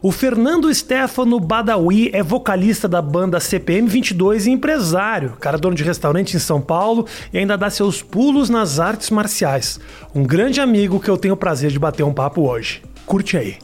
[0.00, 5.82] O Fernando Stefano Badawi é vocalista da banda CPM 22 e empresário, cara dono de
[5.82, 9.80] restaurante em São Paulo e ainda dá seus pulos nas artes marciais.
[10.14, 12.80] Um grande amigo que eu tenho o prazer de bater um papo hoje.
[13.04, 13.58] Curte aí.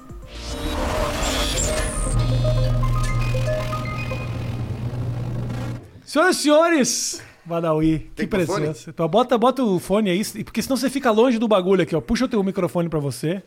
[6.05, 8.91] Senhoras e senhores, Badawi, que Tem presença.
[8.91, 12.01] Então, bota, bota o fone aí, porque senão você fica longe do bagulho aqui, ó.
[12.01, 13.41] Puxa o teu microfone pra você.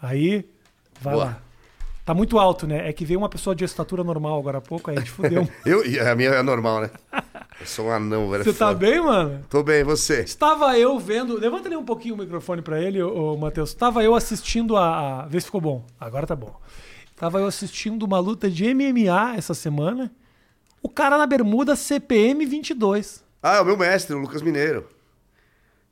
[0.00, 0.46] Aí,
[1.02, 1.24] vai Boa.
[1.26, 1.49] lá.
[2.10, 2.88] Tá muito alto, né?
[2.88, 5.48] É que veio uma pessoa de estatura normal agora há pouco, aí a gente fudeu.
[5.64, 6.90] Eu, e a minha é normal, né?
[7.60, 8.42] Eu sou um anão, velho.
[8.42, 9.44] Você tá bem, mano?
[9.48, 10.22] Tô bem, você?
[10.22, 11.38] Estava eu vendo.
[11.38, 13.68] Levanta ali um pouquinho o microfone pra ele, ô, ô, Matheus.
[13.68, 15.26] Estava eu assistindo a, a.
[15.26, 15.86] Vê se ficou bom.
[16.00, 16.52] Agora tá bom.
[17.14, 20.10] Tava eu assistindo uma luta de MMA essa semana.
[20.82, 23.22] O cara na bermuda CPM 22.
[23.40, 24.84] Ah, é o meu mestre, o Lucas Mineiro.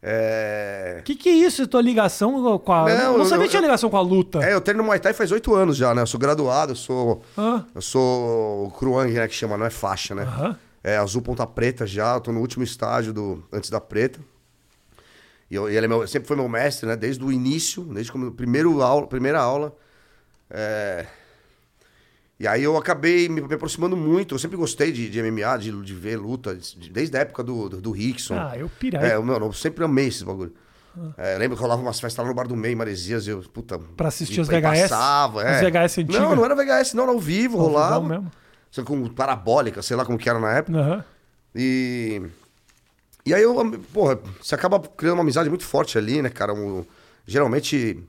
[0.03, 1.03] É.
[1.05, 1.67] Que que é isso?
[1.67, 2.89] Tua ligação com a.
[2.89, 4.39] Não, Não, eu- sabia eu- que tinha ligação com a luta.
[4.45, 6.03] É, eu treino Muay Thai faz oito anos já, né?
[6.03, 7.23] Eu sou graduado, eu sou.
[7.37, 9.27] Ah, Eu sou o Kruang, né?
[9.27, 10.23] Que chama, não é faixa, né?
[10.23, 10.57] Aham.
[10.85, 14.21] É azul ponta preta já, eu tô no último estágio do antes da preta.
[15.51, 16.95] E, eu- e ele é meu- sempre foi meu mestre, né?
[16.97, 19.75] Desde o início, desde como primeiro aula, primeira aula.
[20.49, 21.07] É,
[22.41, 24.35] E aí eu acabei me, aproximando muito.
[24.35, 27.69] Eu sempre gostei de, de MMA, de, de ver luta, de- desde a época do,
[27.69, 28.35] do, do Rickson.
[28.39, 29.01] Ah, eu pirei.
[29.01, 30.53] É, mano, eu sempre amei esses bagulho.
[31.17, 33.31] É, eu lembro que rolava umas festas lá no bar do meio, em Maresias, e
[33.31, 33.79] eu, puta...
[33.79, 34.83] Pra assistir os VHS?
[34.83, 35.55] Passava, é.
[35.57, 36.17] Os VHS antigos?
[36.21, 38.09] Não, não era VHS, não, era ao vivo, Ao rolava.
[38.09, 38.31] mesmo.
[38.85, 40.79] Com parabólica, sei lá como que era na época.
[40.79, 41.05] Aham.
[41.55, 42.23] E.
[43.27, 43.55] E aí eu,
[43.93, 46.55] porra, você acaba criando uma amizade muito forte ali, né, cara?
[46.55, 46.85] Um-
[47.27, 48.03] geralmente,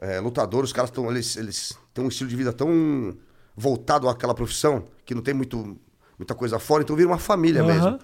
[0.00, 3.14] é, lutador, os caras tão, eles, eles têm um estilo de vida tão
[3.56, 5.76] voltado àquela profissão que não tem muito,
[6.18, 7.72] muita coisa fora, então vira uma família Aham.
[7.72, 7.98] mesmo.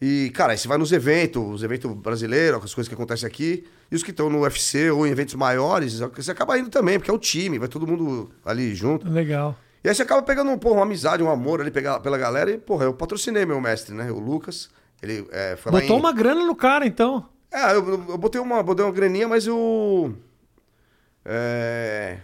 [0.00, 3.66] E, cara, aí você vai nos eventos, os eventos brasileiros, as coisas que acontecem aqui,
[3.90, 7.10] e os que estão no UFC ou em eventos maiores, você acaba indo também, porque
[7.10, 9.06] é o time, vai todo mundo ali junto.
[9.10, 9.54] Legal.
[9.82, 12.50] E aí você acaba pegando porra, uma amizade, um amor ali pela galera.
[12.50, 14.10] E, porra, eu patrocinei meu mestre, né?
[14.10, 14.68] O Lucas.
[15.02, 16.00] Ele é, foi Botou em...
[16.00, 17.26] uma grana no cara, então.
[17.50, 20.14] É, eu, eu botei uma, botei uma graninha, mas eu...
[21.24, 22.18] É...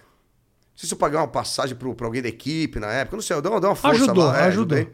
[0.77, 3.17] Não sei se eu paguei uma passagem pro, pra alguém da equipe na época.
[3.17, 4.39] Não sei, eu dei uma, dei uma força Ajudou, lá.
[4.39, 4.77] é, ajudou.
[4.77, 4.93] ajudei.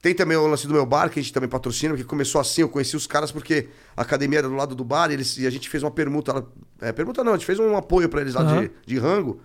[0.00, 2.62] Tem também o lance do meu bar, que a gente também patrocina, porque começou assim,
[2.62, 5.46] eu conheci os caras porque a academia era do lado do bar e, eles, e
[5.46, 6.32] a gente fez uma permuta.
[6.32, 6.44] lá-
[6.80, 8.62] É, permuta não, a gente fez um apoio pra eles lá Aham.
[8.62, 9.40] de, de rango.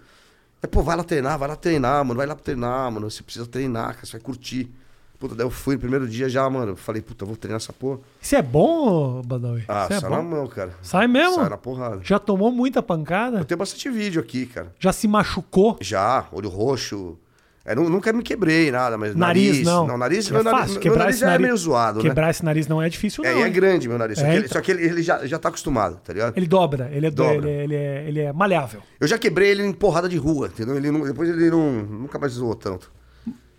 [0.62, 3.10] Aí, pô, vai lá treinar, vai lá treinar, mano, vai lá treinar, mano.
[3.10, 4.72] Você precisa treinar, cara, você vai curtir.
[5.20, 6.76] Puta, daí eu fui no primeiro dia já, mano.
[6.76, 8.00] Falei, puta, vou treinar essa porra.
[8.22, 9.64] Isso é bom, Badawi?
[9.68, 10.16] Ah, é sai bom?
[10.16, 10.74] na mão, cara.
[10.82, 11.36] Sai mesmo?
[11.36, 12.00] Sai na porrada.
[12.04, 13.40] Já tomou muita pancada?
[13.40, 14.72] Eu tenho bastante vídeo aqui, cara.
[14.80, 15.78] Já se machucou?
[15.82, 17.18] Já, olho roxo.
[17.66, 19.66] É, nu- nunca me quebrei nada, mas Nariz, nariz.
[19.66, 19.88] não.
[19.88, 20.74] Não, nariz, É meu fácil.
[20.74, 22.10] meu Quebrar nariz esse já é nariz- meio zoado, né?
[22.10, 23.30] Quebrar esse nariz não é difícil, não.
[23.32, 23.52] É, e é hein?
[23.52, 24.20] grande meu nariz.
[24.20, 24.54] Só É, que, ele, então.
[24.54, 26.38] só que ele, ele já, já tá acostumado, tá ligado?
[26.38, 27.50] Ele dobra, ele é, do- Dobra.
[27.50, 28.82] Ele, é- ele é, ele é maleável.
[29.02, 30.78] Eu já quebrei ele em porrada de rua, entendeu?
[30.78, 32.90] Ele não- depois ele não, nunca mais zoou tanto.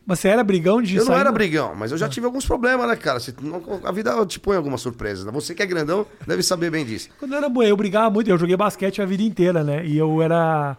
[0.09, 2.89] Mas você era brigão de Eu não era brigão, mas eu já tive alguns problemas,
[2.89, 3.21] né, cara?
[3.21, 5.23] Você não- a vida te põe algumas surpresas.
[5.23, 5.31] Né?
[5.31, 7.11] Você que é grandão deve saber bem disso.
[7.19, 9.85] Quando eu era moleque, eu brigava muito, eu joguei basquete a vida inteira, né?
[9.85, 10.79] E eu era.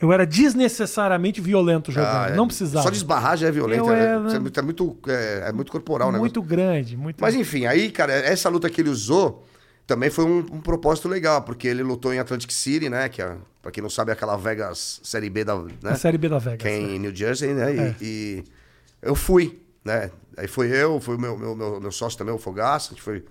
[0.00, 2.08] Eu era desnecessariamente violento jogando.
[2.12, 2.34] Ah, é.
[2.34, 2.82] não precisava.
[2.82, 3.84] Só de esbarrar já é violento.
[3.84, 4.00] Eu né?
[4.00, 6.18] era- Você É muito, é muito, é, é muito corporal, né?
[6.18, 9.46] Muito grande, muito Mas enfim, aí, cara, essa luta que ele usou
[9.86, 13.08] também foi um, um propósito legal, porque ele lutou em Atlantic City, né?
[13.08, 15.56] Que é, pra quem não sabe, é aquela Vegas Série B da.
[15.56, 15.70] Né?
[15.84, 16.58] A Série B da Vegas.
[16.62, 17.74] que é em New Jersey, né?
[17.74, 17.94] E, É.
[18.00, 18.44] e
[19.02, 20.10] eu fui, né?
[20.36, 23.02] Aí foi eu, foi o meu, meu, meu, meu sócio também, o Fogaça, a gente
[23.02, 23.24] foi.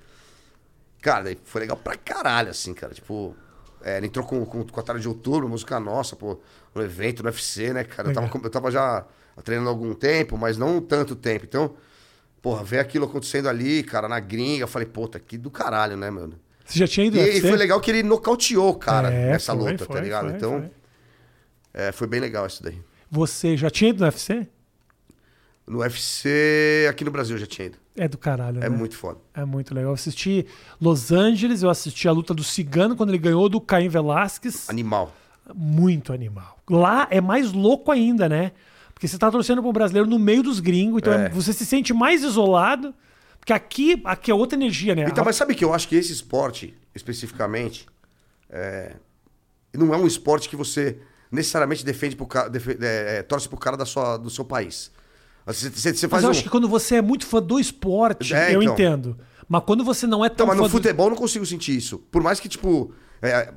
[1.01, 2.93] Cara, daí foi legal pra caralho, assim, cara.
[2.93, 3.35] Tipo,
[3.81, 6.39] é, ele entrou com, com, com a tarde de outubro, música nossa, pô,
[6.75, 8.09] no evento, no UFC, né, cara?
[8.09, 9.05] Eu tava, eu tava já
[9.43, 11.45] treinando há algum tempo, mas não tanto tempo.
[11.45, 11.73] Então,
[12.41, 16.09] porra, ver aquilo acontecendo ali, cara, na gringa, eu falei, puta, que do caralho, né,
[16.09, 16.33] mano?
[16.65, 17.41] Você já tinha ido E, e UFC?
[17.47, 20.27] foi legal que ele nocauteou cara É, nessa foi, luta, foi, tá ligado?
[20.27, 20.69] foi, então, foi.
[21.73, 22.79] É, foi bem legal isso daí.
[23.09, 24.47] Você já tinha ido no UFC?
[25.67, 27.77] No UFC, aqui no Brasil eu já tinha ido.
[27.95, 28.75] É do caralho, É né?
[28.75, 29.19] muito foda.
[29.33, 29.91] É muito legal.
[29.91, 30.45] Eu assisti
[30.81, 34.69] Los Angeles, eu assisti a luta do Cigano quando ele ganhou do Caim Velasquez.
[34.69, 35.13] Animal.
[35.53, 36.57] Muito animal.
[36.69, 38.51] Lá é mais louco ainda, né?
[38.99, 41.29] Porque você tá torcendo para um brasileiro no meio dos gringos, então É.
[41.29, 42.93] você se sente mais isolado.
[43.39, 45.05] Porque aqui, aqui é outra energia, né?
[45.07, 47.87] Então, mas sabe que eu acho que esse esporte, especificamente,
[48.49, 48.97] é,
[49.73, 50.97] não é um esporte que você
[51.31, 54.91] necessariamente defende pro cara, defe- é, é, torce pro cara da sua, do seu país.
[55.45, 56.31] Você, você- você Mas eu um...
[56.31, 58.73] acho que quando você é muito fã do esporte, É, eu então.
[58.73, 59.17] entendo.
[59.49, 61.97] Mas quando você não é tão Então, mas no futebol eu não consigo sentir isso.
[62.11, 63.51] Por mais que, tipo, é,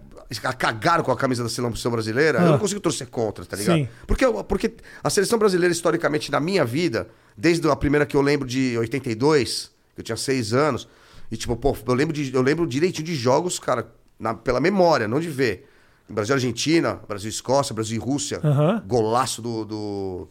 [0.58, 2.50] cagaram com a camisa da seleção brasileira, eu Ah.
[2.52, 3.76] não consigo torcer contra, tá ligado?
[3.76, 3.88] Sim.
[4.06, 4.72] Porque, eu- porque
[5.04, 9.70] a seleção brasileira, historicamente, na minha vida, desde a primeira que eu lembro de 82,
[9.94, 10.88] que eu tinha seis anos,
[11.30, 13.86] e tipo, pô, eu lembro, de, eu lembro direitinho de jogos, cara,
[14.18, 15.68] na- pela memória, não de ver.
[16.08, 18.40] Brasil Argentina, Brasil Escócia, Brasil e Rússia.
[18.42, 18.82] Aham.
[18.86, 20.28] Golaço do, do,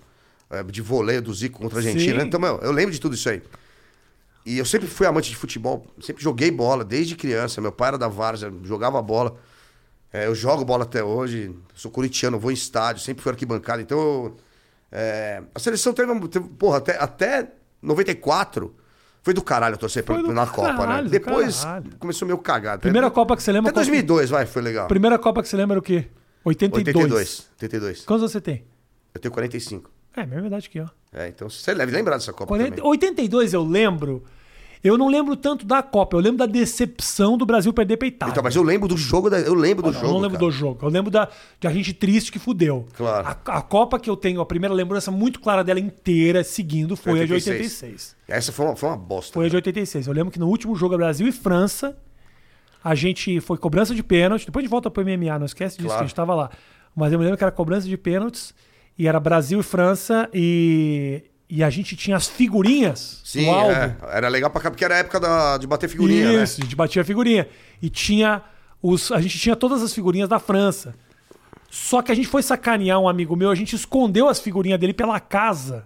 [0.50, 2.20] é, de voleio do Zico contra a Argentina.
[2.22, 2.28] Sim.
[2.28, 3.42] Então, meu, eu lembro de tudo isso aí.
[4.46, 7.62] E eu sempre fui amante de futebol, sempre joguei bola desde criança.
[7.62, 9.36] Meu pai era da Várzea, jogava bola.
[10.12, 13.82] É, eu jogo bola até hoje, sou corintiano, vou em estádio, sempre fui arquibancada.
[13.82, 14.38] Então, eu,
[14.92, 17.50] é, a seleção teve, teve porra, até, até
[17.82, 18.76] 94
[19.24, 21.10] foi do caralho torcer pra- na Copa, caralho, né?
[21.10, 21.92] Depois caralho.
[22.00, 22.82] começou meio cagado.
[22.82, 23.70] Primeira até, Copa que você lembra?
[23.70, 24.88] Até qual- 2002, vai, foi legal.
[24.88, 26.08] Primeira Copa que você lembra o quê?
[26.44, 26.96] 82.
[27.06, 28.06] 82, 82.
[28.06, 28.66] Quantos você tem?
[29.14, 29.90] Eu tenho 45.
[30.16, 30.90] É, mesma idade que eu.
[31.14, 32.76] É, então você deve lembrar dessa Copa 40...
[32.78, 32.90] também.
[32.92, 34.24] 82 eu lembro.
[34.84, 38.32] Eu não lembro tanto da Copa, eu lembro da decepção do Brasil perder peitada.
[38.32, 40.08] Então, mas eu lembro do jogo, da- eu lembro do Eu jogo.
[40.08, 40.46] não lembro cara.
[40.46, 40.80] do jogo.
[40.86, 41.30] Eu lembro da,
[41.60, 42.88] de a gente triste que fudeu.
[42.94, 43.28] Claro.
[43.28, 47.22] A, a Copa que eu tenho, a primeira lembrança muito clara dela inteira, seguindo, foi
[47.22, 47.62] a de 86.
[47.62, 48.16] 86.
[48.28, 49.34] Essa foi uma, foi uma bosta.
[49.34, 50.08] Foi a de 86.
[50.08, 51.96] Eu lembro que no último jogo Brasil e França,
[52.84, 54.48] a gente foi cobrança de pênalti.
[54.48, 56.00] Depois gente volta pro MMA, não esquece disso, Claro.
[56.00, 56.50] que a gente tava lá.
[56.96, 58.52] Mas eu me lembro que era cobrança de pênaltis
[59.02, 63.72] e era Brasil e França e, e a gente tinha as figurinhas Sim, no álbum.
[63.74, 66.64] é, era legal pra cá, porque era a época da, de bater figurinha, Isso, né?
[66.64, 67.48] a gente batia a figurinha.
[67.82, 68.44] E tinha
[68.82, 69.12] os.
[69.12, 70.94] A gente tinha todas as figurinhas da França.
[71.70, 74.94] Só que a gente foi sacanear um amigo meu, a gente escondeu as figurinhas dele
[74.94, 75.86] pela casa.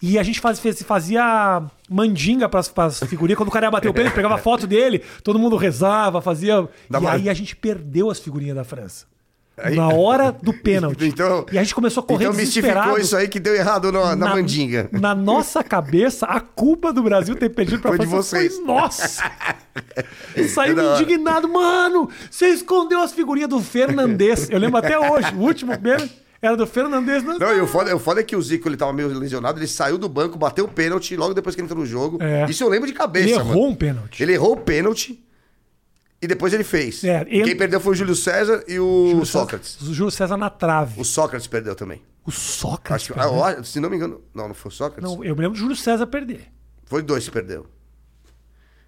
[0.00, 3.36] E a gente faz- fez- fazia mandinga pras, pras figurinhas.
[3.36, 6.68] Quando o cara ia bater o pênalti, pegava foto dele, todo mundo rezava, fazia.
[7.02, 9.06] E aí a gente perdeu as figurinhas da França.
[9.56, 11.04] Aí- Na hora do pênalti.
[11.06, 13.00] Então- e a gente começou a correr Então mistificou desesperado.
[13.00, 14.88] isso aí que deu errado no- na, mandinga.
[14.92, 18.56] Na nossa cabeça, a culpa do Brasil ter perdido pra Foi de França vocês.
[18.56, 19.22] foi nossa.
[20.36, 21.02] É Saímos da hora.
[21.02, 21.48] indignado.
[21.48, 24.48] Mano, você escondeu as figurinhas do Fernandes.
[24.50, 25.32] Eu lembro até hoje.
[25.34, 26.08] O último mesmo
[26.40, 27.22] era do Fernandes.
[27.24, 29.58] Não, Não, e o foda, o foda é que o Zico ele tava meio lesionado,
[29.58, 32.18] ele saiu do banco, bateu o pênalti logo depois que ele entrou no jogo.
[32.20, 32.44] É.
[32.48, 33.50] Isso eu lembro de cabeça, Ele mano.
[33.50, 34.22] errou um pênalti.
[34.22, 35.20] Ele errou o pênalti
[36.24, 37.04] e depois ele fez.
[37.04, 39.76] É, ele- Quem perdeu foi o Júlio César e o Júlio Sócrates.
[39.78, 41.00] César, o Júlio César na trave.
[41.00, 42.02] O Sócrates perdeu também.
[42.26, 43.10] O Sócrates.
[43.10, 44.20] Acho ah, eu se não me engano.
[44.34, 45.04] Não, não foi o Sócrates?
[45.04, 46.46] Não, eu me lembro do Júlio César perder.
[46.86, 47.66] Foi dois que perdeu.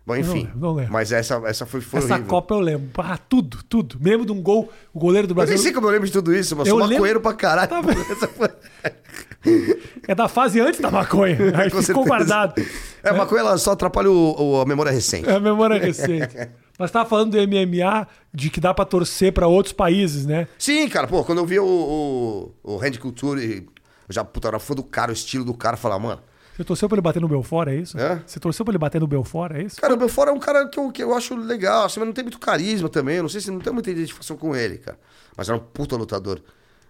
[0.06, 0.44] Bom, enfim.
[0.44, 0.93] lembro, não lembro.
[0.93, 2.29] Mas essa, essa foi, foi Essa horrível.
[2.31, 2.88] Copa eu lembro.
[2.99, 3.99] Ah, tudo, tudo.
[4.00, 5.55] Me lembro de um gol, o goleiro do Eu Brasil.
[5.56, 7.69] nem sei como eu lembro de tudo isso, mas Eu sou lembro- maconheiro pra caralho.
[7.69, 7.83] Tá
[8.31, 8.50] foi-
[10.06, 11.37] É da fase antes da maconha.
[11.59, 12.55] Aí ficou guardado.
[13.03, 15.29] É, a maconha ela só atrapalha o, o- a memória recente.
[15.29, 16.37] É a memória recente.
[16.78, 20.46] Mas tava falando do MMA, de que dá pra torcer pra outros países, né?
[20.58, 24.58] Sim, cara, pô, quando eu vi o, o, o Hand Culture, eu já, puta, era
[24.58, 26.20] fã do cara, o estilo do cara, falar, mano,
[26.56, 27.99] Você torceu pra ele bater no Belfort, é isso?
[27.99, 28.23] É.
[28.26, 29.81] Você torceu pra ele bater no Belfort, é isso?
[29.81, 32.14] Cara, o Belfort é um cara que eu, que eu acho legal, assim, mas não
[32.14, 33.17] tem muito carisma também.
[33.17, 34.99] Eu não sei se não tem muita identificação com ele, cara.
[35.37, 36.40] Mas era um puta lutador.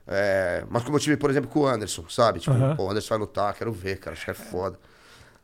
[0.06, 2.38] É, mas como eu tive, por exemplo, com o Anderson, sabe?
[2.38, 2.76] Tipo, Aham.
[2.76, 4.78] pô, o Anderson vai lutar, quero ver, cara, acho que é foda.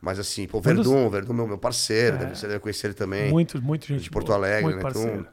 [0.03, 2.95] Mas assim, pô, o Verdun, o Verdun, meu, meu parceiro, deve, você deve conhecer ele
[2.95, 3.31] também.
[3.31, 4.83] Muito, muito gente de Porto boa, Alegre, muito né?
[4.83, 5.13] parceiro.
[5.21, 5.27] Então,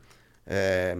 [0.45, 0.95] é,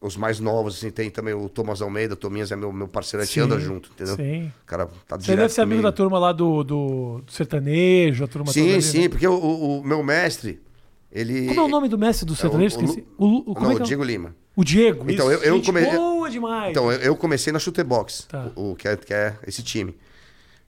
[0.00, 3.22] os mais novos, assim, tem também o Thomas Almeida, o Tominhas é meu, meu parceiro,
[3.22, 4.14] a gente anda junto, entendeu?
[4.14, 4.52] sim.
[4.62, 5.90] O cara tá Você deve ser amigo comigo.
[5.90, 9.08] da turma lá do, do, do sertanejo, a turma toda Sim, ali, sim, né?
[9.08, 10.62] porque o, o- o meu mestre,
[11.10, 11.48] ele...
[11.48, 12.76] Como é o nome do mestre do sertanejo?
[12.78, 13.06] o Lu- Esqueci.
[13.18, 13.76] O, Lu- como Não, é é?
[13.76, 14.36] o Diego Lima.
[14.54, 15.10] O Diego.
[15.10, 15.42] Então, isso.
[15.42, 16.70] eu- eu Gente come- boa demais.
[16.70, 18.52] Então, eu, eu comecei na Chutebox, Tá.
[18.54, 19.96] o, o que, é, que é esse time.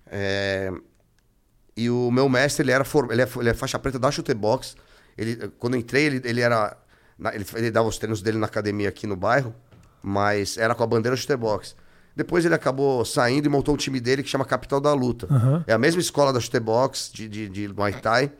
[0.06, 0.70] É,
[1.76, 4.76] e o meu mestre, ele era for, ele, é, ele é faixa preta da Chutebox.
[5.16, 6.76] Ele, quando eu entrei, ele, ele era.
[7.32, 9.54] ele, ele dava os treinos dele na academia aqui no bairro,
[10.02, 11.74] mas era com a bandeira Chutebox.
[12.14, 15.26] Depois ele acabou saindo e montou um time dele que chama Capital da Luta.
[15.30, 15.64] Aham.
[15.66, 18.30] É a mesma escola da Chutebox, de, de, de Muay Thai,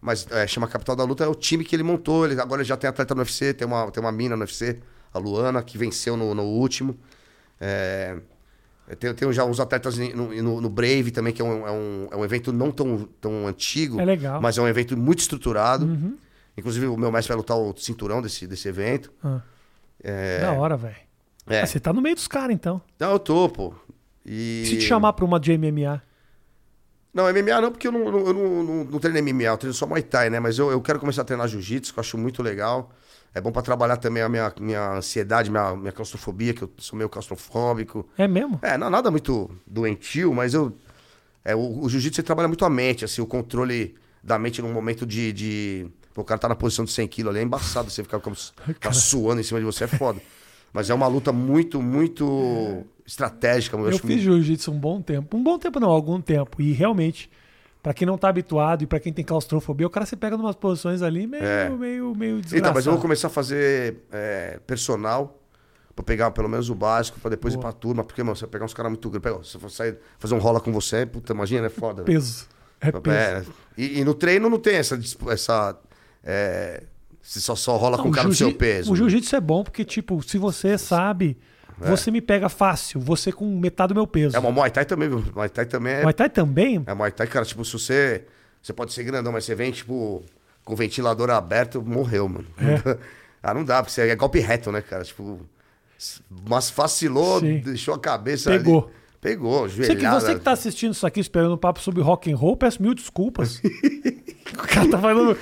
[0.00, 2.24] mas é, chama Capital da Luta, é o time que ele montou.
[2.24, 4.78] Ele, agora ele já tem atleta no UFC, tem uma, tem uma mina no UFC,
[5.12, 6.96] a Luana, que venceu no, no último.
[7.60, 8.16] É,
[8.96, 12.08] tem, tem já uns atletas no, no, no Brave também, que é um, é um,
[12.10, 14.40] é um evento não tão, tão antigo, É legal.
[14.40, 15.84] mas é um evento muito estruturado.
[15.86, 16.16] Uhum.
[16.56, 19.12] Inclusive, o meu mestre vai lutar o cinturão desse, desse evento.
[19.22, 19.40] Ah,
[20.02, 20.96] É, Da hora, velho.
[21.48, 21.60] é.
[21.62, 22.80] Ah, Você tá no meio dos caras, então.
[22.98, 23.74] Não, eu tô, pô.
[24.26, 24.64] E...
[24.66, 26.02] Se te chamar pra uma de MMA.
[27.12, 29.74] Não, MMA não, porque eu não, não, eu não, não, não treino MMA, eu treino
[29.74, 30.38] só Muay Thai, né?
[30.38, 32.92] Mas eu, eu quero começar a treinar Jiu-Jitsu, que eu acho muito legal.
[33.34, 36.96] É bom pra trabalhar também a minha, minha ansiedade, minha, minha claustrofobia, que eu sou
[36.96, 38.08] meio claustrofóbico.
[38.18, 38.58] É mesmo?
[38.62, 40.76] É, não, nada muito doentio, mas eu.
[41.44, 44.72] É, o, o jiu-jitsu você trabalha muito a mente, assim, o controle da mente num
[44.72, 45.32] momento de.
[45.32, 48.18] de pô, o cara tá na posição de 100 quilos ali, é embaçado você ficar
[48.20, 50.20] como, ficar suando em cima de você, é foda.
[50.72, 53.76] Mas é uma luta muito, muito estratégica.
[53.76, 55.36] Eu, Eu fiz muito- jiu-jitsu um bom tempo.
[55.36, 56.60] Um bom tempo não, algum tempo.
[56.62, 57.30] E realmente,
[57.82, 60.38] pra quem não tá habituado e pra quem tem claustrofobia, o cara se pega em
[60.38, 61.68] umas posições ali meio, É.
[61.70, 62.58] meio, meio desgraçado.
[62.58, 65.38] Então, mas eu vou começar a fazer é, personal,
[65.94, 67.62] pra pegar pelo menos o básico, pra depois Boa.
[67.62, 69.50] ir pra turma, porque, mano, você vai pegar uns caras muito grandes.
[69.50, 72.02] Se for sair, fazer um rola com você, puta, imagina, é foda.
[72.02, 72.18] velho.
[72.18, 72.46] Peso.
[72.80, 73.10] É peso.
[73.10, 73.44] É,
[73.76, 74.98] e, e no treino não tem essa.
[75.30, 75.78] essa
[76.24, 76.84] é,
[77.22, 78.90] Se só, só rola com Não, o cara do seu peso.
[78.92, 81.36] O jiu-jitsu é bom porque, tipo, se você sabe,
[81.88, 83.00] você me pega fácil.
[83.00, 84.36] Você com metade do meu peso.
[84.36, 85.24] É, mas Muay Thai também, viu?
[85.34, 86.02] Muay Thai também é.
[86.02, 86.82] Muay Thai também?
[86.86, 88.24] É Muay Thai, cara, tipo, se você.
[88.62, 90.22] Você pode ser grandão, mas você vem, tipo,
[90.64, 92.46] com o ventilador aberto, morreu, mano.
[93.42, 95.02] ah, não dá, porque você é golpe reto, né, cara?
[95.04, 95.40] Tipo.
[96.48, 97.58] Mas vacilou, Sim.
[97.58, 98.50] deixou a cabeça.
[98.50, 98.84] Pegou.
[98.84, 99.00] ali.
[99.20, 100.20] Pegou, Você que, joelhada.
[100.20, 102.94] você que tá assistindo isso aqui esperando um papo sobre rock and roll, peço mil
[102.94, 103.60] desculpas.
[104.54, 105.36] o cara tá falando.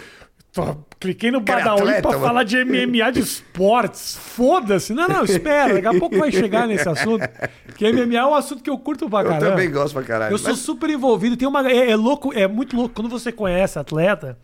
[1.00, 2.24] Cliquei no é Badawi pra mano.
[2.24, 4.16] falar de MMA de esportes.
[4.16, 4.92] Foda-se.
[4.92, 5.74] Não, não, espera.
[5.74, 7.28] Daqui a pouco vai chegar nesse assunto.
[7.66, 9.50] Porque MMA é um assunto que eu curto pra Eu caramba.
[9.50, 10.32] também gosto pra caralho.
[10.34, 11.36] Eu sou mas- super envolvido.
[11.36, 12.94] Tem uma, é, é louco, é muito louco.
[12.94, 14.36] Quando você conhece atleta,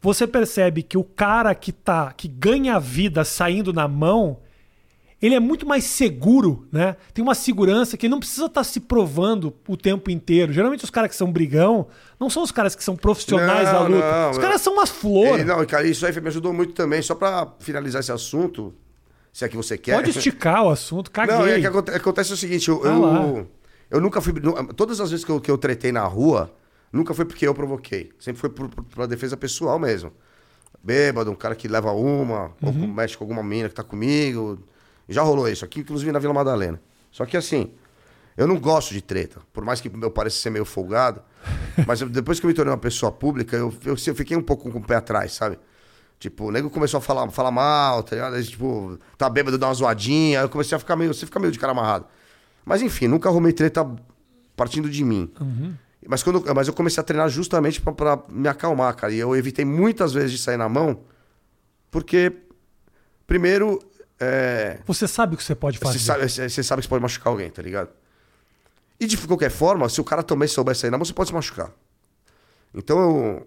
[0.00, 4.38] você percebe que o cara que tá, que ganha vida saindo na mão,
[5.22, 6.96] ele é muito mais seguro, né?
[7.14, 10.52] Tem uma segurança que ele não precisa estar se provando o tempo inteiro.
[10.52, 11.86] Geralmente os caras que são brigão
[12.18, 14.10] não são os caras que são profissionais Não, da luta.
[14.22, 15.46] não, os caras são umas flores.
[15.46, 17.00] Não, cara, isso aí me ajudou muito também.
[17.00, 18.74] Só pra finalizar esse assunto,
[19.32, 19.94] se é que você quer.
[19.94, 21.34] Pode esticar o assunto, caguei.
[21.36, 23.48] Não, é que aconte- acontece o seguinte, eu, Ah eu,
[23.92, 24.32] eu nunca fui.
[24.76, 26.52] Todas as vezes que eu, que eu tretei na rua,
[26.92, 28.10] nunca foi porque eu provoquei.
[28.18, 30.12] Sempre foi por, por, pela defesa pessoal mesmo.
[30.82, 32.80] Bêbado, um cara que leva uma, ou Uhum.
[32.80, 34.58] com- mexe com alguma mina que tá comigo.
[35.08, 36.80] Já rolou isso aqui, inclusive na Vila Madalena.
[37.10, 37.72] Só que assim,
[38.36, 39.40] eu não gosto de treta.
[39.52, 41.22] Por mais que eu pareça ser meio folgado.
[41.86, 44.42] mas eu- depois que eu me tornei uma pessoa pública, eu, eu, eu fiquei um
[44.42, 45.58] pouco com o pé atrás, sabe?
[46.18, 48.34] Tipo, o nego começou a falar, falar mal, tá ligado?
[48.36, 50.38] Aí, tipo, tá bêbado, dá uma zoadinha.
[50.38, 51.12] Aí eu comecei a ficar meio.
[51.12, 52.06] Você fica meio de cara amarrado.
[52.64, 53.84] Mas enfim, nunca arrumei treta
[54.56, 55.32] partindo de mim.
[56.06, 59.12] Mas, quando, mas eu comecei a treinar justamente pra me acalmar, cara.
[59.12, 61.00] E eu evitei muitas vezes de sair na mão,
[61.90, 62.32] porque,
[63.26, 63.80] primeiro,
[64.22, 65.98] é, Você sabe o que você pode fazer.
[65.98, 67.90] você sabe, você sabe que você pode machucar alguém, tá ligado?
[69.00, 71.34] E de qualquer forma, se o cara também souber sair na mão, você pode se
[71.34, 71.70] machucar.
[72.74, 73.46] Então, eu-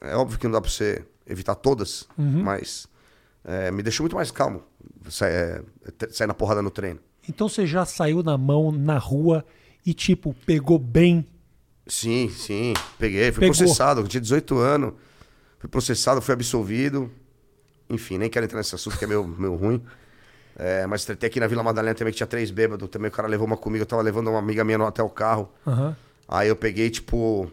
[0.00, 2.86] é óbvio que não dá pra você evitar todas, mas
[3.44, 4.62] é, me deixou muito mais calmo
[5.10, 5.62] sair, é,
[6.04, 7.00] é, sair na porrada no treino.
[7.28, 9.44] Então você já saiu na mão na rua
[9.84, 11.26] e, tipo, pegou bem.
[11.86, 13.30] Sim, sim, peguei.
[13.32, 13.54] Fui Pegou.
[13.56, 14.94] processado, eu tinha 18 anos.
[15.58, 17.10] Fui processado, fui absolvido.
[17.90, 19.82] Enfim, nem quero entrar nesse assunto que é meio, meio ruim.
[20.56, 22.88] É, mas tretei aqui na Vila Madalena também, que tinha três bêbados.
[22.88, 25.08] Também o cara levou uma comigo, eu tava levando uma amiga minha no- até o
[25.08, 25.48] carro.
[25.66, 25.96] Aham.
[26.28, 27.50] Aí eu peguei, tipo.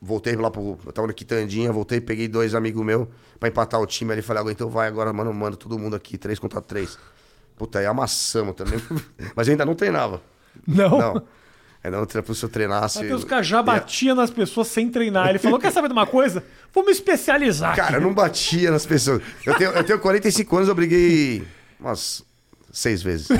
[0.00, 0.78] Voltei lá pro.
[0.84, 3.06] Eu tava no Quitandinha, voltei, peguei dois amigos meus
[3.38, 4.20] pra empatar o time ali.
[4.22, 6.98] Falei, ah, então vai agora, mano, manda todo mundo aqui, três contra três.
[7.56, 8.80] Puta, aí amassamos também.
[9.36, 10.20] Mas eu ainda não treinava.
[10.66, 10.98] Não?
[10.98, 11.22] Não.
[11.84, 12.98] Ainda não treinava, se eu treinasse.
[13.00, 15.28] Matheus Cajá batia nas pessoas sem treinar.
[15.30, 16.44] Ele falou: quer saber de uma coisa?
[16.72, 17.74] Vou me especializar.
[17.74, 19.20] Cara, eu não batia nas pessoas.
[19.44, 21.42] Eu tenho, eu tenho 45 anos, eu briguei
[21.80, 22.24] umas
[22.72, 23.28] seis vezes.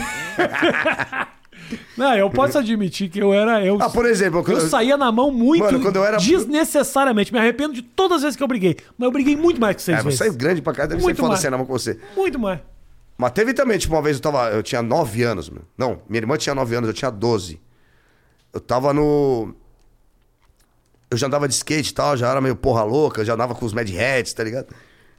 [1.96, 3.64] Não, eu posso admitir que eu era.
[3.64, 7.32] Eu, Ah, por exemplo, eu quando- saía na mão muito Mano, quando eu era- desnecessariamente.
[7.32, 8.76] Me arrependo de todas as vezes que eu briguei.
[8.98, 10.18] Mas eu briguei muito mais que seis É, vezes.
[10.18, 11.98] você é grande pra cá, deve Muito ser foda ser na mão com você.
[12.16, 12.60] Muito mais.
[13.16, 14.50] Mas teve também, tipo, uma vez eu tava.
[14.50, 15.62] Eu tinha 9 anos, meu.
[15.78, 17.58] Não, minha irmã tinha 9 anos, eu tinha 12.
[18.52, 19.54] Eu tava no.
[21.10, 23.66] Eu já andava de skate e tal, já era meio porra louca, já andava com
[23.66, 24.68] os Mad Hats, tá ligado?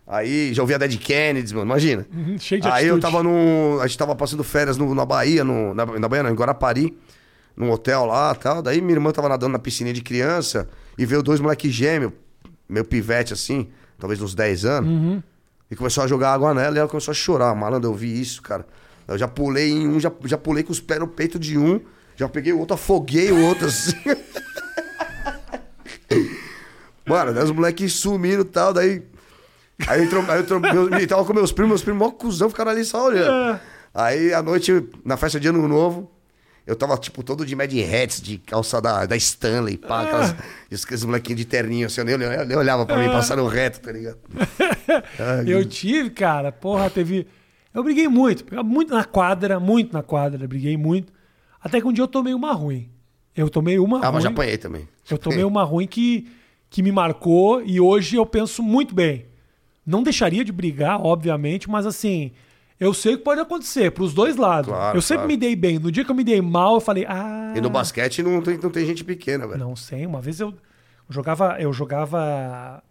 [0.08, 2.06] Aí já ouvia Dead Kennedys, mano, imagina.
[2.14, 3.02] Uhum, cheio de Aí eu atitude.
[3.14, 3.80] tava no.
[3.80, 6.98] A gente tava passando férias no- na Bahia, no, na, na Bahia, não, em Guarapari,
[7.56, 8.62] num hotel lá e tal.
[8.62, 12.12] Daí minha irmã tava nadando na piscininha de criança e veio dois moleques gêmeos,
[12.68, 15.24] meu pivete assim, talvez uns 10 anos, Uhum.
[15.72, 17.56] e começou a jogar água nela e ela começou a chorar.
[17.56, 18.66] Malandro, eu vi isso, cara.
[19.08, 21.80] Eu já pulei em um, já, já pulei com os pés no peito de um,
[22.16, 23.96] já peguei o outro, afoguei o outro assim.
[27.06, 29.04] Mano, daí os moleques sumiram e tal, daí.
[29.88, 32.72] Aí entrou, aí entrou meu, e tava com meus primos, meus primos, mó cuzão, ficaram
[32.72, 33.56] ali só olhando.
[33.56, 33.60] É.
[33.94, 36.10] Aí à noite, na festa de ano novo,
[36.66, 40.36] eu tava, tipo, todo de Mad Hats, de calça da, da Stanley, pá, aquelas,
[40.84, 43.92] aqueles molequinhos de terninho, assim, eu nem, olhava- nem olhava pra mim, passaram reto, tá
[43.92, 44.18] ligado?
[45.20, 47.28] Ai, Eu tive, cara, porra, teve.
[47.74, 51.12] Eu briguei muito, muito na quadra, muito na quadra, briguei muito.
[51.64, 52.90] Até que um dia eu tomei uma ruim.
[53.36, 54.14] Eu tomei uma Ah, ruim.
[54.16, 54.88] mas já apanhei também.
[55.10, 56.28] Eu tomei uma ruim que,
[56.70, 59.26] que me marcou e hoje eu penso muito bem.
[59.86, 62.32] Não deixaria de brigar, obviamente, mas assim,
[62.80, 64.70] eu sei o que pode acontecer pros dois lados.
[64.70, 65.28] Claro, eu sempre claro.
[65.30, 65.80] me dei bem.
[65.80, 67.54] No dia que eu me dei mal, eu falei, ah.
[67.56, 69.60] E no basquete não tem, não tem gente pequena, velho.
[69.60, 70.54] Não sei, uma vez eu
[71.10, 72.84] jogava, eu jogava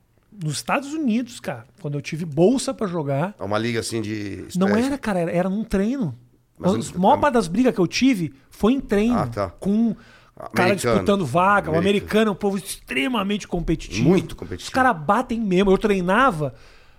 [0.42, 3.34] nos Estados Unidos, cara, quando eu tive bolsa pra jogar.
[3.38, 4.46] É uma liga assim de.
[4.56, 6.16] Não era, cara, era, era num treino.
[6.62, 9.18] Mas a maior parte das brigas que eu tive foi em treino.
[9.18, 9.50] Ah, tá.
[9.50, 9.94] Com
[10.54, 10.94] cara Americano.
[10.94, 11.70] disputando vaga.
[11.70, 11.78] O Americano.
[11.80, 14.08] americano é um povo extremamente competitivo.
[14.08, 14.68] Muito competitivo.
[14.68, 15.70] Os caras batem mesmo.
[15.70, 16.54] Eu treinava.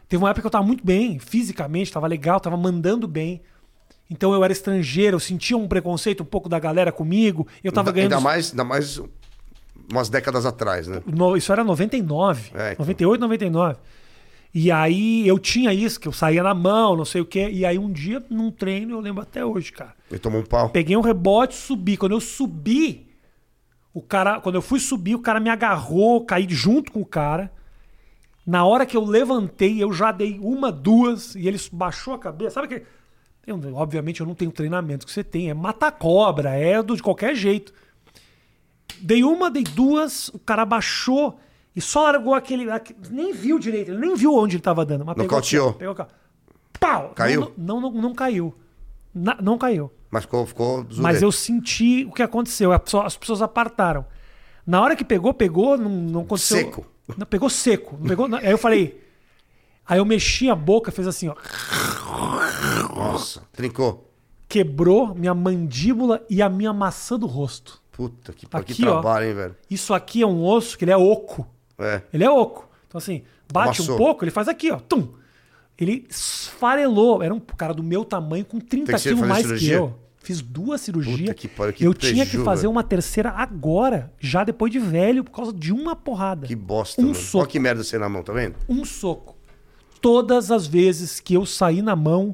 [0.07, 3.41] Teve uma época que eu tava muito bem, fisicamente, tava legal, tava mandando bem.
[4.09, 7.47] Então eu era estrangeiro, eu sentia um preconceito um pouco da galera comigo.
[7.63, 8.13] Eu tava ainda, ganhando.
[8.13, 9.01] ainda mais, ainda mais
[9.91, 11.01] umas décadas atrás, né?
[11.05, 12.83] No- isso era 99, É, então.
[12.83, 13.75] 98, 99.
[14.53, 17.49] E aí eu tinha isso, que eu saía na mão, não sei o quê.
[17.51, 19.95] E aí um dia, num treino, eu lembro até hoje, cara.
[20.11, 20.69] Ele tomou um pau.
[20.69, 21.97] Peguei um rebote, subi.
[21.97, 23.07] Quando eu subi,
[23.91, 27.51] o cara, quando eu fui subir, o cara me agarrou, caí junto com o cara.
[28.45, 32.51] Na hora que eu levantei, eu já dei uma, duas, e ele baixou a cabeça.
[32.51, 32.83] Sabe que.
[33.45, 37.03] Eu, obviamente eu não tenho treinamento que você tem, é matar cobra, é do, de
[37.03, 37.73] qualquer jeito.
[38.99, 41.37] Dei uma, dei duas, o cara baixou
[41.75, 42.69] e só largou aquele.
[42.71, 45.05] aque- nem viu direito, ele nem viu onde ele tava dando.
[45.05, 45.69] Mas pegou, Nocauteou.
[45.69, 46.05] ó, pegou ó.
[46.79, 47.11] Pau!
[47.15, 47.51] Caiu?
[47.57, 48.53] Não, não, não, não caiu.
[49.13, 49.91] Na- não caiu.
[50.11, 50.85] Mas ficou, ficou.
[50.97, 52.71] Mas eu senti o que aconteceu.
[52.71, 54.05] As pessoas apartaram.
[54.65, 56.57] Na hora que pegou, pegou, não, não aconteceu.
[56.57, 56.85] Seco.
[57.17, 57.97] Não, pegou seco.
[57.99, 59.01] Não pegou, aí eu falei.
[59.85, 61.35] Aí eu mexi a boca, fez assim, ó.
[62.95, 64.09] Nossa, trincou.
[64.47, 67.81] Quebrou minha mandíbula e a minha maçã do rosto.
[67.91, 68.93] Puta que, que Aqui, ó.
[68.93, 69.55] trabalho, hein, velho.
[69.69, 71.47] Isso aqui é um osso que ele é oco.
[71.77, 72.01] É.
[72.13, 72.69] Ele é oco.
[72.87, 73.95] Então, assim, bate Amassou.
[73.95, 74.77] um pouco, ele faz aqui, ó.
[74.77, 75.09] Tum.
[75.77, 77.23] Ele esfarelou.
[77.23, 79.69] Era um cara do meu tamanho com 30 Tem que ser quilos mais cirurgia?
[79.77, 79.99] que eu.
[80.19, 81.35] Fiz duas cirurgias.
[81.35, 82.71] Que pariu, que eu tinha que fazer velho.
[82.71, 86.47] uma terceira agora, já depois de velho, por causa de uma porrada.
[86.47, 87.15] Que bosta, Um mano.
[87.15, 87.39] soco.
[87.39, 88.55] Olha que merda você na mão, tá vendo?
[88.69, 89.35] Um soco.
[89.99, 92.33] Todas as vezes que eu saí na mão,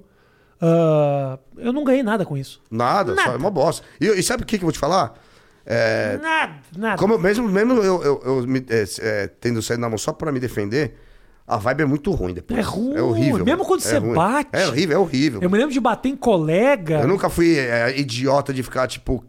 [0.61, 2.61] ah, eu não ganhei nada com isso.
[2.69, 3.33] Nada, só Nada.
[3.33, 3.83] é uma bosta.
[3.99, 5.19] E, e sabe o que, que eu vou te falar?
[5.65, 6.97] É, Nada, nada.
[6.97, 10.11] como eu- mesmo mesmo eu, eu, eu me- é, é, tendo saído na mão só
[10.11, 10.95] pra me defender,
[11.47, 12.59] a vibe é muito ruim depois.
[12.59, 12.95] É ruim.
[12.95, 13.45] É horrível.
[13.45, 14.13] Mesmo quando É você ruim.
[14.15, 14.49] bate.
[14.53, 15.41] É horrível, é horrível.
[15.41, 17.01] Eu me lembro de bater em colega.
[17.01, 19.23] Eu nunca fui é, idiota de ficar, tipo,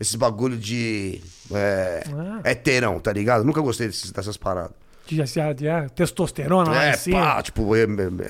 [0.00, 1.20] esses bagulho de.
[1.54, 2.40] É, Ah.
[2.44, 3.44] heterão, tá ligado?
[3.44, 4.72] Nunca gostei desses- dessas paradas.
[5.06, 7.20] De, de, de testosterona lá é, em cima.
[7.20, 7.82] pá, tipo, é,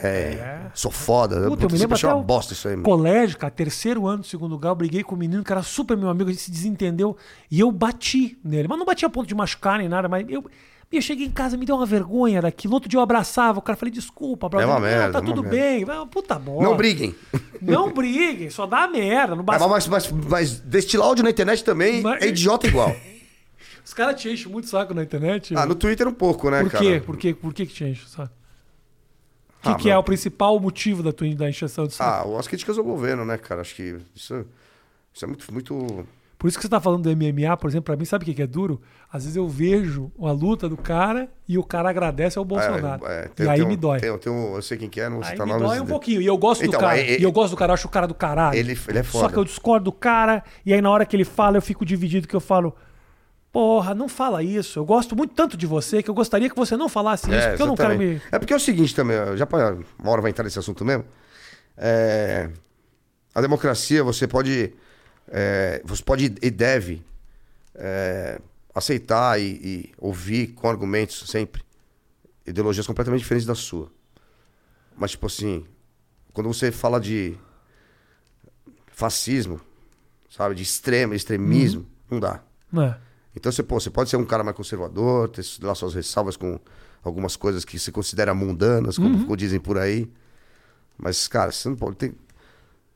[0.03, 1.37] é, sou foda.
[1.37, 2.85] Puta, eu Puta, me lembro até uma bosta isso aí, mano.
[2.85, 6.09] colégio, cara, terceiro ano do segundo grau, briguei com um menino que era super meu
[6.09, 7.17] amigo, a gente se desentendeu
[7.51, 8.69] e eu bati nele.
[8.69, 10.45] Mas não bati a ponto de machucar nem nada, mas eu,
[10.91, 12.75] eu cheguei em casa, me deu uma vergonha daquilo.
[12.75, 14.67] Outro dia eu abraçava, o cara falei, desculpa, brother.
[14.69, 15.57] É uma Não, merda, Tá é tudo merda.
[15.57, 15.87] bem.
[15.89, 16.63] Ah, Puta bola.
[16.63, 17.15] Não briguem.
[17.61, 19.35] Não briguem, só dá merda.
[19.37, 19.69] Não É, basta...
[19.69, 22.95] mas, mas, mas destilar áudio na internet também Mas- é idiota igual.
[23.85, 25.55] Os caras te enchem muito saco na internet.
[25.57, 26.85] Ah, no Twitter um pouco, né, Por cara?
[26.85, 27.01] quê?
[27.05, 27.35] Por quê?
[27.35, 28.31] Por que que te enche, sabe?
[29.59, 32.35] O que, Ah, que é o principal motivo da tua da encheção de saco?
[32.35, 33.61] Ah, as críticas ao governo, né, cara?
[33.61, 34.45] Acho que isso,
[35.15, 36.07] isso é muito, muito.
[36.37, 38.35] Por isso que você tá falando do MMA, por exemplo, pra mim, sabe o que
[38.35, 38.81] que é duro?
[39.13, 43.07] Às vezes eu vejo a luta do cara e o cara agradece ao Bolsonaro.
[43.07, 44.01] É, é, e tem- aí tem um- me dói.
[44.01, 45.69] Tem, tem um, eu sei quem que é, não vou Aí citar me nomes.
[45.69, 46.21] dói um pouquinho.
[46.21, 46.95] E eu gosto Então, do cara.
[46.95, 48.59] aí- e eu gosto do cara, eu acho o cara do caralho.
[48.59, 49.33] Ele, ele é Só foda.
[49.33, 52.27] que eu discordo do cara, e aí na hora que ele fala, eu fico dividido,
[52.27, 52.75] que eu falo.
[53.53, 54.79] Porra, não fala isso.
[54.79, 57.49] Eu gosto muito tanto de você que eu gostaria que você não falasse isso, É,
[57.51, 58.21] porque eu não quero me.
[58.33, 59.47] É porque é o seguinte também, já
[59.99, 61.05] uma hora vai entrar nesse assunto mesmo.
[61.77, 62.49] É,
[63.35, 64.73] a democracia, você pode.
[65.29, 67.05] é, você pode e deve
[67.75, 68.41] é,
[68.75, 71.63] aceitar e, e ouvir com argumentos sempre
[72.47, 73.91] ideologias completamente diferentes da sua.
[74.97, 75.65] Mas, tipo assim,
[76.33, 77.37] quando você fala de
[78.93, 79.61] fascismo,
[80.31, 82.41] sabe, de extremo, extremismo, não dá.
[82.77, 83.12] É.
[83.35, 86.59] Então você, pô, você pode ser um cara mais conservador, ter lá suas ressalvas com
[87.03, 90.09] algumas coisas que se considera mundanas, como, como dizem por aí.
[90.99, 92.15] Mas, cara, você não pode ter.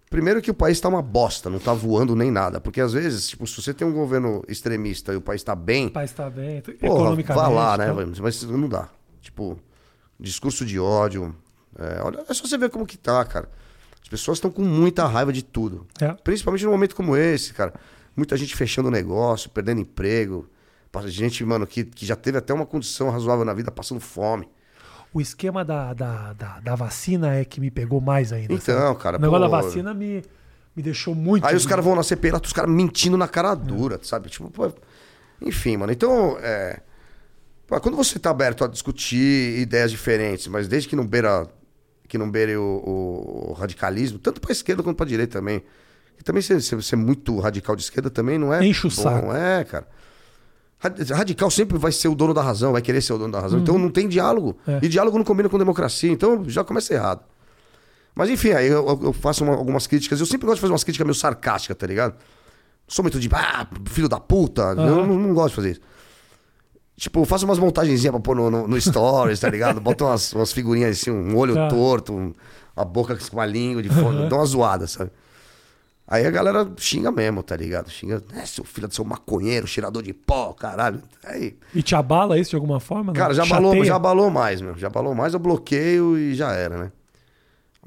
[0.09, 2.61] Primeiro que o país tá uma bosta, não tá voando nem nada.
[2.61, 5.87] Porque às vezes, tipo, se você tem um governo extremista e o país tá bem,
[5.87, 7.43] O país tá bem, porra, economicamente.
[7.43, 7.89] vá lá, né?
[7.91, 8.23] então.
[8.23, 8.89] Mas não dá.
[9.21, 9.59] Tipo,
[10.21, 11.35] discurso de ódio.
[11.79, 13.51] É, olha, é só você ver como que tá, cara.
[14.01, 15.85] As pessoas estão com muita raiva de tudo.
[16.01, 16.13] É.
[16.13, 17.75] Principalmente num momento como esse, cara.
[18.17, 20.49] Muita gente fechando negócio, perdendo emprego.
[21.05, 24.49] Gente, mano, que, que já teve até uma condição razoável na vida, passando fome.
[25.13, 28.55] O esquema da, da, da, da vacina é que me pegou mais ainda.
[28.55, 29.01] Então, sabe?
[29.01, 29.51] cara, O negócio pô.
[29.51, 30.23] da vacina me,
[30.75, 31.47] me deixou muito.
[31.47, 34.29] Aí os caras vão na CPI lá, os caras mentindo na cara dura, sabe?
[34.31, 34.73] Tipo, pô,
[35.41, 35.93] enfim, mano.
[35.93, 36.81] Então, é,
[37.67, 41.47] quando você tá aberto a discutir ideias diferentes, mas desde que não beira,
[42.09, 45.63] que não beire o, o radicalismo, tanto pra esquerda quanto pra direita também.
[46.19, 48.65] E também ser, ser, ser muito radical de esquerda também não é.
[48.67, 49.33] Enche o saco.
[49.33, 49.87] É, cara.
[50.79, 53.41] Rad- Radical sempre vai ser o dono da razão, vai querer ser o dono da
[53.41, 53.59] razão.
[53.61, 54.57] Então não tem diálogo.
[54.67, 54.79] É.
[54.83, 56.11] E diálogo não combina com democracia.
[56.11, 57.21] Então já começa errado.
[58.15, 60.21] Mas enfim, aí eu, eu- faço uma- algumas críticas.
[60.21, 62.15] Eu sempre gosto de fazer umas críticas meio sarcásticas, tá ligado?
[62.89, 64.63] Sou muito de, ah, filho da puta.
[64.63, 65.81] Eu não, não gosto de fazer isso.
[66.97, 69.81] Tipo, eu faço umas montagenzinhas pra pôr no, no, no Stories, tá ligado?
[69.81, 71.69] Boto umas, umas figurinhas assim, um olho Tá.
[71.69, 72.33] torto, um-
[72.75, 75.11] uma boca com uma língua de fora, dá uma zoada, sabe?
[76.09, 77.91] Aí a galera xinga mesmo, tá ligado?
[77.91, 81.03] Xinga, é, seu filho do seu maconheiro, cheirador de pó, caralho.
[81.25, 83.13] Aí, E te abala isso de alguma forma?
[83.13, 84.77] Cara, já abalou, já abalou mais, meu.
[84.79, 86.93] Já abalou mais, eu bloqueio e já era, né?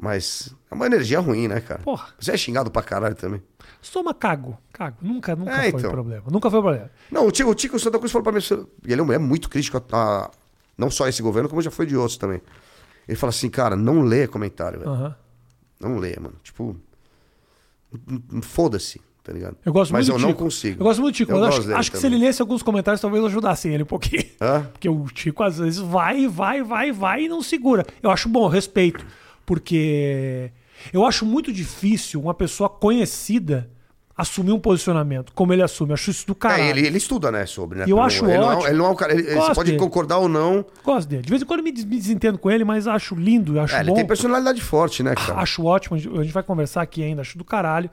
[0.01, 1.81] Mas é uma energia ruim, né, cara?
[1.81, 2.07] Porra.
[2.19, 3.41] Você é xingado pra caralho também.
[3.81, 4.57] Soma cago.
[4.73, 4.97] Cago.
[5.01, 5.91] Nunca, nunca É, foi então.
[5.91, 6.23] problema.
[6.29, 6.89] Nunca foi problema.
[7.11, 8.39] Não, o Tico, o Tico Santa Cruz falou pra mim,
[8.85, 10.31] e ele é é muito crítico a, a-
[10.77, 12.41] não só esse governo, como já foi de outros também.
[13.07, 15.15] Ele fala assim, cara, não lê comentário, velho.
[15.79, 16.35] Não lê, mano.
[16.43, 16.75] Tipo,
[18.41, 19.57] foda-se, tá ligado?
[19.65, 20.81] Eu gosto Mas muito eu do não consigo.
[20.81, 21.31] Eu gosto muito do Tico.
[21.31, 24.25] Eu acho, acho que se ele lesse alguns comentários, talvez ajudassem ele um pouquinho.
[24.41, 24.61] Hã?
[24.73, 27.85] Porque o Tico às vezes vai, vai, vai, vai e não segura.
[28.01, 29.05] Eu acho bom, eu respeito.
[29.45, 30.51] Porque
[30.93, 33.69] eu acho muito difícil uma pessoa conhecida
[34.21, 35.93] assumir um posicionamento, como ele assume.
[35.93, 36.63] Acho isso do caralho.
[36.63, 37.85] É, ele, ele estuda, né, sobre, né?
[37.87, 38.65] Eu acho ele Não, ótimo.
[38.65, 39.13] é- ele não é um cara.
[39.13, 39.81] ele- ele- você pode dele.
[39.83, 40.65] concordar ou não.
[40.83, 41.21] Gosto dele.
[41.23, 43.75] De vez em quando eu me, des- me desentendo com ele, mas acho lindo, acho
[43.75, 43.95] É, ele bom.
[43.95, 45.39] tem personalidade forte, né, cara?
[45.39, 47.89] Acho ótimo, a gente- a gente vai conversar aqui ainda, acho do caralho.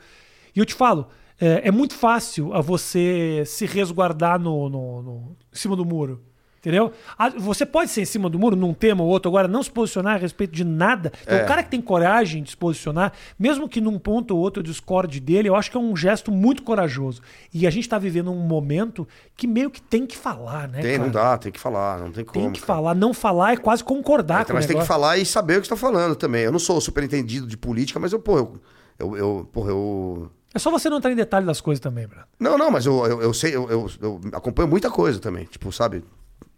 [0.55, 1.07] E eu te falo,
[1.41, 6.23] é, é muito fácil a você se resguardar no, no- no- em cima do muro.
[6.67, 6.91] Entendeu?
[7.39, 10.17] Você pode ser em cima do muro num tema ou outro, agora não se posicionar
[10.17, 11.13] a respeito de nada.
[11.23, 11.45] Então, É.
[11.45, 14.65] o cara que tem coragem de se posicionar, mesmo que num ponto ou outro eu
[14.65, 17.23] discorde dele, eu acho que é um gesto muito corajoso.
[17.55, 20.81] E a gente tá vivendo um momento que meio que tem que falar, né?
[20.83, 21.05] Tem, cara?
[21.05, 22.45] não dá, tem que falar, não tem como.
[22.47, 22.67] Tem que cara.
[22.67, 22.95] falar.
[22.97, 25.69] Não falar é quase concordar Então, com mas tem que falar e saber o que
[25.69, 26.43] você tá falando também.
[26.43, 28.61] Eu não sou superentendido de política, mas eu, pô, eu.
[28.99, 30.29] eu, eu porra, eu.
[30.53, 32.25] É só você não entrar em detalhe das coisas também, Bruno.
[32.41, 35.45] Não, não, mas eu, eu, eu sei, eu, eu, eu acompanho muita coisa também.
[35.45, 36.03] Tipo, sabe?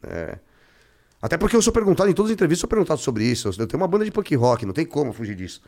[0.02, 0.38] É,
[1.20, 3.48] Até porque eu sou perguntado, em todas as entrevistas, eu sou perguntado sobre isso.
[3.48, 5.60] Eu tenho uma banda de punk rock, não tem como fugir disso.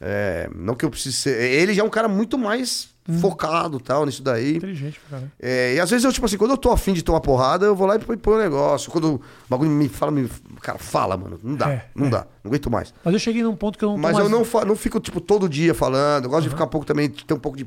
[0.00, 1.40] É, não que eu precise ser.
[1.40, 3.18] Ele já é um cara muito mais Hum.
[3.18, 4.56] focado tal, nisso daí.
[4.56, 5.30] Inteligente, caralho.
[5.38, 7.76] É, e às vezes eu, tipo assim, quando eu tô afim de tomar porrada, eu
[7.76, 8.90] vou lá e põe põe um negócio.
[8.90, 10.26] Quando o bagulho me fala, me.
[10.62, 11.38] Cara, fala, mano.
[11.42, 12.10] Não dá, É, não é.
[12.10, 12.26] dá.
[12.42, 12.94] Não aguento mais.
[13.04, 14.24] Mas eu cheguei num ponto que eu não tô Mas mais...
[14.24, 16.24] eu não, fa- não fico, tipo, todo dia falando.
[16.24, 17.66] Eu gosto de ficar um pouco também, ter um pouco de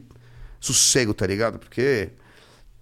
[0.60, 1.60] sossego, tá ligado?
[1.60, 2.10] Porque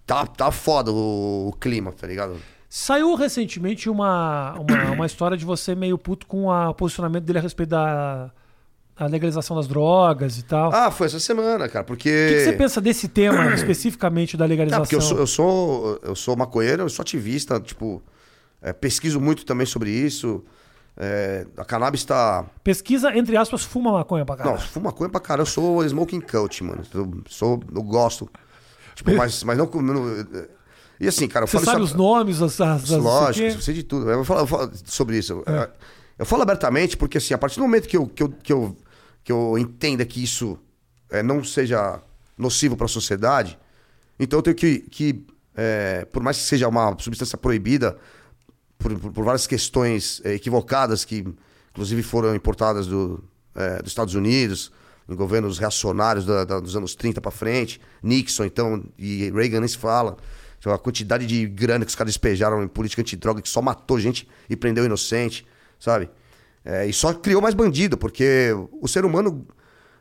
[0.06, 2.38] tá, tá foda o, o clima, tá ligado?
[2.70, 7.40] Saiu recentemente uma, uma, uma história de você meio puto com a- o posicionamento dele
[7.40, 8.32] a respeito da,
[8.98, 10.74] da legalização das drogas e tal.
[10.74, 12.10] Ah, foi essa semana, cara, porque.
[12.10, 14.84] o que, que você pensa desse tema especificamente da legalização?
[14.84, 18.02] porque eu sou, eu sou, eu sou maconheiro, eu sou ativista, tipo,
[18.62, 20.44] é, pesquiso muito também sobre isso.
[20.98, 22.46] É, a cannabis tá.
[22.64, 24.62] Pesquisa, entre aspas, fuma maconha pra Não, caralho.
[24.62, 25.42] fumo maconha pra caralho.
[25.42, 26.84] Eu sou smoking coach, mano.
[26.94, 28.30] Eu, sou, eu gosto.
[28.96, 29.70] Tipo, mas, mas não.
[31.00, 31.94] E assim, cara, eu Você falo sabe isso.
[31.94, 34.10] os nomes, as, as, Lógico, eu sei de tudo.
[34.10, 35.44] Eu falo, eu falo sobre isso.
[35.46, 35.70] É.
[36.20, 38.76] Eu falo abertamente porque, assim, a partir do momento que eu, que eu, que eu,
[39.24, 40.58] que eu entenda que isso
[41.10, 42.00] é, não seja
[42.38, 43.58] nocivo para a sociedade,
[44.20, 47.98] então eu tenho que, que é, por mais que seja uma substância proibida,
[48.78, 51.26] por, por- por várias questões é, equivocadas que,
[51.72, 53.22] inclusive, foram importadas do,
[53.54, 54.72] é, dos Estados Unidos,
[55.10, 59.68] em governos reacionários da- da- dos anos 30 para frente, Nixon, então, e Reagan nem
[59.68, 60.16] se fala.
[60.66, 64.00] Então, a quantidade de grana que os caras despejaram em política antidroga que só matou
[64.00, 65.46] gente e prendeu inocente,
[65.80, 66.10] sabe?
[66.66, 68.50] É, e só criou mais bandido, porque
[68.82, 69.46] o ser humano,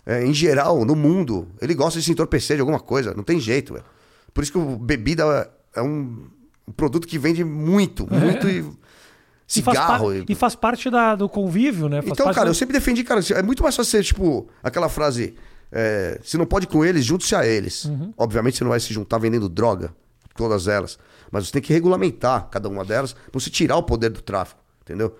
[0.06, 3.38] é, em geral, no mundo, ele gosta de se entorpecer de alguma coisa, não tem
[3.38, 3.84] jeito, velho.
[4.32, 6.28] Por isso que o bebida é um,
[6.66, 10.06] um produto que vende muito, muito e E faz, cigarro.
[10.14, 12.00] par- e- faz parte da- do convívio, né?
[12.00, 14.88] Faz Então, cara, do- eu sempre defendi, cara, é muito mais fácil ser, tipo, aquela
[14.88, 15.34] frase,
[15.70, 17.84] é, se não pode com eles, junte-se a eles.
[17.84, 18.14] Uhum.
[18.16, 19.94] Obviamente você não vai se juntar vendendo droga,
[20.34, 20.98] todas elas,
[21.30, 24.60] mas você tem que regulamentar cada uma delas pra você tirar o poder do tráfico,
[24.82, 25.16] entendeu?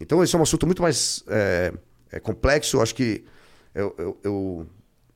[0.00, 1.72] Então esse é um assunto muito mais é,
[2.10, 3.24] é complexo, acho que
[3.74, 4.66] eu, eu, eu,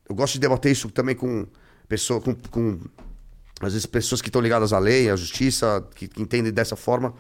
[0.09, 1.47] eu gosto de debater isso também com
[1.89, 2.79] pessoas, com, com
[3.61, 7.15] às vezes pessoas que estão ligadas à lei, à justiça, que, que entendem dessa forma.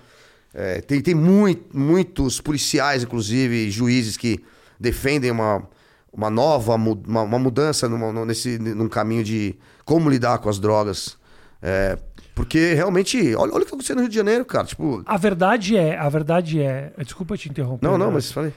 [0.55, 4.43] É, tem tem mui- muitos policiais, inclusive, juízes que
[4.79, 5.69] defendem uma,
[6.13, 10.59] uma nova uma, uma mudança numa, num- nesse, num caminho de como lidar com as
[10.59, 11.19] drogas.
[11.61, 11.99] É,
[12.37, 14.67] porque realmente, olha, olha o que aconteceu no Rio de Janeiro, cara.
[14.67, 16.93] Tipo, A verdade é, a verdade é.
[16.99, 17.89] Desculpa te interromper.
[17.89, 18.13] não, não, né?
[18.13, 18.53] mas falei.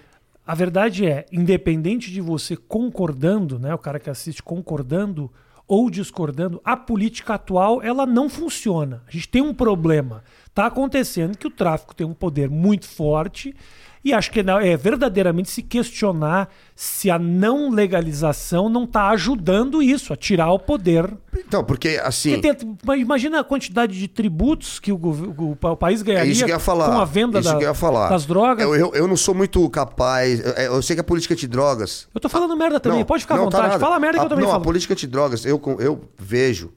[0.46, 5.32] A verdade é, independente de você concordando, né, o cara que assiste concordando
[5.66, 9.02] ou discordando, a política atual ela não funciona.
[9.08, 10.24] A gente tem um problema.
[10.48, 13.56] Está acontecendo que o tráfico tem um poder muito forte
[14.04, 20.14] e acho que é verdadeiramente se questionar se a não legalização não está ajudando isso,
[20.14, 21.12] a tirar o poder.
[21.38, 22.34] Então, porque assim.
[22.40, 26.48] Porque tem- imagina a quantidade de tributos que o, o o país É ganharia eu
[26.48, 26.90] ia falar.
[26.92, 28.64] com a venda da- eu das drogas.
[28.66, 30.40] Eu, eu, eu não sou muito capaz.
[30.40, 32.08] Eu, eu sei que a política antidrogas.
[32.16, 33.74] Eu tô falando merda também, Não, pode ficar à não, tá vontade.
[33.74, 33.80] nada.
[33.86, 34.62] Fala merda que A- eu também não, falo.
[34.62, 36.72] a política antidrogas, eu, com- eu vejo,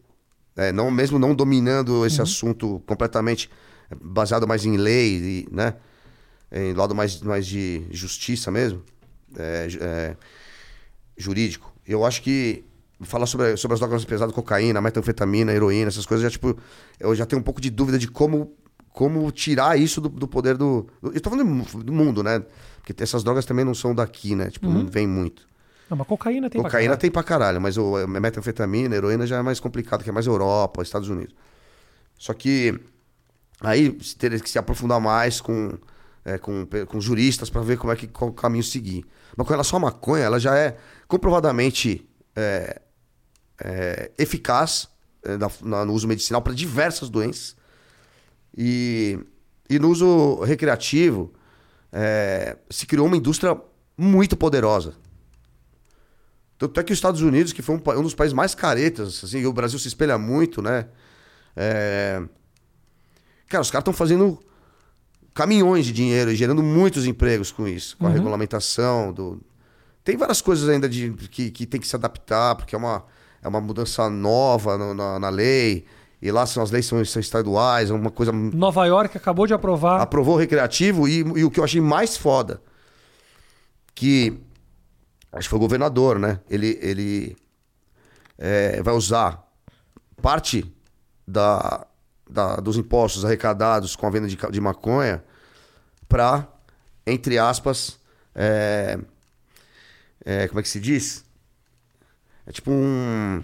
[0.56, 2.22] é, não, mesmo não dominando esse Uhum.
[2.24, 3.48] assunto completamente
[3.90, 5.74] é, baseado mais em lei, e, né?
[6.52, 8.82] Em lado mais, mais de justiça mesmo,
[9.36, 10.16] é, é,
[11.16, 11.72] jurídico.
[11.86, 12.64] Eu acho que
[13.00, 16.56] falar sobre, sobre as drogas pesadas, cocaína, metanfetamina, heroína, essas coisas, já, tipo,
[17.00, 18.52] eu já tenho um pouco de dúvida de como,
[18.90, 21.12] como tirar isso do, do poder do, do.
[21.14, 22.42] Eu tô falando do mu- do mundo, né?
[22.84, 24.50] Porque essas drogas também não são daqui, né?
[24.50, 25.46] Tipo, não vem muito.
[25.88, 27.00] Não, mas cocaína tem pra Cocaína caralho.
[27.00, 30.26] tem pra caralho, mas o a metanfetamina, heroína já é mais complicado, que é mais
[30.26, 31.34] Europa, Estados Unidos.
[32.18, 32.78] Só que
[33.60, 35.72] aí teria que se aprofundar mais com
[36.24, 39.04] é, com, com juristas para ver como é que qual caminho seguir.
[39.36, 40.76] Mas com relação à maconha, ela já é
[41.08, 42.80] comprovadamente é,
[43.62, 44.88] é, eficaz
[45.24, 47.56] é, na, na, no uso medicinal para diversas doenças.
[48.56, 49.18] E,
[49.68, 51.32] e no uso recreativo,
[51.92, 53.58] é, se criou uma indústria
[53.96, 54.94] muito poderosa.
[56.58, 59.44] Tanto é que os Estados Unidos, que foi um, um dos países mais caretas, assim,
[59.44, 60.86] o Brasil se espelha muito, né?
[61.56, 62.22] É...
[63.48, 64.38] Cara, os caras estão fazendo
[65.34, 68.14] caminhões de dinheiro e gerando muitos empregos com isso, com a uhum.
[68.14, 69.40] regulamentação do.
[70.04, 73.04] Tem várias coisas ainda de, que, que tem que se adaptar, porque é uma,
[73.42, 75.84] é uma mudança nova no, na, na lei.
[76.20, 78.30] E lá são, as leis são, são estaduais, é uma coisa.
[78.32, 80.00] Nova York acabou de aprovar.
[80.00, 82.62] Aprovou o recreativo e, e o que eu achei mais foda,
[83.94, 84.38] que
[85.32, 86.38] acho que foi o governador, né?
[86.48, 87.36] Ele, ele
[88.38, 89.42] é, vai usar
[90.20, 90.64] parte
[91.26, 91.86] da,
[92.32, 95.22] da, dos impostos arrecadados com a venda de, de maconha
[96.08, 96.48] para,
[97.06, 97.98] entre aspas,
[98.34, 98.98] é,
[100.24, 101.24] é, como é que se diz?
[102.46, 103.42] É tipo um,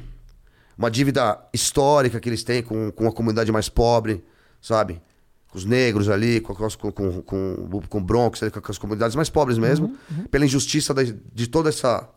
[0.77, 4.25] uma dívida histórica que eles têm com, com a comunidade mais pobre,
[4.61, 5.01] sabe?
[5.49, 9.57] Com os negros ali, com, com, com, com, com Bronx, com as comunidades mais pobres
[9.57, 10.25] mesmo, uhum, uhum.
[10.25, 12.09] pela injustiça de, de toda essa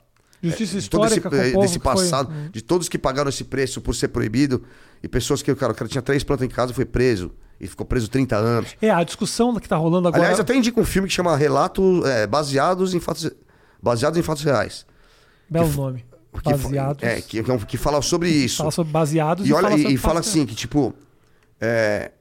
[0.43, 2.49] Justiça histórica de esse, desse passado, foi...
[2.49, 4.63] de todos que pagaram esse preço por ser proibido,
[5.04, 7.68] e pessoas que, cara, o cara tinha três plantas em casa e foi preso, e
[7.68, 8.76] ficou preso 30 anos.
[8.82, 10.24] É, a discussão que tá rolando agora...
[10.24, 13.32] Aliás, até indico um filme que chama Relatos é, Baseados em Fatos
[13.82, 14.86] baseados em fatos reais.
[15.50, 16.06] Belo que, nome.
[16.44, 17.04] Baseados.
[17.04, 18.58] É, que, que, que, fala sobre isso.
[18.58, 20.94] Fala sobre baseados e, olha, e, fala, e fala assim, que tipo...
[21.60, 22.12] É,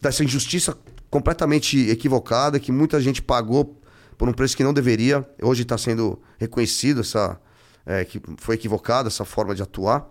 [0.00, 0.76] dessa injustiça
[1.10, 3.78] completamente equivocada, que muita gente pagou
[4.16, 5.28] por um preço que não deveria.
[5.42, 7.38] Hoje está sendo reconhecido essa
[7.84, 10.08] é, que foi equivocada essa forma de atuar.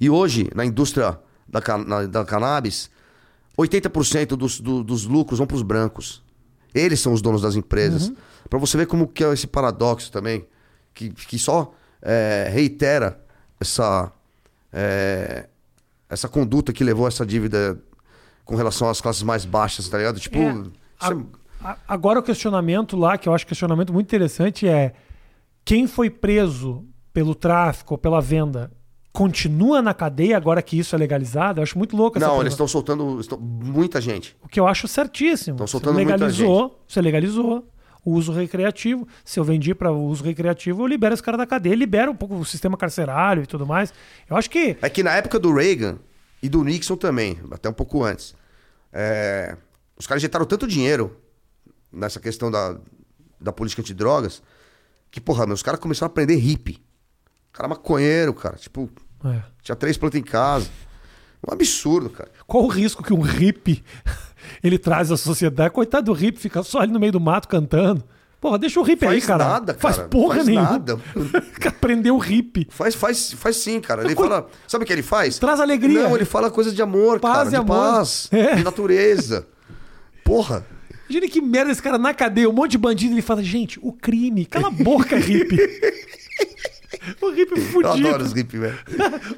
[0.00, 2.90] E hoje, na indústria da, na, da cannabis,
[3.58, 6.22] 80% dos, do, dos lucros vão para os brancos.
[6.74, 8.08] Eles são os donos das empresas.
[8.08, 8.16] Uhum.
[8.48, 10.46] Para você ver como que é esse paradoxo também,
[10.94, 13.20] que, que só é, reitera
[13.60, 14.10] essa,
[14.72, 15.48] é,
[16.08, 17.78] essa conduta que levou essa dívida
[18.44, 20.18] com relação às classes mais baixas, tá ligado?
[20.18, 20.54] Tipo, é,
[21.00, 24.94] a, Agora o questionamento lá, que eu acho questionamento muito interessante, é
[25.64, 28.70] quem foi preso pelo tráfico ou pela venda
[29.12, 31.60] continua na cadeia agora que isso é legalizado?
[31.60, 34.36] Eu acho muito louco essa Não, eles estão soltando estão, muita gente.
[34.42, 35.56] O que eu acho certíssimo.
[35.56, 36.82] Estão soltando você legalizou, muita gente.
[36.86, 37.68] Você legalizou
[38.04, 39.06] o uso recreativo.
[39.24, 42.36] Se eu vendi para uso recreativo, eu libero esse cara da cadeia, libera um pouco
[42.36, 43.92] o sistema carcerário e tudo mais.
[44.28, 44.76] Eu acho que.
[44.80, 45.98] É que na época do Reagan
[46.42, 48.34] e do Nixon também, até um pouco antes,
[48.92, 49.56] é...
[49.98, 51.16] os caras injetaram tanto dinheiro
[51.92, 52.78] nessa questão da,
[53.40, 54.42] da política antidrogas,
[55.10, 56.80] que, porra, meus caras começaram a aprender hippie.
[57.52, 58.56] Cara maconheiro, cara.
[58.56, 58.88] Tipo,
[59.24, 59.42] é.
[59.62, 60.68] tinha três plantas em casa.
[61.46, 62.30] Um absurdo, cara.
[62.46, 63.82] Qual o risco que um hippie
[64.62, 65.72] ele traz à sociedade?
[65.72, 68.04] Coitado do hippie, fica só ali no meio do mato cantando.
[68.40, 69.44] Porra, deixa o hippie faz aí, cara.
[69.44, 69.94] Nada, cara.
[69.94, 70.70] Faz porra faz nenhuma.
[70.70, 70.98] nada.
[71.66, 72.66] Aprendeu o hippie.
[72.70, 74.02] Faz, faz, faz sim, cara.
[74.02, 74.48] Ele fala.
[74.66, 75.38] Sabe o que ele faz?
[75.38, 76.04] Traz alegria.
[76.04, 77.46] Não, ele fala coisa de amor, paz cara.
[77.46, 77.66] E de amor.
[77.66, 78.28] paz.
[78.32, 78.56] É.
[78.56, 79.46] De natureza.
[80.24, 80.64] Porra.
[81.08, 83.92] Imagina que merda esse cara na cadeia, um monte de bandido, ele fala, gente, o
[83.92, 85.58] crime, cala a boca, hippie.
[87.20, 87.98] o hippie fudido.
[88.08, 88.78] Eu adoro os hippies, velho.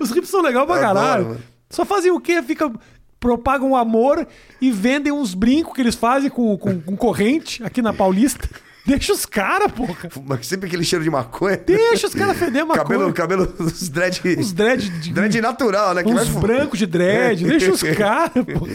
[0.00, 1.38] os hippies são legais pra caralho.
[1.70, 2.42] Só fazem o quê?
[2.42, 2.70] Fica
[3.18, 4.26] propagam amor
[4.60, 8.48] e vendem uns brincos que eles fazem com, com, com corrente aqui na Paulista.
[8.84, 10.10] Deixa os caras, porra.
[10.42, 11.56] Sempre aquele cheiro de maconha.
[11.56, 12.84] Deixa os caras feder maconha.
[12.84, 14.20] Cabelo, cabelo, os dread.
[14.38, 14.88] Os dread.
[15.00, 16.02] De, dread natural, né?
[16.02, 17.44] Que uns brancos de dread.
[17.44, 18.32] Deixa os caras,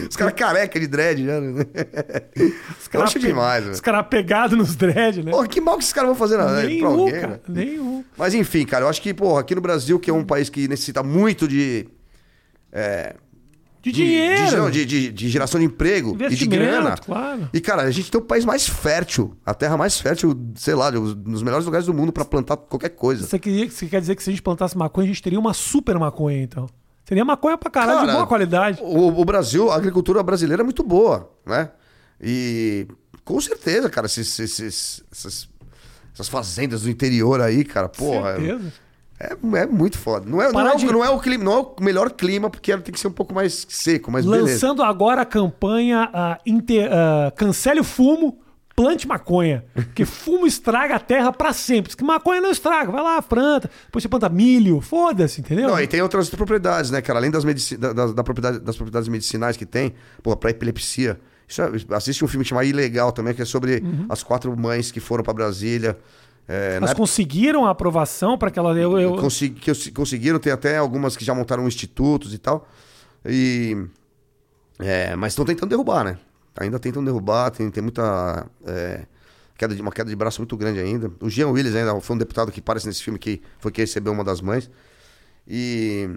[0.09, 1.41] Os caras careca de dread já.
[1.41, 1.65] Né?
[2.79, 3.73] Os caras acho demais, velho.
[3.73, 5.31] Os caras pegados nos dread, né?
[5.31, 7.41] Porra, que mal que esses caras vão fazer na Nenhum, pra alguém, cara.
[7.47, 7.65] Né?
[7.65, 8.03] Nenhum.
[8.17, 10.67] Mas enfim, cara, eu acho que, porra, aqui no Brasil, que é um país que
[10.69, 11.85] necessita muito de.
[12.71, 13.13] É,
[13.91, 14.71] de dinheiro.
[14.71, 16.95] De, de, de, geração de emprego e de grana.
[16.97, 17.49] Claro.
[17.53, 20.91] E, cara, a gente tem o país mais fértil, a terra mais fértil, sei lá,
[20.91, 23.25] nos melhores lugares do mundo para plantar qualquer coisa.
[23.25, 25.53] Você, queria, você quer dizer que se a gente plantasse maconha, a gente teria uma
[25.53, 26.67] super maconha, então?
[27.05, 28.79] Seria maconha pra caralho cara, de boa qualidade.
[28.81, 31.69] O, o, Brasil, a agricultura brasileira é muito boa, né?
[32.21, 32.85] E
[33.23, 35.49] com certeza, cara, esses, esses, essas,
[36.13, 38.35] essas fazendas do interior aí, cara, porra.
[38.35, 38.67] Certeza.
[38.67, 38.86] É,
[39.19, 40.29] é muito foda.
[40.29, 42.77] Não é, não é, o, não, é o clima, não é o melhor clima, porque
[42.77, 44.85] tem que ser um pouco mais seco, mais Lançando beleza.
[44.85, 48.37] agora a campanha uh, inter, uh, Cancele o Fumo,
[48.75, 49.65] plante maconha.
[49.73, 51.89] Porque fumo estraga a terra para sempre.
[51.89, 52.91] Porque maconha não estraga.
[52.91, 53.71] Vai lá, planta.
[53.85, 54.79] Depois você planta milho.
[54.81, 55.69] Foda-se, entendeu?
[55.69, 57.17] Não, e tem outras propriedades, né, cara?
[57.17, 61.19] Além das, medici da, da, da propriedade, das propriedades medicinais que tem, porra, pra epilepsia.
[61.47, 64.05] Isso é, assiste um filme chamado Ilegal também, que é sobre uhum.
[64.09, 65.97] as quatro mães que foram para Brasília
[66.47, 68.77] é, Elas conseguiram a aprovação para que ela.
[68.77, 69.15] Eu, eu...
[69.17, 69.59] Consegui,
[69.91, 72.67] conseguiram, tem até algumas que já montaram institutos e tal.
[73.25, 73.75] E,
[74.79, 76.17] é, mas estão tentando derrubar, né?
[76.57, 78.47] Ainda tentam derrubar, tem, tem muita.
[78.65, 79.05] é,
[79.57, 81.11] queda de, uma queda de braço muito grande ainda.
[81.19, 84.13] O Jean Willis ainda foi um deputado que aparece nesse filme que foi quem recebeu
[84.13, 84.69] uma das mães.
[85.45, 86.09] E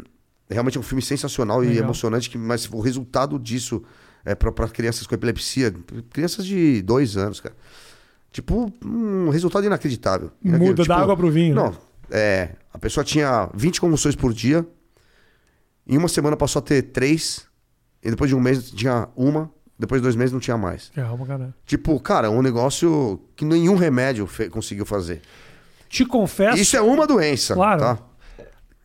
[0.49, 1.85] realmente é um filme sensacional e Legal.
[1.85, 3.83] emocionante, que, mas o resultado disso
[4.25, 5.75] é para crianças com epilepsia,
[6.11, 7.55] crianças de dois anos, cara.
[8.33, 10.31] Tipo, um resultado inacreditável.
[10.43, 10.87] Muda Inacreditável.
[10.97, 11.63] da água pro vinho, né?
[11.63, 11.77] Não,
[12.11, 12.51] é.
[12.73, 14.65] A pessoa tinha 20 convulsões por dia.
[15.87, 17.45] Em uma semana passou a ter três.
[18.03, 19.51] E depois de um mês tinha uma.
[19.79, 20.91] Depois de dois meses não tinha mais.
[20.95, 21.55] Calma, cara.
[21.67, 25.23] Tipo, cara, um negócio que nenhum remédio conseguiu fazer.
[25.89, 27.81] Te confesso Isso é uma doença, Claro.
[27.81, 27.99] tá?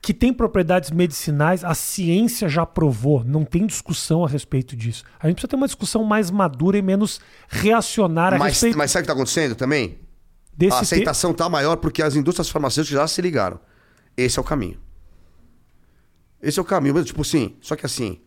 [0.05, 5.03] Que tem propriedades medicinais, a ciência já provou, não tem discussão a respeito disso.
[5.19, 8.91] A gente precisa ter uma discussão mais madura e menos reacionária a Mas, respeito mas
[8.91, 9.97] sabe o que tá acontecendo também?
[10.55, 13.59] desse a te- aceitação tá maior porque as indústrias farmacêuticas já se ligaram.
[14.15, 14.79] Esse é o caminho.
[16.39, 16.93] Esse é o caminho.
[16.93, 18.19] Mas, tipo assim, só que assim.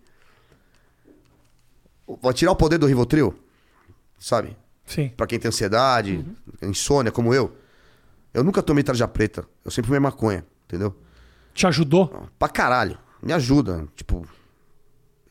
[2.21, 3.35] Vai tirar o poder do Rivotril,
[4.19, 4.57] sabe?
[4.85, 5.11] Sim.
[5.17, 6.25] Pra quem tem ansiedade,
[6.63, 6.71] Uhum.
[6.71, 7.57] insônia, como eu.
[8.35, 9.47] Eu nunca tomei tarja preta.
[9.65, 10.95] Eu sempre fumei maconha, entendeu?
[11.59, 12.29] Te ajudou?
[12.39, 12.97] Pra caralho.
[13.21, 13.85] Me ajuda.
[13.97, 14.25] Tipo.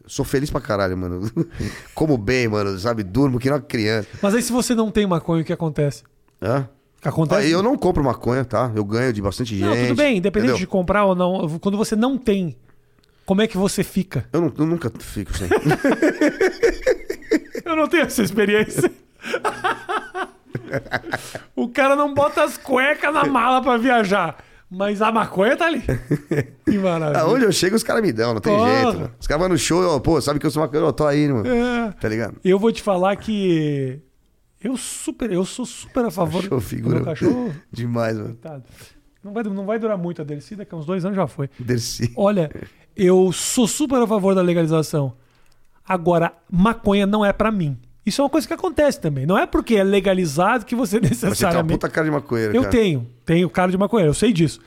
[0.06, 1.32] Sou feliz pra caralho, mano.
[1.96, 3.02] Como bem, mano, sabe?
[3.02, 4.10] Durmo que nem uma criança.
[4.22, 6.04] Mas aí se você não tem maconha, o que acontece?
[6.42, 6.68] Hã?
[7.02, 7.50] Acontece?
[7.50, 8.70] Eu não compro maconha, tá?
[8.76, 9.70] Eu ganho de bastante gente.
[9.70, 10.68] Não, tudo bem, independente entendeu?
[10.68, 12.58] de comprar ou não, quando você não tem,
[13.26, 14.28] como é que você fica?
[14.34, 15.48] Eu, não- eu nunca fico sem.
[17.64, 18.92] Eu não tenho essa experiência.
[21.56, 24.38] o cara não bota as cuecas na mala pra viajar.
[24.70, 25.82] Mas a maconha tá ali.
[26.66, 27.22] Que maravilha.
[27.22, 28.70] Aonde eu chego, os caras me dão, não tem Porra.
[28.70, 28.98] jeito.
[29.00, 29.12] Mano.
[29.20, 30.88] Os caras vão no show, eu, pô, sabe que eu sou maconheiro?
[30.88, 31.48] Eu tô aí, mano.
[31.48, 31.92] É.
[31.94, 32.36] Tá ligado?
[32.44, 34.02] Eu vou te falar que
[34.62, 36.96] eu super, eu sou super a favor Cachorro figura.
[36.98, 38.30] Meu cachorro, Demais, mano.
[38.30, 38.64] coitado.
[39.24, 41.50] Não vai, não vai durar muito a dele, daqui a uns dois anos já foi.
[41.58, 42.12] Desci.
[42.16, 42.52] Olha,
[42.96, 45.14] eu sou super a favor da legalização.
[45.88, 47.78] Agora, maconha não é pra mim.
[48.08, 49.26] Isso é uma coisa que acontece também.
[49.26, 51.74] Não é porque é legalizado que você Mas você tem uma necessariamente.
[51.74, 52.72] puta cara de maconheiro, eu cara.
[52.72, 54.60] tenho, tenho cara de maconheiro, eu sei disso.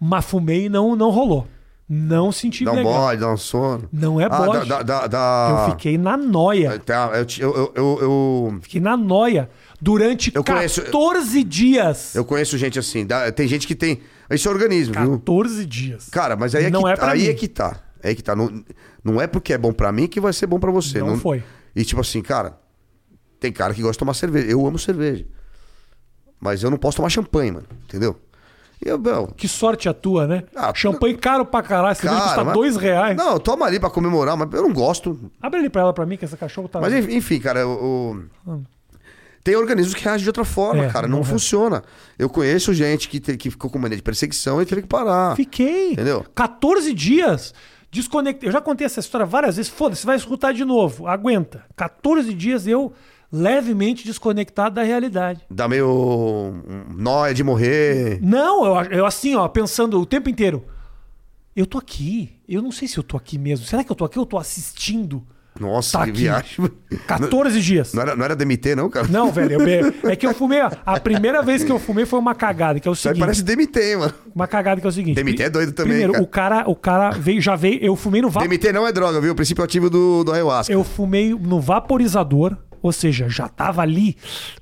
[0.00, 1.46] Mas fumei e não, não rolou.
[1.88, 2.92] Não senti Dá um legal.
[2.92, 3.88] bode, dá um sono.
[3.90, 4.68] Não é Ah, bode.
[4.68, 6.78] dá, dá, dá- Eu fiquei na noia.
[6.80, 9.48] Tá, eu, eu, eu, eu, Fiquei na noia
[9.80, 12.14] durante Eu conheço- 14 dias.
[12.14, 13.06] eu conheço gente assim.
[13.06, 14.00] dá- tem gente que tem.
[14.28, 15.12] Esse é organismo, viu?
[15.12, 16.08] 14 dias.
[16.10, 17.28] Cara, mas aí é Não que, é pra aí mim.
[17.28, 17.76] é que tá.
[18.02, 18.36] É que tá.
[18.36, 18.52] Não,
[19.02, 20.98] não é porque é bom pra mim que vai ser bom pra você.
[20.98, 21.42] Não foi.
[21.74, 22.58] E tipo assim, cara,
[23.40, 24.48] tem cara que gosta de tomar cerveja.
[24.50, 25.24] Eu amo cerveja.
[26.40, 27.66] Mas eu não posso tomar champanhe, mano.
[27.84, 28.16] Entendeu?
[28.84, 30.44] E eu, meu, Que sorte a tua, né?
[30.54, 31.96] Ah, Champanhe caro pra caralho.
[31.96, 33.16] Você cara, custa mas- dois reais.
[33.16, 35.18] Não, toma ali pra comemorar, mas eu não gosto.
[35.42, 36.80] Abre ele pra ela pra mim, que essa cachorro tá.
[36.80, 38.22] Mas enf- enfim, cara, o.
[38.46, 38.62] o-
[39.42, 41.08] Tem organismos que reagem de outra forma, É, cara.
[41.08, 41.26] Não, não é.
[41.26, 41.82] funciona.
[42.18, 45.34] Eu conheço gente que, te- que ficou com mania de perseguição e teve que parar.
[45.34, 45.92] Fiquei.
[45.92, 46.24] Entendeu?
[46.34, 47.52] 14 dias.
[47.90, 48.48] Desconectei.
[48.48, 49.70] Eu já contei essa história várias vezes.
[49.72, 51.06] Foda-se, vai escutar de novo.
[51.08, 51.64] Aguenta.
[51.74, 52.92] 14 dias eu
[53.30, 55.40] levemente desconectado da realidade.
[55.50, 56.54] Dá meio.
[56.96, 58.18] nóia de morrer.
[58.22, 60.64] Não, eu, eu assim, ó, pensando o tempo inteiro.
[61.54, 62.36] Eu tô aqui.
[62.48, 63.66] Eu não sei se eu tô aqui mesmo.
[63.66, 65.24] Será que eu tô aqui ou eu tô assistindo?
[65.58, 66.20] Nossa, Tá que aqui.
[66.20, 66.70] viagem.
[67.08, 67.92] 14 dias.
[67.92, 69.08] Não era, não era DMT, não, cara?
[69.08, 70.60] Não, velho, eu é que eu fumei.
[70.60, 73.18] A primeira vez que eu fumei foi uma cagada, que é o seguinte.
[73.18, 74.14] parece DMT, mano.
[74.32, 75.16] Uma cagada que é o seguinte.
[75.20, 76.22] DMT é doido também, Primeiro, cara.
[76.24, 77.80] o cara, o cara veio, já veio.
[77.82, 78.56] Eu fumei no vaporizador.
[78.60, 79.32] DMT não é droga, viu?
[79.32, 80.72] O princípio ativo do, do ayahuasca.
[80.72, 84.16] Eu fumei no vaporizador, ou seja, já tava ali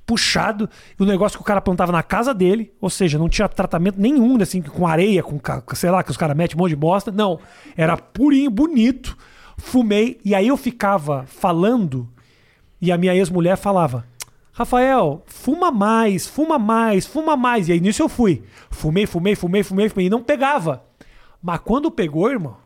[0.05, 0.69] puxado.
[0.99, 4.41] O negócio que o cara plantava na casa dele, ou seja, não tinha tratamento nenhum,
[4.41, 5.41] assim, com areia, com,
[5.75, 7.11] sei lá, que os caras metem um monte de bosta.
[7.11, 7.39] Não.
[7.77, 9.17] Era purinho, bonito.
[9.59, 12.09] Fumei, e aí eu ficava falando,
[12.81, 14.05] e a minha ex-mulher falava.
[14.53, 17.69] Rafael, fuma mais, fuma mais, fuma mais.
[17.69, 18.43] E aí nisso eu fui.
[18.71, 20.07] Fumei, fumei, fumei, fumei, fumei.
[20.07, 20.85] E não pegava.
[21.43, 22.57] Mas quando pegou, irmão.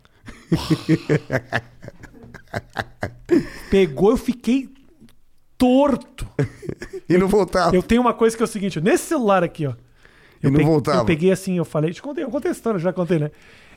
[3.70, 4.68] pegou, eu fiquei
[5.60, 6.26] torto.
[7.08, 7.74] E não voltava.
[7.74, 9.70] Eu tenho uma coisa que é o seguinte, nesse celular aqui, ó.
[9.70, 10.98] E Eu, não peguei, voltava.
[11.00, 13.32] eu peguei assim, eu falei, te contei, eu contei a história, já contei, né?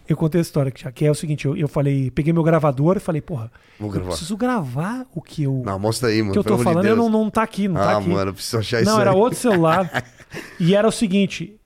[0.08, 3.00] Eu contei a história, que é o seguinte, eu, eu falei, peguei meu gravador e
[3.00, 4.10] falei, porra, Vou eu gravar.
[4.10, 6.32] preciso gravar o que eu, Não, mostra aí, mano.
[6.34, 8.10] que eu tô amor de falando, eu não, não tá aqui, não tá Ah, aqui.
[8.10, 9.18] mano, eu preciso achar isso Não, era aí.
[9.18, 10.04] outro celular.
[10.60, 11.60] e era o seguinte,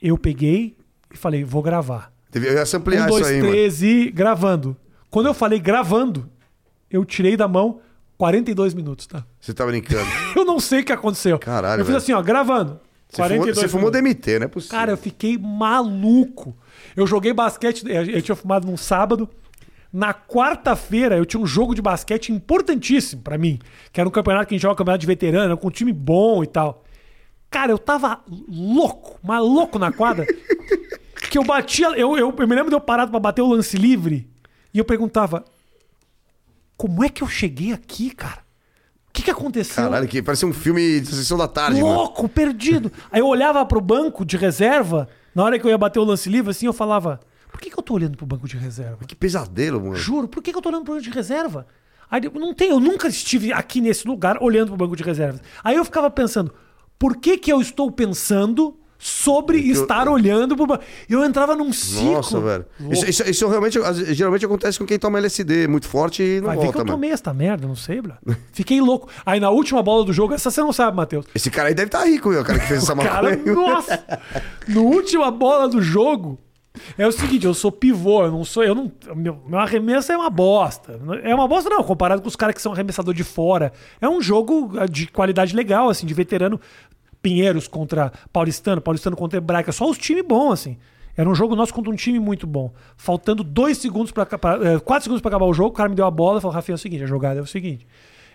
[0.00, 0.76] eu peguei
[1.12, 2.12] e falei, vou gravar.
[2.30, 3.50] Teve- Eu ia Um, ampliar dois, isso aí, mano.
[3.52, 4.76] três e gravando.
[5.10, 6.28] Quando eu falei gravando,
[6.88, 7.80] eu tirei da mão
[8.20, 9.24] 42 minutos, tá?
[9.40, 10.06] Você tá brincando.
[10.36, 11.38] Eu não sei o que aconteceu.
[11.38, 11.96] Caralho, Eu fiz velho.
[11.96, 12.78] assim, ó, gravando.
[13.08, 13.90] Você fumou, 42 você fumou.
[13.90, 14.78] DMT, não é possível.
[14.78, 16.54] Cara, eu fiquei maluco.
[16.94, 19.26] Eu joguei basquete, eu eu tinha fumado num sábado.
[19.90, 23.58] Na quarta-feira eu tinha um jogo de basquete importantíssimo pra mim,
[23.90, 26.44] que era um campeonato que a gente joga campeonato de veterano, com um time bom
[26.44, 26.84] e tal.
[27.50, 30.26] Cara, eu tava louco, mas louco na quadra.
[31.30, 33.78] que eu batia, eu, eu, eu me lembro de eu parado pra bater o lance
[33.78, 34.28] livre
[34.74, 35.42] e eu perguntava:
[36.80, 38.42] "Como é que eu cheguei aqui, cara?
[39.08, 39.84] O que, que aconteceu?
[39.84, 41.94] Caralho, que parece um filme de sessão da tarde, mano.
[41.94, 42.90] Louco, perdido.
[43.12, 46.30] Aí eu olhava pro banco de reserva, na hora que eu ia bater o lance
[46.30, 47.20] livre, assim, eu falava:
[47.52, 49.04] por que, que eu tô olhando pro banco de reserva?
[49.06, 49.94] Que pesadelo, mano.
[49.94, 51.66] Juro, por que, que eu tô olhando pro banco de reserva?
[52.10, 55.42] Aí eu não tem, eu nunca estive aqui nesse lugar olhando pro banco de reservas.
[55.62, 56.54] Aí eu ficava pensando,
[56.98, 60.78] por que que eu estou pensando sobre estar olhando pro?
[61.08, 62.12] Eu entrava num ciclo.
[62.12, 62.66] Nossa, velho.
[62.90, 63.78] Isso, isso- isso realmente,
[64.14, 66.84] geralmente acontece com quem toma LSD muito forte e não Vai ver que volta, eu
[66.84, 66.96] mano.
[66.96, 68.12] tomei esta merda, não sei, bro.
[68.52, 69.08] Fiquei louco.
[69.24, 71.24] Aí na última bola do jogo, essa você não sabe, Matheus.
[71.34, 73.54] Esse cara aí deve estar rico, meu, o cara que fez essa Cara, maconha.
[73.54, 74.04] nossa!
[74.68, 76.38] No última bola do jogo,
[76.98, 78.62] é o seguinte, eu sou pivô, eu não sou.
[78.62, 81.00] Eu não, meu, meu arremesso é uma bosta.
[81.24, 83.72] É uma bosta, não, comparado com os caras que são arremessador de fora.
[84.00, 86.60] É um jogo eh, de qualidade legal, assim, de veterano.
[87.22, 90.78] Pinheiros contra Paulistano, Paulistano contra Hebraica, só os times bons, assim.
[91.16, 92.72] Era um jogo nosso contra um time muito bom.
[92.96, 96.10] Faltando dois segundos para quatro segundos pra acabar o jogo, o cara me deu a
[96.10, 97.86] bola e falou: Rafinha, é o seguinte, a jogada é o seguinte.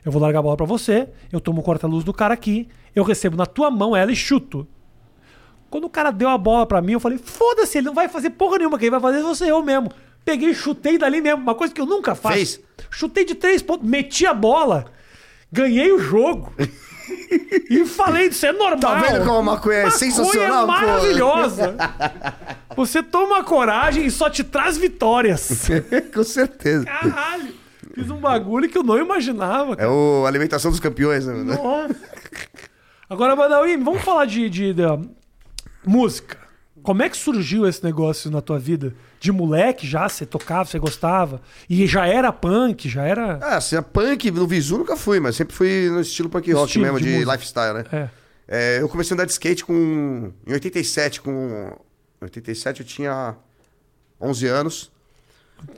[0.04, 3.04] Eu vou largar a bola pra você, eu tomo o corta-luz do cara aqui, eu
[3.04, 4.68] recebo na tua mão ela e chuto.
[5.68, 8.30] Quando o cara deu a bola pra mim, eu falei: foda-se, ele não vai fazer
[8.32, 9.90] porra nenhuma, quem vai fazer vai ser eu mesmo.
[10.24, 12.36] Peguei chutei dali mesmo, uma coisa que eu nunca faço.
[12.36, 12.60] Fez?
[12.90, 14.86] Chutei de três pontos, meti a bola,
[15.52, 16.54] ganhei o jogo.
[17.70, 18.80] e falei: isso é normal.
[18.80, 21.76] Tá vendo como a maconha é Maconha sensacional, é maravilhosa.
[22.76, 25.68] Você toma coragem e só te traz vitórias.
[26.14, 26.86] com certeza.
[26.86, 27.54] Caralho.
[27.94, 29.76] Fiz um bagulho que eu não imaginava.
[29.78, 31.34] É o alimentação dos campeões, né?
[31.34, 31.96] Nossa.
[33.10, 35.00] Agora, Badawi, vamos falar de, de- da
[35.86, 36.38] música.
[36.86, 38.94] Como é que surgiu esse negócio na tua vida?
[39.20, 40.08] De moleque já?
[40.08, 41.42] Você tocava, você gostava?
[41.68, 43.40] E já era punk, já era.
[43.42, 46.86] Ah, assim, punk no Visu nunca fui, mas sempre fui no estilo punk rock Estilo
[46.86, 47.84] mesmo, de de, lifestyle, né?
[47.92, 48.10] É.
[48.48, 50.32] É, eu comecei a andar de skate com.
[50.46, 51.72] Em 87, com.
[52.22, 53.36] Em 87 eu tinha
[54.22, 54.92] 11 anos.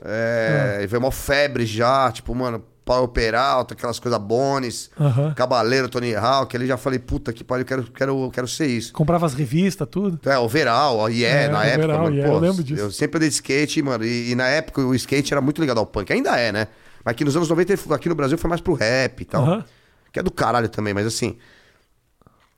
[0.01, 5.34] É, E veio uma febre já, tipo, mano, Paulo Peralta, aquelas coisas Bones, Aham.
[5.34, 6.56] Cabaleiro, Tony Hawk.
[6.56, 8.94] Ali já falei, puta que pariu, quero, quero, quero ser isso.
[8.94, 10.18] Comprava as revistas, tudo.
[10.28, 12.16] É, overall, ó, yeah, É, na época, overall, mano.
[12.16, 12.82] yeah, pô, eu lembro disso.
[12.82, 15.80] Eu sempre andei de skate, mano, e, e na época o skate era muito ligado
[15.80, 16.12] ao punk.
[16.14, 16.68] Ainda é, né?
[17.04, 19.44] Mas aqui nos anos 90, aqui no Brasil, foi mais pro rap e tal.
[19.44, 19.66] Aham.
[20.12, 21.38] Que é do caralho também, mas assim.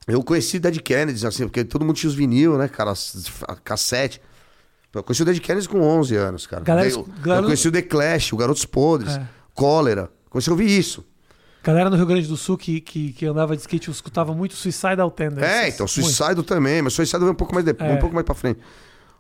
[0.08, 2.94] Eu conheci Dead Kennedys, assim, porque todo mundo tinha os vinil, né, cara?
[3.64, 4.22] cassete.
[4.94, 6.64] Eu conheci o Dead Kennedys com 11 anos, cara.
[6.64, 9.28] Galera, eu, galera- eu conheci o The Clash, o Garotos Podres, É.
[9.54, 10.10] Cólera.
[10.30, 11.06] Comecei a ouvir isso.
[11.64, 15.12] Galera no Rio Grande do Sul que, que, que andava de skate escutava muito Suicidal
[15.12, 15.44] Tendencies.
[15.52, 16.12] É, então, Muito.
[16.14, 17.94] Suicide também, mas Suicide vai um pouco mais, de, É.
[17.94, 18.60] um pouco mais pra frente.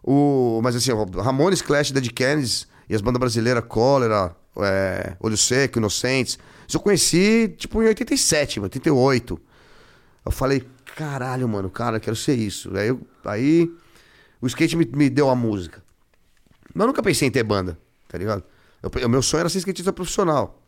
[0.01, 0.91] O, mas assim,
[1.21, 6.39] Ramones, Clash, Dead Kennedys e as bandas brasileiras, Cólera, é, Olho Seco, Inocentes.
[6.67, 9.39] Isso eu conheci, tipo, em 87, 88.
[10.25, 12.75] Eu falei, caralho, mano, cara, eu quero ser isso.
[12.77, 13.69] Aí, eu- aí
[14.41, 15.83] o skate me, me deu a música.
[16.73, 18.43] Mas eu nunca pensei em ter banda, tá ligado?
[18.81, 20.58] Eu- O meu sonho era ser skatista profissional.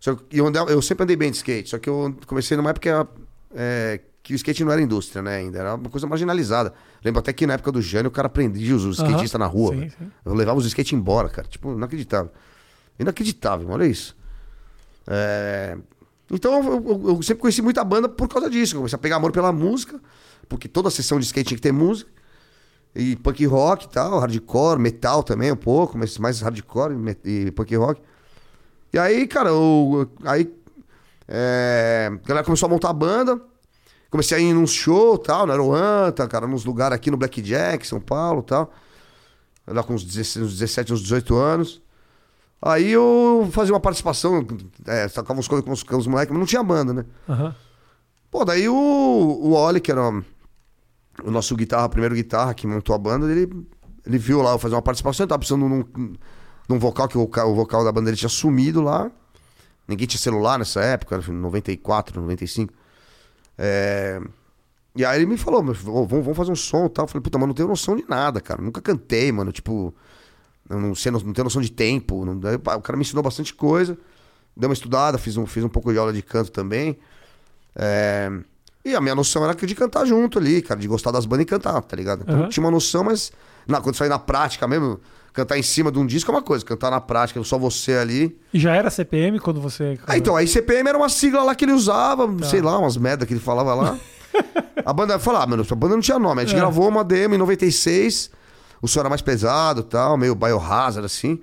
[0.00, 2.70] Só que eu, andava- eu sempre andei bem de skate, só que eu comecei numa
[2.70, 3.06] época
[3.54, 5.36] é, que o skate não era indústria, né?
[5.36, 6.72] Ainda era uma coisa marginalizada.
[7.04, 9.74] Lembro até que na época do Jânio o cara prendia os, os skatistas na rua.
[9.74, 10.10] Sim, sim.
[10.24, 11.46] Eu levava os skates embora, cara.
[11.46, 12.30] Tipo, inacreditável.
[12.98, 14.16] Inacreditável, olha isso.
[15.06, 15.76] É,
[16.32, 18.74] Então eu, eu- eu sempre conheci muita banda por causa disso.
[18.74, 20.00] Eu comecei a pegar amor pela música,
[20.48, 22.08] porque toda sessão de skate tinha que ter música.
[22.94, 26.94] E punk rock e tal, hardcore, metal também um pouco, mas mais hardcore
[27.24, 28.00] e punk rock.
[28.92, 30.52] E aí, cara, eu, aí
[31.28, 33.40] é, a galera começou a montar a banda.
[34.10, 38.00] Comecei a ir num show tal, na Aroanta, cara, nos lugares aqui no Blackjack, São
[38.00, 38.72] Paulo tal.
[39.66, 41.80] Lá com uns 16, uns 17, uns 18 anos.
[42.60, 44.44] Aí eu fazia uma participação,
[44.86, 47.04] é, tocava uns coisas com os, com os moleques, mas não tinha banda, né?
[47.28, 47.54] Aham.
[48.30, 52.98] Pô, daí o, o Oli, que era o nosso guitarra, primeiro guitarra que montou a
[52.98, 53.66] banda, ele,
[54.06, 56.18] ele viu lá eu fazer uma participação, ele tava precisando de
[56.72, 59.10] um, de um vocal, que o, vocal- o vocal da banda dele tinha sumido lá.
[59.88, 62.72] Ninguém tinha celular nessa época, era 94, 95.
[63.58, 64.20] É,
[64.94, 67.04] E aí ele me falou, mas, vamos, fazer um som e tal.
[67.04, 68.60] Eu falei, puta, mas não tenho noção de nada, cara.
[68.62, 69.52] Nunca cantei, mano.
[69.52, 69.94] Tipo,
[70.68, 72.24] não, sei, não, não tenho noção de tempo.
[72.24, 72.34] Não,
[72.76, 73.96] o cara me ensinou bastante coisa.
[74.56, 76.98] Dei uma estudada, fiz um, fiz um pouco de aula de canto também.
[77.74, 78.30] É,
[78.84, 81.42] E a minha noção era que de cantar junto ali, cara, de gostar das bandas
[81.44, 82.22] e cantar, tá ligado?
[82.22, 83.32] Então eu tinha uma noção, mas
[83.66, 84.98] na, quando sai na prática mesmo,
[85.32, 88.36] cantar em cima de um disco é uma coisa, cantar na prática, só você ali.
[88.52, 89.98] E já era CPM quando você.
[90.06, 92.46] Ah, então, aí CPM era uma sigla lá que ele usava, Tá.
[92.46, 93.98] sei lá, umas merda que ele falava lá.
[94.84, 96.42] a banda falava, ah, mano, a banda não tinha nome.
[96.42, 96.58] A gente É.
[96.58, 98.30] gravou uma demo em 96,
[98.82, 101.40] o som era mais pesado e tal, meio biohazard, assim.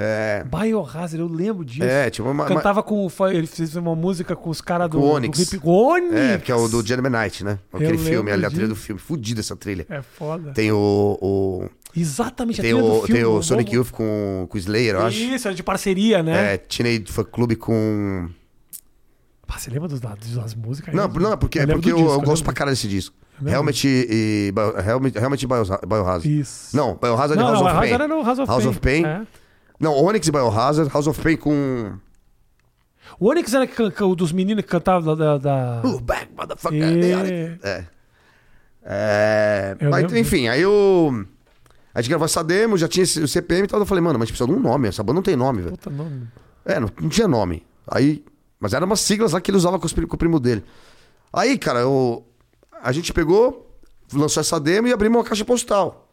[0.00, 0.44] É.
[0.44, 1.82] Biohazard, eu lembro disso.
[1.82, 2.44] É, tipo uma.
[2.44, 3.04] uma- Cantava com.
[3.04, 5.00] o- foi- Ele fez uma música com os caras do.
[5.00, 5.36] Com Onyx.
[5.36, 6.14] do hip- Onyx!
[6.14, 7.58] É, que é o do Gentleman Night, né?
[7.72, 9.00] Aquele Eu filme, ali, a trilha do filme.
[9.00, 9.86] Fudida essa trilha.
[9.90, 10.52] É foda.
[10.52, 11.18] Tem o.
[11.20, 11.68] o-
[12.00, 15.18] Exatamente, a tem o, tem o Sonic Youth com, com o Slayer, eu acho.
[15.18, 16.54] Isso, era de parceria, né?
[16.54, 18.28] É, Teenage Fan Club com.
[19.46, 20.94] Pá, você lembra dos dados das músicas?
[20.94, 23.16] Não, não, é porque, é lembro porque eu, disco, eu gosto pra caralho desse disco.
[23.46, 24.52] Helmet e.
[25.16, 26.40] Helmet e Bioha- Biohazard.
[26.40, 26.76] Isso.
[26.76, 27.90] Não, Biohazard e Não, House não, of Pain.
[27.92, 28.70] era no House of House Pain.
[28.70, 29.04] of Pain.
[29.06, 29.22] É.
[29.80, 31.92] Não, Onyx e Biohazard, House of Pain com.
[33.18, 33.66] O Onyx era
[34.06, 35.38] o dos meninos que cantavam da.
[35.38, 36.82] da, Uh, back, motherfucker.
[36.82, 37.58] É.
[37.62, 37.84] É.
[38.84, 39.76] É.
[39.80, 41.24] Eu Mas, enfim, aí eu.
[41.94, 43.80] A gente gravou essa demo, já tinha o CPM e tal.
[43.80, 44.88] Eu falei, mano, mas precisa de um nome.
[44.88, 45.76] Essa banda não tem nome, velho.
[45.76, 46.28] Puta nome.
[46.64, 47.66] É, não, não tinha nome.
[47.86, 48.24] Aí.
[48.60, 50.64] Mas eram umas siglas lá que ele usava com, os com o primo dele.
[51.32, 52.26] Aí, cara, eu,
[52.82, 53.78] a gente pegou,
[54.12, 56.10] lançou essa demo e abrimos uma caixa postal.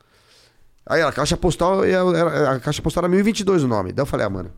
[0.86, 3.92] Aí a caixa postal, era- era- a caixa postal era 1022 o nome.
[3.92, 4.52] Daí eu falei, ah, mano.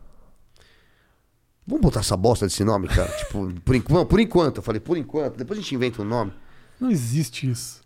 [1.65, 3.09] Vamos botar essa bosta desse nome, cara?
[3.19, 4.57] tipo, por enquanto, por enquanto.
[4.57, 5.37] Eu falei, por enquanto.
[5.37, 6.33] Depois a gente inventa um nome.
[6.79, 7.81] Não existe isso.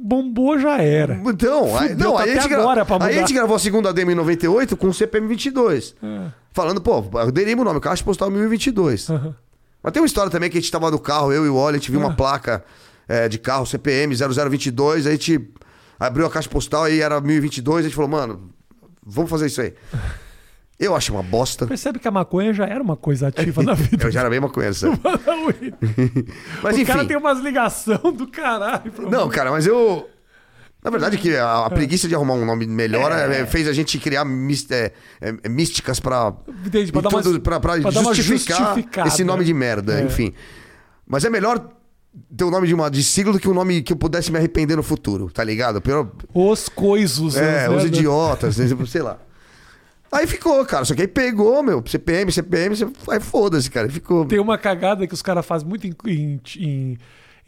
[0.00, 1.14] Bombou já era.
[1.26, 3.56] Então, aí, Fudeu, não, tá aí, a gente gra- agora pra aí a gente gravou
[3.56, 5.94] a segunda demo em 98 com o CPM 22.
[6.02, 6.26] É.
[6.52, 9.10] Falando, pô, aderimos o nome, caixa postal 1022.
[9.10, 9.34] Aham.
[9.82, 11.76] Mas tem uma história também que a gente tava no carro, eu e o Wally,
[11.76, 12.06] a gente viu Ah.
[12.06, 12.62] uma placa
[13.08, 15.50] é, de carro CPM 0022, aí a gente
[15.98, 18.48] abriu a caixa postal e era 1022, a gente falou, mano,
[19.04, 19.74] vamos fazer isso aí.
[20.84, 21.66] Eu acho uma bosta.
[21.66, 24.04] Percebe que a maconha já era uma coisa ativa na vida.
[24.06, 24.98] Eu já era bem maconheiro, sabe?
[26.62, 26.84] Mas o enfim.
[26.84, 28.92] cara tem umas ligações do caralho.
[29.10, 30.08] Não, cara, mas eu.
[30.84, 33.96] Na verdade, que a, a preguiça de arrumar um nome melhor é, fez a gente
[33.98, 36.00] criar mis- é, é, místicas
[38.00, 40.04] uma justificar esse nome de merda, É.
[40.04, 40.32] enfim.
[41.06, 41.68] Mas é melhor
[42.36, 44.38] ter o nome de uma de sigla do que o nome que eu pudesse me
[44.38, 45.80] arrepender no futuro, tá ligado?
[45.80, 47.36] Pior, Os coisos.
[47.36, 47.76] é, né?
[47.76, 48.56] os idiotas,
[48.88, 49.18] sei lá.
[50.12, 50.84] Aí ficou, cara.
[50.84, 52.74] Só que aí pegou, meu, CPM, CPM,
[53.08, 53.88] aí foda-se, cara.
[53.88, 54.26] Ficou.
[54.26, 56.98] Tem uma cagada que os caras fazem muito em, em, em-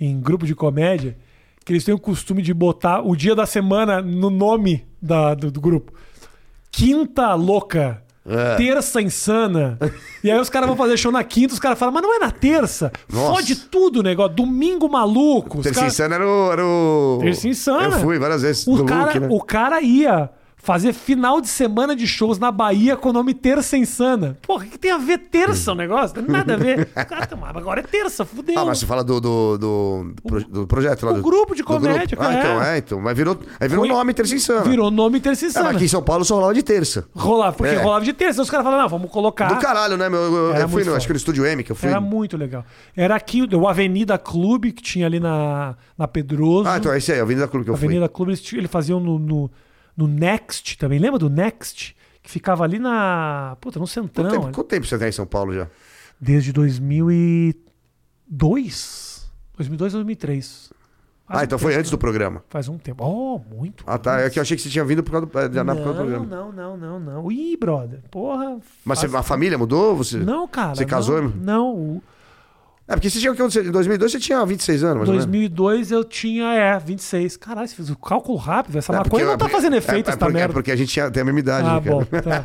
[0.01, 1.17] em grupo de comédia,
[1.65, 5.51] que eles têm o costume de botar o dia da semana no nome da- do,
[5.51, 5.93] do grupo.
[6.71, 8.03] Quinta louca.
[8.27, 8.57] É.
[8.57, 9.79] Terça insana.
[10.23, 12.19] E aí os caras vão fazer show na quinta, os caras falam, mas não é
[12.19, 12.91] na terça.
[13.12, 13.35] Nossa.
[13.35, 14.35] Fode tudo o negócio.
[14.35, 15.61] Domingo maluco.
[15.62, 17.19] Terça caras- Insana era o, era o.
[17.21, 17.97] Terça Insana.
[17.97, 18.67] Eu fui várias vezes.
[18.67, 19.29] O cara, né?
[19.31, 23.76] o cara ia fazer final de semana de shows na Bahia com o nome Terça
[23.76, 24.38] Insana.
[24.46, 26.16] Porra, o que tem a ver terça o negócio?
[26.16, 26.86] Não tem nada a ver.
[26.86, 28.59] Cara, mas agora é terça, fudeu.
[28.59, 31.22] Ah, mas você fala do, do, do, do pro- do projeto lá o do.
[31.22, 32.22] grupo de comédia, grupo.
[32.22, 32.38] Ah, cara.
[32.38, 33.00] então, é, então.
[33.00, 34.62] Mas virou, aí virou Foi- nome Terça Insana.
[34.62, 35.66] Virou nome Terça É, Insana.
[35.66, 37.07] mas aqui em São Paulo só rolava de terça.
[37.14, 37.82] Rolava, porque É.
[37.82, 38.32] rolava de terça.
[38.36, 39.48] Então os caras falaram, não, vamos colocar.
[39.48, 40.18] Do caralho, né, meu?
[40.20, 41.90] Eu, eu fui, no, acho que no Estúdio M que eu fui.
[41.90, 42.64] Era muito legal.
[42.96, 46.68] Era aqui o Avenida Clube, que tinha ali na, na Pedroso.
[46.70, 47.84] Ah, então é esse aí, Avenida Clube que eu fui.
[47.86, 49.50] Avenida Clube, eles, eles faziam no, no,
[49.97, 50.99] no Next também.
[50.99, 51.97] Lembra do Next?
[52.22, 53.57] Que ficava ali na.
[53.61, 54.24] Puta, no Centrão.
[54.30, 55.68] Quanto tempo, quanto tempo você tá em São Paulo já?
[56.20, 59.30] Desde 2002.
[59.57, 60.72] 2002, 2003.
[61.26, 62.42] Faz Ah, um então foi antes do programa.
[62.51, 63.03] Faz um tempo.
[63.05, 63.82] Oh, muito.
[63.86, 64.20] Ah, tá.
[64.20, 66.05] É que eu achei que você tinha vindo por causa do, já na por causa
[66.05, 66.53] do Não, programa.
[66.53, 67.32] não, não, não, não.
[67.32, 68.01] Ih, brother.
[68.11, 68.59] Porra.
[68.84, 69.97] Mas você- faz- a família mudou?
[69.97, 70.18] Você...
[70.18, 70.74] Não, cara.
[70.74, 72.03] Você casou, Não, não o-
[72.87, 73.43] É, porque você tinha o que?
[73.43, 75.24] Em 2002 você tinha 26 anos, mais ou menos.
[75.26, 77.35] 2002 eu tinha, é, 26.
[77.39, 78.76] Caralho, você fez o cálculo rápido.
[78.76, 80.53] Essa É, maconha porque- não tá fazendo é- efeito, é, essa porque, é merda.
[80.53, 82.45] porque a gente tinha, tem a mesma idade, Ah, né, bom, tá.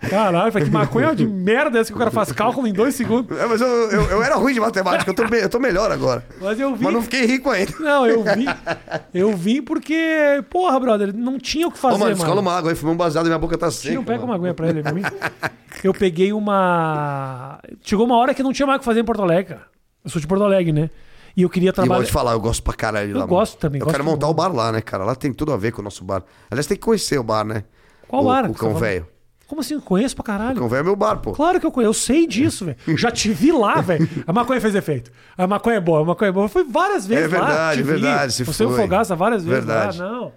[0.08, 2.94] Caralho, foi que maconha de merda é essa que o cara faz cálculo em dois
[2.94, 3.36] segundos.
[3.38, 6.24] É, mas eu, eu, eu era ruim de matemática, eu tô, eu tô melhor agora.
[6.40, 6.84] Mas eu vim.
[6.84, 7.72] Mas não fiquei rico ainda.
[7.80, 8.46] Não, eu vim.
[9.12, 12.22] Eu vim porque, porra, brother, não tinha o que fazer, Ô, mano, mano.
[12.22, 13.94] escola uma água aí, fumei um baseado e minha boca tá seca.
[13.94, 14.30] Não pega mano.
[14.32, 15.02] uma aguinha pra ele, pra mim.
[15.84, 17.60] Eu peguei uma.
[17.82, 19.66] Chegou uma hora que não tinha mais o que fazer em Porto Alegre, cara.
[20.04, 20.90] Eu sou de Porto Alegre, né?
[21.36, 22.04] E eu queria E eu vou trabalhar.
[22.06, 23.26] te falar, eu gosto pra caralho Eu lá.
[23.26, 23.60] gosto mano.
[23.60, 25.04] também, Eu gosto quero montar o bar lá, né, cara?
[25.04, 26.22] Lá tem tudo a ver com o nosso bar.
[26.50, 27.64] Aliás, tem que conhecer o bar, né?
[28.08, 28.44] Qual o, bar?
[28.44, 28.74] O você Cão?
[28.74, 29.06] Velho.
[29.46, 29.74] Como assim?
[29.74, 30.56] Eu conheço pra O caralho.
[30.58, 31.32] Cão Velho é meu bar, pô.
[31.32, 32.76] Claro que eu conheço, eu sei disso, velho.
[32.98, 34.08] Já te vi lá, velho.
[34.26, 35.10] A maconha fez efeito.
[35.38, 36.44] A maconha é boa, a maconha é boa.
[36.46, 37.52] Eu fui várias vezes É verdade,
[37.82, 37.88] lá.
[37.88, 38.78] é verdade, se Você e o foi.
[38.80, 39.98] Fogaça várias vezes Verdade.
[40.00, 40.32] lá, não.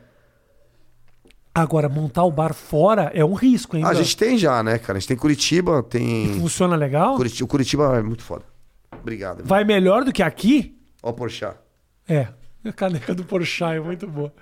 [1.56, 3.84] Agora, montar o bar fora é um risco, hein?
[3.86, 4.98] Ah, a gente tem já, né, cara?
[4.98, 6.40] A gente tem Curitiba, tem.
[6.40, 7.16] Funciona legal?
[7.16, 8.44] Curitiba, o Curitiba é muito foda.
[8.92, 9.44] Obrigado.
[9.44, 10.76] Vai melhor do que aqui?
[11.04, 11.56] Ó o Porchat.
[12.08, 12.28] É.
[12.66, 14.34] A caneca do Porchat é muito boa.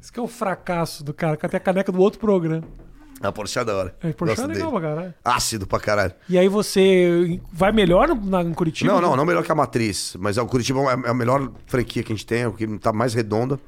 [0.00, 2.62] Isso que é o fracasso do cara, que até a caneca do outro programa.
[3.20, 3.96] Ah, Porchat é da hora.
[4.02, 4.80] É, Porchat é legal dele.
[4.80, 5.14] pra caralho.
[5.24, 6.14] Ácido pra caralho.
[6.28, 8.92] E aí você vai melhor na, em Curitiba?
[8.92, 10.16] Não, não, não melhor que a Matriz.
[10.18, 12.66] Mas é, o Curitiba é a melhor franquia que a gente tem, é o que
[12.78, 13.58] tá mais redonda.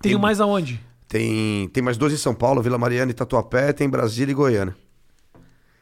[0.00, 0.80] Tem mais aonde?
[1.14, 4.74] Tem, tem mais dois em São Paulo, Vila Mariana e Tatuapé, tem Brasília e Goiânia.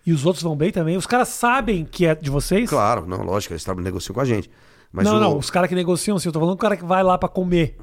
[0.05, 0.95] E os outros vão bem também?
[0.95, 2.69] Os caras sabem que é de vocês?
[2.69, 4.51] Claro, não, lógico, eles negociam com a gente.
[4.93, 6.85] Mas não, o- não, os caras que negociam, sim, eu tô falando do cara que
[6.85, 7.79] vai lá pra comer.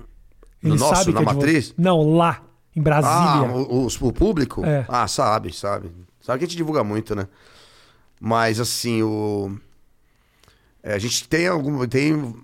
[0.62, 1.66] No Ele nosso, sabe na que é de matriz?
[1.66, 1.74] vocês.
[1.76, 2.44] Não, lá,
[2.76, 3.50] em Ah, Brasília.
[3.58, 4.64] o, o- o público?
[4.64, 4.86] É.
[4.88, 5.90] Ah, sabe, sabe.
[6.22, 7.28] Sabe que a gente divulga muito, né?
[8.22, 9.58] Mas assim, o.
[10.84, 11.84] é, a gente tem algum.
[11.88, 12.36] Tem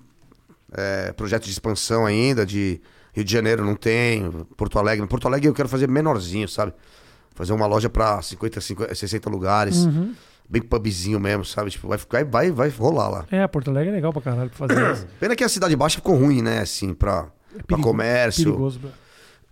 [0.76, 2.82] é, projeto de expansão ainda, de
[3.16, 5.08] Rio de Janeiro não tem, Porto Alegre.
[5.08, 6.74] Porto Alegre eu quero fazer menorzinho, sabe?
[7.34, 9.86] Fazer uma loja pra 50, 50 60 lugares.
[9.86, 10.14] Uhum.
[10.50, 11.70] bem pubzinho mesmo, sabe?
[11.72, 13.26] Tipo, vai, vai, vai, vai rolar lá.
[13.32, 15.08] É, Porto Alegre é legal pra caralho pra fazer isso.
[15.20, 16.60] Pena que a cidade baixa ficou ruim, né?
[16.60, 18.44] Assim, pra, pra perigo- comércio.
[18.46, 18.80] Perigoso.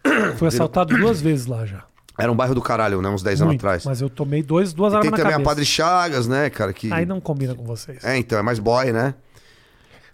[0.37, 1.83] Foi assaltado duas vezes lá já.
[2.19, 3.09] Era um bairro do caralho, né?
[3.09, 3.85] Uns 10 anos atrás.
[3.85, 5.49] Mas eu tomei dois, duas E armas tem na também cabeça.
[5.49, 6.71] a Padre Chagas, né, cara?
[6.71, 6.93] Que...
[6.93, 8.03] Aí não combina com vocês.
[8.03, 9.15] É, então, é mais boy, né?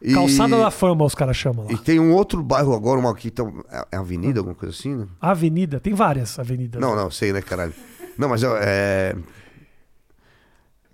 [0.02, 0.14] E...
[0.14, 1.72] Calçada da Fama, os caras chamam lá.
[1.74, 4.96] E tem um outro bairro agora, uma aqui, então, é é Avenida, alguma coisa assim,
[4.96, 5.08] né?
[5.20, 6.80] Avenida, tem várias avenidas.
[6.82, 7.74] Não, não, sei, né, caralho.
[8.18, 9.16] Não, mas é...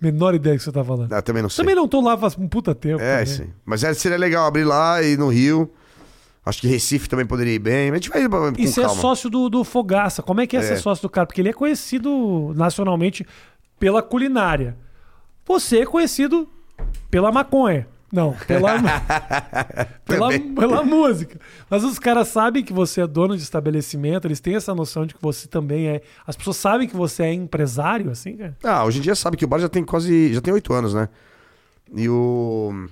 [0.00, 1.10] Menor ideia que você tá falando.
[1.12, 1.64] eu também não sei.
[1.64, 3.00] Também não tô lá faz um puta tempo.
[3.02, 3.26] É, também.
[3.26, 3.52] sim.
[3.64, 5.70] Mas é, seria legal abrir lá e no Rio.
[6.44, 7.90] Acho que Recife também poderia ir bem.
[7.90, 9.00] A gente vai com E você é calma.
[9.00, 10.22] sócio do, do Fogaça.
[10.22, 10.62] Como é que é, É.
[10.62, 11.26] ser sócio do cara?
[11.26, 13.26] Porque ele é conhecido nacionalmente
[13.80, 14.76] pela culinária.
[15.44, 16.48] Você é conhecido
[17.10, 17.88] pela maconha.
[18.12, 18.76] Não, pela,
[20.06, 21.40] pela, pela música.
[21.68, 25.14] Mas os caras sabem que você é dono de estabelecimento, eles têm essa noção de
[25.14, 26.02] que você também é.
[26.26, 28.56] As pessoas sabem que você é empresário, assim, cara.
[28.62, 30.32] Ah, hoje em dia sabe que o bar já tem quase.
[30.32, 31.08] Já tem oito anos, né?
[31.94, 32.88] E o.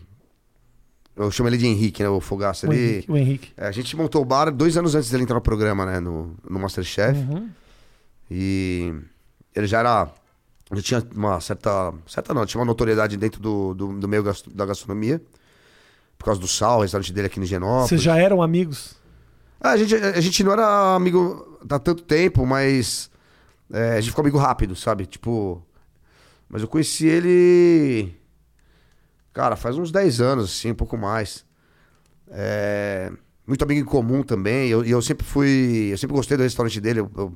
[1.16, 2.08] Eu chamo ele de Henrique, né?
[2.08, 2.68] O Fogaça.
[2.68, 2.82] O Ele...
[2.82, 3.12] Henrique.
[3.12, 3.52] O Henrique.
[3.56, 6.00] É, a gente montou o bar dois anos antes dele entrar no programa, né?
[6.00, 7.16] No, no Masterchef.
[7.18, 7.48] Uhum.
[8.30, 8.92] E
[9.54, 10.08] ele já era.
[10.72, 11.92] Já tinha uma certa.
[12.06, 15.20] Certa não, tinha uma notoriedade dentro do, do, do meio gastro- da gastronomia.
[16.18, 17.88] Por causa do sal, o restaurante dele aqui em Genópolis.
[17.90, 18.96] Vocês já eram amigos?
[19.60, 23.10] Ah, a, gente, a gente não era amigo há tanto tempo, mas
[23.70, 25.06] é, a gente ficou amigo rápido, sabe?
[25.06, 25.62] Tipo.
[26.48, 28.14] Mas eu conheci ele.
[29.32, 31.44] Cara, faz uns 10 anos, assim, um pouco mais.
[32.30, 33.10] É,
[33.46, 34.68] muito amigo em comum também.
[34.68, 35.88] E eu, eu sempre fui.
[35.92, 37.00] Eu sempre gostei do restaurante dele.
[37.00, 37.34] Eu- eu-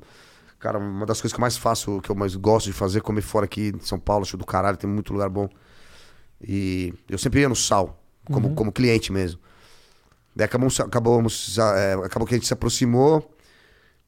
[0.59, 3.01] cara, uma das coisas que eu mais faço, que eu mais gosto de fazer, é
[3.01, 5.49] comer fora aqui em São Paulo, acho do caralho, tem muito lugar bom.
[6.41, 9.39] E eu sempre ia no sal, como, como cliente mesmo.
[10.35, 13.33] Daí acabamos, acabamos, é, acabou que a gente se aproximou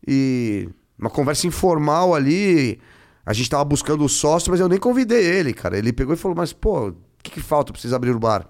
[0.07, 2.79] e uma conversa informal ali,
[3.25, 5.77] a gente tava buscando o sócio, mas eu nem convidei ele, cara.
[5.77, 8.47] Ele pegou e falou, mas pô, o que, que falta pra vocês abrir o bar?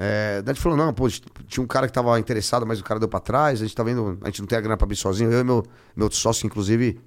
[0.00, 2.84] É, daí a gente falou, não, pô, tinha um cara que tava interessado, mas o
[2.84, 4.84] cara deu pra trás, a gente tá vendo, a gente não tem a grana pra
[4.84, 5.32] abrir sozinho.
[5.32, 5.64] Eu e meu,
[5.96, 7.00] meu sócio, inclusive,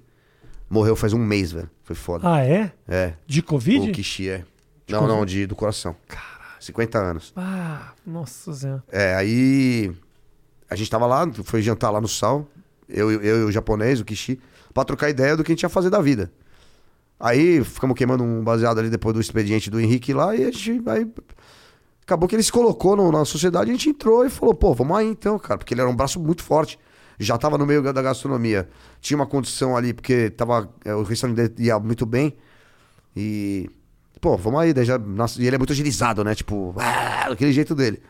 [0.68, 1.70] morreu faz um mês, velho.
[1.84, 2.30] Foi foda.
[2.30, 2.70] Ah, é?
[2.86, 3.88] É, De Covid?
[3.88, 4.44] o Kishi, é.
[4.90, 5.96] Não, não, de, do coração.
[6.06, 6.32] Caralho.
[6.60, 7.32] 50 anos.
[7.34, 8.84] Ah, nossa senhora.
[8.92, 9.90] É, aí
[10.68, 12.46] a gente tava lá, foi jantar lá no Sal,
[12.86, 14.38] eu, eu, eu e o japonês, o Kishi,
[14.74, 16.30] pra trocar ideia do que a gente ia fazer da vida.
[17.18, 20.82] Aí ficamos queimando um baseado ali depois do expediente do Henrique lá e a gente.
[20.86, 21.06] Aí,
[22.04, 24.96] acabou que ele se colocou no- na sociedade, a gente entrou e falou, pô, vamos
[24.96, 26.78] aí então, cara, porque ele era um braço muito forte.
[27.18, 28.68] Já tava no meio da gastronomia.
[29.00, 32.34] Tinha uma condição ali, porque tava, é, o restaurante dele ia muito bem.
[33.16, 33.68] E.
[34.20, 34.98] Pô, vamos aí, daí já,
[35.38, 36.34] e ele é muito agilizado, né?
[36.34, 38.00] Tipo, ah, daquele jeito dele.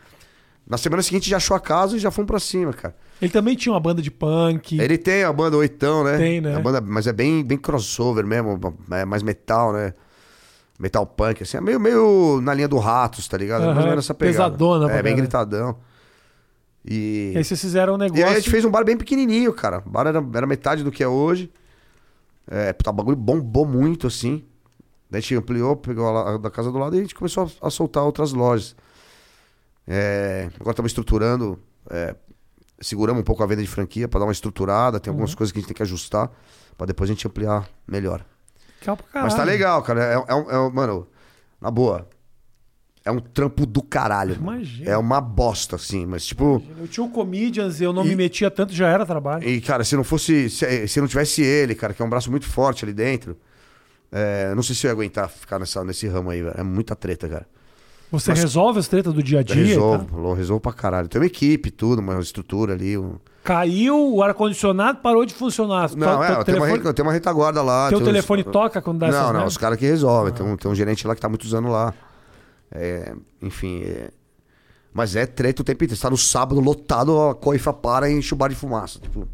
[0.66, 2.95] Na semana seguinte já achou a casa e já fomos pra cima, cara.
[3.20, 4.78] Ele também tinha uma banda de punk.
[4.78, 6.18] Ele tem a banda Oitão, né?
[6.18, 6.55] Tem, né?
[6.55, 8.59] A banda, mas é bem, bem crossover mesmo,
[8.90, 9.95] é mais metal, né?
[10.83, 13.62] Metal punk, assim, é meio, meio na linha do Ratos, tá ligado?
[13.62, 14.51] É mais ou Aham, menos essa pegada.
[14.51, 15.16] pesadona É, bem caralho.
[15.16, 15.76] gritadão.
[16.85, 17.30] E...
[17.35, 18.20] E aí vocês fizeram um negócio.
[18.20, 19.80] E aí a gente fez um bar bem pequenininho, cara.
[19.87, 21.53] O bar era, era metade do que é hoje.
[22.51, 24.45] É, puta, o bagulho bombou muito, assim.
[25.09, 27.49] Daí a gente ampliou, pegou a la- da casa do lado e a gente começou
[27.62, 28.74] a, a soltar outras lojas.
[29.87, 31.59] É, agora estamos estruturando,
[31.91, 32.14] é,
[32.80, 34.99] seguramos um pouco a venda de franquia para dar uma estruturada.
[34.99, 35.14] Tem Uhum.
[35.18, 36.30] algumas coisas que a gente tem que ajustar
[36.76, 38.24] para depois a gente ampliar melhor.
[38.83, 39.51] Legal pra Mas tá caralho.
[39.51, 40.05] legal, cara.
[40.05, 41.07] É, é um- é um- mano,
[41.61, 42.09] na boa.
[43.05, 44.37] É um trampo do caralho.
[44.37, 44.91] Imagina.
[44.91, 46.07] É uma bosta, assim.
[46.07, 46.62] Mas, tipo.
[46.78, 49.43] Eu tinha o Comedians e eu não E- me metia tanto, já era trabalho.
[49.49, 50.49] E, cara, se não fosse.
[50.49, 53.37] Se, se não tivesse ele, cara, que é um braço muito forte ali dentro.
[54.14, 56.55] é, não sei se eu ia aguentar ficar nessa, nesse ramo aí, velho.
[56.57, 57.47] É muita treta, cara.
[58.13, 59.57] Você Mas- resolve as tretas do dia a dia?
[59.65, 60.35] resolvo, tal?
[60.35, 61.09] resolvo pra caralho.
[61.09, 62.97] Tem uma equipe, tudo, uma estrutura ali.
[62.99, 63.17] Um...
[63.43, 65.91] Caiu, o ar-condicionado parou de funcionar.
[65.97, 67.89] Não, To- é, tem, uma, telefone, re- tem uma retaguarda lá.
[67.89, 69.47] teu uns- telefone toca quando dá Não, não, merda?
[69.47, 70.33] os caras que resolvem.
[70.33, 71.95] Tem, um, tem um gerente lá que tá muitos anos lá.
[72.71, 73.83] É, enfim.
[73.83, 74.11] é-
[74.93, 75.97] Mas é treta o tempo inteiro.
[75.97, 78.99] Você tá no sábado lotado, a coifa para e enche o bar de fumaça.
[79.01, 79.27] Tipo,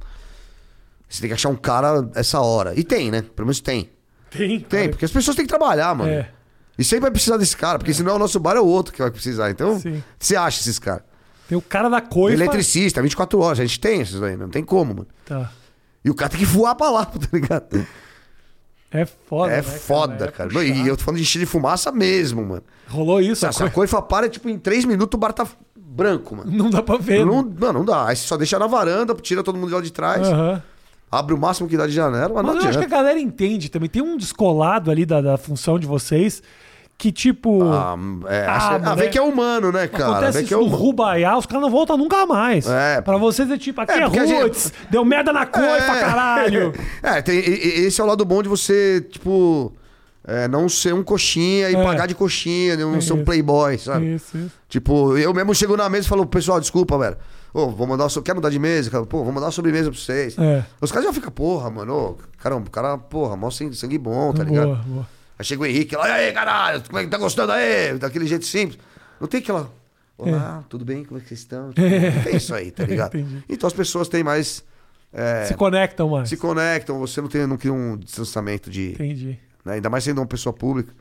[1.08, 2.78] você tem que achar um cara essa hora.
[2.78, 3.22] E tem, né?
[3.22, 3.90] Pelo menos tem.
[4.30, 4.88] Tem, Tem, cara.
[4.90, 6.10] porque as pessoas têm que trabalhar, mano.
[6.10, 6.30] É.
[6.78, 9.02] E sempre vai precisar desse cara, porque senão o nosso bar é o outro que
[9.02, 9.50] vai precisar.
[9.50, 10.02] Então, Sim.
[10.18, 11.02] você acha esses caras?
[11.48, 12.36] Tem o cara da coifa.
[12.42, 13.58] Eletricista, 24 horas.
[13.58, 15.08] A gente tem esses aí, não tem como, mano.
[15.26, 15.50] Tá.
[16.04, 17.86] E o cara tem que voar pra lá, tá ligado?
[18.90, 20.48] É foda, é né, foda, É cara.
[20.48, 20.64] puxado.
[20.66, 22.62] E eu tô falando de estilo de fumaça mesmo, mano.
[22.88, 23.40] Rolou isso?
[23.40, 26.50] Se a coi- coifa para, tipo, em 3 minutos o bar tá branco, mano.
[26.50, 27.24] Não dá pra ver.
[27.26, 27.52] Não, né?
[27.60, 28.06] não, não dá.
[28.06, 30.62] Aí você só deixa na varanda, tira todo mundo de lá de trás, Aham.
[31.10, 32.96] abre o máximo que dá de janela, mas, Mas não eu acho que a adianta.
[33.02, 33.90] galera entende também.
[33.90, 36.42] Tem um descolado ali da, da função de vocês
[36.98, 37.62] que, tipo.
[37.62, 37.96] Ah,
[38.26, 40.10] é, Ah, acha- mano, ah, é- que é humano, né, cara?
[40.16, 40.66] Acontece que é no.
[40.66, 42.66] Rubaiá, os caras não voltam nunca mais.
[42.68, 43.00] É.
[43.00, 46.72] Pra vocês é tipo, aqui É, é, a gente- roots, deu merda na coifa, caralho.
[47.02, 49.72] É, tem, esse é o lado bom de você, tipo.
[50.30, 51.82] é, não ser um coxinha e É.
[51.82, 54.14] pagar de coxinha, não É ser um playboy, sabe?
[54.16, 54.50] Isso, isso.
[54.68, 57.16] Tipo, eu mesmo chego na mesa e falo, pessoal, desculpa, velho.
[57.54, 58.90] Ô, vou mandar, so- quer mudar de mesa?
[59.06, 60.36] Pô, vou mandar uma sobremesa pra vocês.
[60.38, 60.62] É.
[60.82, 64.34] Os caras já ficam, porra, mano, ô, caramba, o cara, porra, mó sangue, sangue bom,
[64.34, 64.66] tá ligado?
[64.66, 65.06] Boa, boa.
[65.38, 67.96] Aí chega o Henrique lá, e aí, caralho, como é que tá gostando aí?
[67.98, 68.78] Daquele jeito simples.
[69.20, 69.70] Não tem aquela.
[70.16, 71.04] Olá, tudo bem?
[71.04, 71.66] Como é que vocês estão?
[71.68, 71.72] Não
[72.24, 73.16] tem isso aí, tá ligado?
[73.48, 74.64] Então as pessoas têm mais.
[75.12, 76.28] é, Se conectam mais.
[76.28, 78.92] se conectam, você não tem, não cria um distanciamento de.
[78.92, 79.38] Entendi.
[79.64, 80.92] né, Ainda mais sendo uma pessoa pública.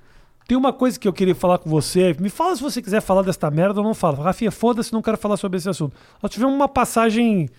[0.48, 2.16] Tem uma coisa que eu queria falar com você.
[2.20, 4.24] Me fala se você quiser falar desta merda ou não fala.
[4.24, 5.96] Rafinha, foda-se, não quero falar sobre esse assunto.
[6.22, 7.50] Nós tivemos uma passagem.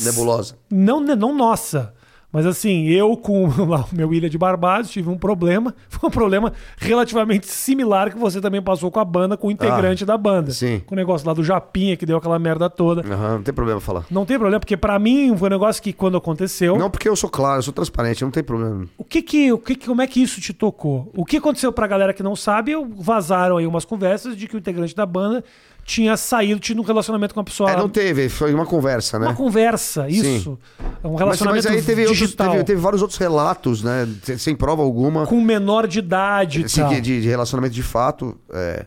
[0.00, 0.58] Nebulosa.
[0.70, 1.94] Não, não nossa.
[2.36, 5.74] Mas assim, eu com lá, o meu Ilha de Barbados tive um problema.
[5.88, 10.04] Foi um problema relativamente similar que você também passou com a banda, com o integrante
[10.04, 10.50] da banda.
[10.50, 10.80] Ah, sim.
[10.84, 13.00] Com o negócio lá do Japinha, que deu aquela merda toda.
[13.10, 14.04] Aham, não tem problema falar.
[14.10, 16.76] Não tem problema, porque pra mim foi um negócio que quando aconteceu.
[16.76, 18.84] Não, porque eu sou claro, eu sou transparente, não tem problema.
[18.98, 21.10] O que que, o que que- como é que isso te tocou?
[21.16, 22.72] O que aconteceu pra galera que não sabe?
[22.98, 25.42] Vazaram aí umas conversas de que o integrante da banda
[25.86, 27.70] tinha saído, tinha um relacionamento com uma pessoa.
[27.70, 29.26] É, não teve, foi uma conversa, né?
[29.28, 30.58] uma conversa, isso.
[31.04, 32.50] Um Mas, relacionamento mas aí teve, outros, digital.
[32.50, 34.08] teve, teve vários outros relatos, né?
[34.38, 35.26] Sem- prova alguma.
[35.26, 38.36] Com menor de idade que de, de relacionamento de fato.
[38.52, 38.86] é,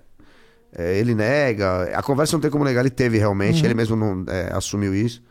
[0.76, 1.84] é, ele nega.
[1.95, 3.22] A conversa não tem como negar, ele teve Uhum.
[3.22, 3.66] realmente.
[3.66, 5.22] Ele mesmo não é, assumiu isso.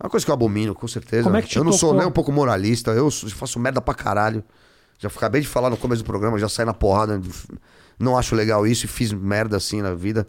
[0.00, 1.24] É uma coisa que eu abomino, com certeza.
[1.24, 1.98] Como é que te eu não sou tocou?
[1.98, 4.42] nem um pouco moralista, eu sou- faço merda pra caralho.
[4.98, 7.20] Já acabei de falar no começo do programa, já saí na porrada.
[7.98, 10.26] Não acho legal isso e fiz merda assim na vida.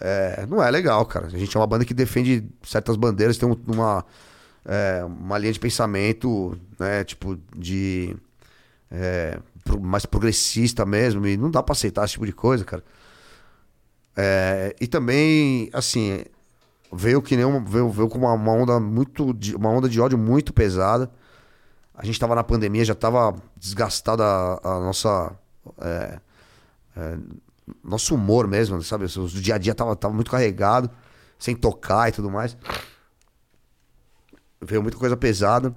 [0.00, 1.26] É, não é legal, cara.
[1.26, 4.04] A gente é uma banda que defende certas bandeiras, tem um- uma,
[4.64, 7.04] é, uma linha de pensamento, né?
[7.04, 8.16] Tipo, de.
[8.90, 9.38] é,
[9.80, 12.84] mais progressista mesmo, e não dá pra aceitar esse tipo de coisa, cara.
[14.16, 16.24] É, e também, assim,
[16.92, 19.32] veio que nem uma, veio, veio com uma, uma onda muito.
[19.34, 21.10] de- uma onda de ódio muito pesada.
[21.94, 25.32] A gente tava na pandemia, já tava desgastada a, a nossa.
[25.80, 26.20] é,
[26.96, 27.18] é,
[27.82, 29.04] nosso humor mesmo, sabe?
[29.04, 30.90] O dia a dia tava, tava muito carregado,
[31.38, 32.56] sem tocar e tudo mais.
[34.60, 35.74] Veio muita coisa pesada.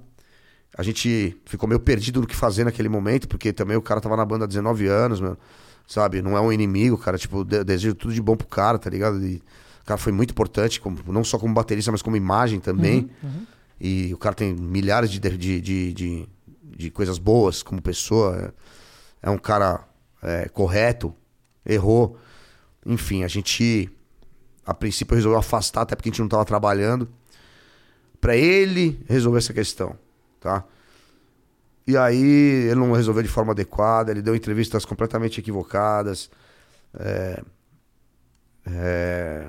[0.78, 4.16] A gente ficou meio perdido no que fazer naquele momento, porque também o cara tava
[4.16, 5.38] na banda há 19 anos, mano.
[5.88, 6.22] Sabe?
[6.22, 7.18] Não é um inimigo, cara.
[7.18, 9.26] Tipo, de- desejo tudo de bom pro cara, tá ligado?
[9.26, 9.38] E
[9.82, 13.10] o cara foi muito importante, como, não só como baterista, mas como imagem também.
[13.80, 16.30] E o cara tem milhares de, de, de, de,
[16.64, 18.54] de coisas boas como pessoa.
[19.24, 19.88] É, é um cara
[20.22, 21.14] é, correto,
[21.68, 22.18] errou.
[22.86, 23.90] Enfim, a gente,
[24.66, 27.08] a princípio, resolveu afastar, até porque a gente não tava trabalhando,
[28.22, 29.96] pra ele resolver essa questão,
[30.40, 30.64] tá?
[31.86, 32.22] E aí
[32.70, 36.30] ele não resolveu de forma adequada, ele deu entrevistas completamente equivocadas.
[37.00, 37.42] É,
[38.66, 39.48] é,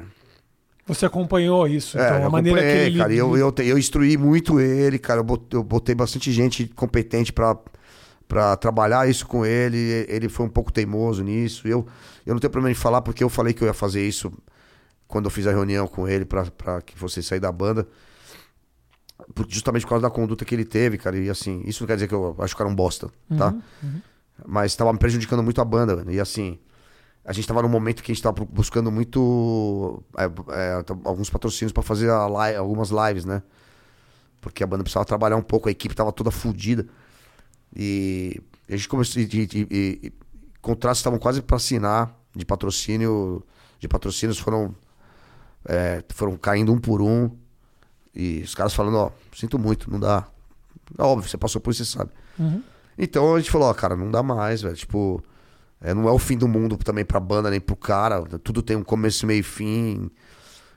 [0.86, 2.98] Você acompanhou isso, é, então, a eu maneira que ele.
[2.98, 3.12] cara.
[3.12, 5.20] Eu, eu, eu instruí muito ele, cara.
[5.20, 7.56] Eu bot- eu botei bastante gente competente pra,
[8.29, 10.07] pra trabalhar isso com ele.
[10.09, 11.66] Ele foi um pouco teimoso nisso.
[11.66, 11.87] Eu,
[12.26, 14.31] eu não tenho problema de falar porque eu falei que eu ia fazer isso
[15.09, 17.89] quando eu fiz a reunião com ele pra, pra que você sair da banda.
[19.49, 21.18] Justamente por causa da conduta que ele teve, cara.
[21.18, 23.55] E assim, isso não quer dizer que eu acho que era um bosta, tá?
[24.47, 26.12] Mas tava me prejudicando muito a banda, velho.
[26.12, 26.59] E assim,
[27.24, 31.72] a gente tava num momento que a gente tava buscando muito é, é, alguns patrocínios
[31.72, 33.43] pra fazer algumas lives, né?
[34.41, 36.87] Porque a banda precisava trabalhar um pouco, a equipe tava toda fodida.
[37.74, 39.20] E a gente começou.
[39.22, 40.12] E, e- e-
[40.60, 43.42] contratos estavam quase pra assinar de patrocínio.
[43.78, 44.74] De patrocínios foram.
[45.68, 47.30] é, foram caindo um por um.
[48.14, 50.26] E os caras falando, ó, sinto muito, não dá.
[50.98, 52.10] É óbvio, você passou por isso, você sabe.
[52.38, 52.62] Uhum.
[52.96, 54.74] Então a gente falou, ó, cara, não dá mais, velho.
[54.74, 55.22] Tipo,
[55.80, 58.22] é, não é o fim do mundo também pra banda, nem pro cara.
[58.42, 60.10] Tudo tem um começo, meio e fim.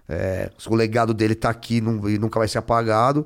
[0.08, 3.26] É, o legado dele tá aqui não- e nunca vai ser apagado.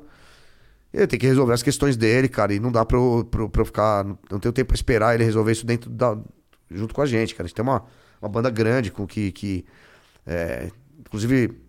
[0.92, 2.54] Ele tem que resolver as questões dele, cara.
[2.54, 4.04] E não dá pra eu, pra pra eu ficar.
[4.30, 6.16] Não tenho tempo pra esperar ele resolver isso dentro da.
[6.70, 7.44] junto com a gente, cara.
[7.44, 7.84] A gente tem uma,
[8.20, 9.32] uma banda grande com que.
[9.32, 9.64] que
[10.26, 11.60] é, inclusive,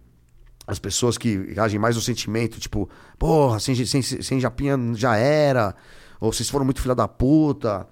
[0.66, 5.76] as pessoas que agem mais no sentimento, tipo, porra, sem, sem, sem Japinha já era.
[6.20, 7.88] Ou vocês foram muito filha da puta.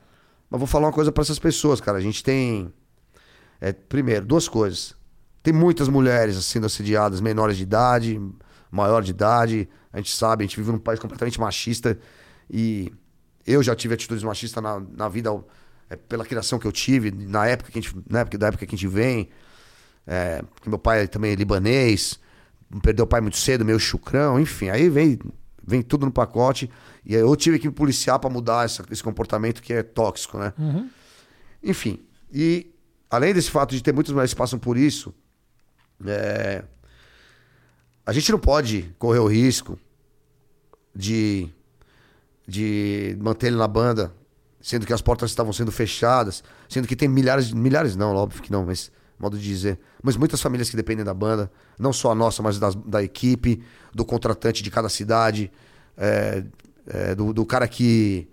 [0.49, 1.97] Mas vou falar uma coisa pra essas pessoas, cara.
[1.97, 2.71] A gente tem.
[3.59, 4.95] é, primeiro, duas coisas.
[5.43, 8.19] Tem muitas mulheres sendo assediadas, menores de idade,
[8.75, 9.67] maior de idade.
[9.93, 11.97] A gente sabe, a gente vive num país completamente machista.
[12.49, 12.91] E
[13.45, 15.29] eu já tive atitudes machistas na, na vida
[15.89, 18.65] é, pela criação que eu tive, na época que a gente, na época, da época
[18.65, 19.29] que a gente vem.
[20.05, 22.19] É, meu pai também é libanês,
[22.83, 24.69] perdeu o pai muito cedo, meio chucrão, enfim.
[24.69, 25.17] Aí vem,
[25.65, 26.69] vem tudo no pacote.
[27.05, 30.53] E eu tive que me policiar pra mudar essa- esse comportamento que é tóxico, né?
[31.63, 31.99] Enfim,
[32.31, 32.71] e
[33.09, 35.13] além desse fato de ter muitas mulheres que passam por isso,
[36.05, 36.63] é,
[38.05, 39.79] a gente não pode correr o risco
[40.95, 41.49] de,
[42.47, 44.13] de manter ele na banda
[44.65, 48.51] sendo que as portas estavam sendo fechadas, sendo que tem milhares, milhares não, óbvio que
[48.51, 52.15] não, mas modo de dizer, mas muitas famílias que dependem da banda, não só a
[52.15, 53.61] nossa, mas das, da equipe,
[53.93, 55.51] do contratante de cada cidade,
[55.95, 56.43] é,
[56.87, 58.27] é, do, do cara que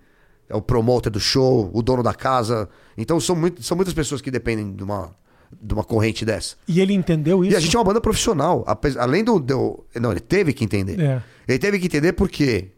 [0.48, 2.66] é o promoter do show, o dono da casa.
[2.96, 5.14] Então são, muito, são muitas pessoas que dependem de uma,
[5.60, 6.56] de uma corrente dessa.
[6.66, 7.52] E ele entendeu isso?
[7.52, 8.64] E a gente é uma banda profissional.
[8.98, 9.38] Além do.
[9.38, 10.98] do- não, ele teve que entender.
[11.00, 11.22] É.
[11.46, 12.70] Ele teve que entender porque.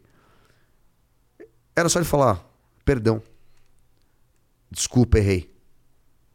[1.75, 2.45] Era só ele falar:
[2.83, 3.21] perdão.
[4.71, 5.49] Desculpa, errei.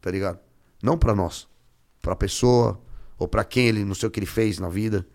[0.01, 0.39] Tá ligado?
[0.81, 1.47] Não pra nós.
[2.01, 2.79] Pra pessoa.
[3.19, 3.85] Ou pra quem ele.
[3.85, 5.05] Não sei o que ele fez na vida.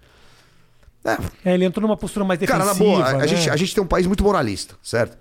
[1.05, 2.65] É, É, ele entrou numa postura mais defensiva.
[2.65, 3.29] Cara, na boa, a, a né?
[3.29, 5.17] gente, a gente tem um país muito moralista, certo?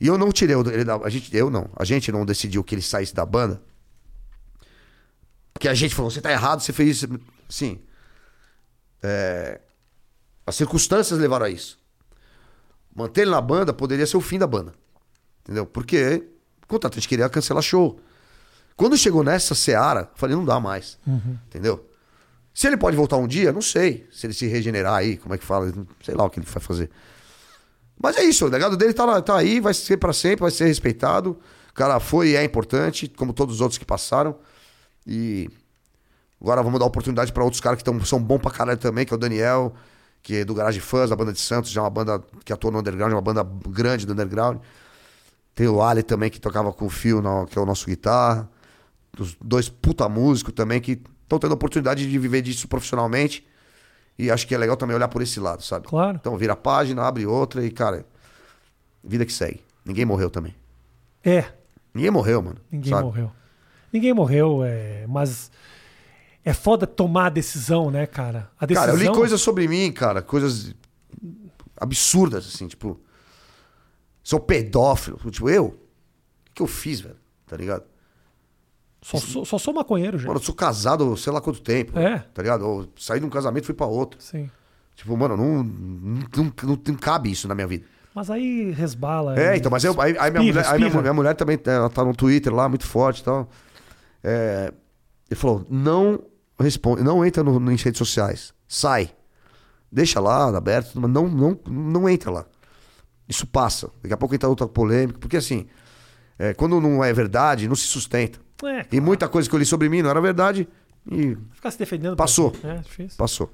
[0.00, 0.96] E eu não tirei ele da.
[0.96, 1.68] A gente, eu não.
[1.76, 3.60] A gente não decidiu que ele saísse da banda.
[5.64, 7.08] Porque a gente falou, você tá errado, você fez isso.
[7.48, 7.80] Sim.
[9.02, 9.62] É,
[10.46, 11.78] as circunstâncias levaram a isso.
[12.94, 14.74] Manter ele na banda poderia ser o fim da banda.
[15.42, 15.64] Entendeu?
[15.64, 16.22] Porque
[16.62, 17.98] o contratante queria cancelar show.
[18.76, 20.98] Quando chegou nessa seara, falei, não dá mais.
[21.46, 21.88] Entendeu?
[22.52, 24.06] Se ele pode voltar um dia, não sei.
[24.12, 26.62] Se ele se regenerar aí, como é que fala, sei lá o que ele vai
[26.62, 26.90] fazer.
[27.98, 30.50] Mas é isso, o legado dele tá, lá- tá aí, vai ser pra sempre, vai
[30.50, 31.38] ser respeitado.
[31.70, 34.36] O cara foi e é importante, como todos os outros que passaram.
[35.06, 35.50] E
[36.40, 39.12] agora vamos dar oportunidade pra outros caras que tão, são bons pra caralho também, que
[39.12, 39.74] é o Daniel,
[40.22, 42.70] que é do Garage Fãs, da banda de Santos, já é uma banda que atua
[42.70, 44.58] no underground, é uma banda grande do underground.
[45.54, 48.48] Tem o Ali também, que tocava com o na- que é o nosso guitarra.
[49.18, 53.46] Os dois puta músicos também, que estão tendo oportunidade de viver disso profissionalmente.
[54.18, 55.86] E acho que é legal também olhar por esse lado, sabe?
[55.86, 56.16] Claro.
[56.20, 58.04] Então vira a página, abre outra e, cara,
[59.02, 59.60] vida que segue.
[59.84, 60.54] Ninguém morreu também.
[61.22, 61.44] É,
[61.92, 62.56] Ninguém morreu, mano.
[62.72, 63.04] ninguém sabe?
[63.04, 63.30] morreu.
[63.94, 65.52] Ninguém morreu, é, mas
[66.44, 68.50] é foda tomar a decisão, né, cara?
[68.58, 68.90] A decisão...
[68.92, 70.74] Cara, eu li coisas sobre mim, cara, coisas
[71.80, 73.00] absurdas, assim, tipo.
[74.20, 75.18] Sou pedófilo.
[75.30, 75.66] Tipo, eu?
[75.66, 77.16] O que eu fiz, velho?
[77.46, 77.84] Tá ligado?
[79.00, 80.26] Só, sou- só sou maconheiro, gente.
[80.26, 81.96] Mano, eu sou casado sei lá quanto tempo.
[81.96, 82.18] É.
[82.18, 82.64] Tá ligado?
[82.64, 84.20] Eu saí de um casamento e fui pra outro.
[84.20, 84.50] Sim.
[84.96, 87.84] Tipo, mano, não, não, não, não, não cabe isso na minha vida.
[88.14, 89.38] Mas aí resbala.
[89.38, 91.90] É, então, mas eu, aí, aí minha, espirra, mulher, aí minha, minha mulher também, ela
[91.90, 93.48] tá no Twitter lá, muito forte e tal.
[94.24, 94.72] É,
[95.30, 96.24] ele falou, não
[96.58, 98.54] responde, não entra no, nas redes sociais.
[98.66, 99.10] Sai.
[99.92, 102.46] Deixa lá, aberto, mas não, não, não entra lá.
[103.28, 103.90] Isso passa.
[104.02, 105.18] Daqui a pouco entra outra polêmica.
[105.18, 105.66] Porque assim,
[106.38, 108.40] é, quando não é verdade, não se sustenta.
[108.64, 110.66] É, E muita coisa que eu li sobre mim não era verdade
[111.10, 112.16] e ficar se defendendo.
[112.16, 112.52] Passou.
[112.64, 113.16] É difícil.
[113.18, 113.52] passou.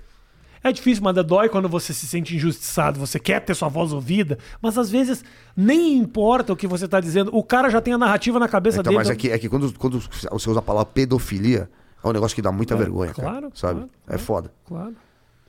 [0.62, 4.38] É difícil, mas dói quando você se sente injustiçado, você quer ter sua voz ouvida,
[4.60, 5.24] mas às vezes
[5.56, 8.80] nem importa o que você tá dizendo, o cara já tem a narrativa na cabeça
[8.80, 8.98] Então, dele.
[8.98, 11.70] mas é que, é que quando, quando você usa a palavra pedofilia,
[12.04, 13.74] é um negócio que dá muita É, vergonha, cara, claro, sabe?
[13.80, 14.52] claro, é foda.
[14.66, 14.94] Claro.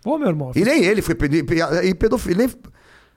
[0.02, 0.52] Pô, meu irmão.
[0.56, 1.16] E nem ele foi
[1.84, 2.38] e pedofilia.
[2.48, 2.50] Nem...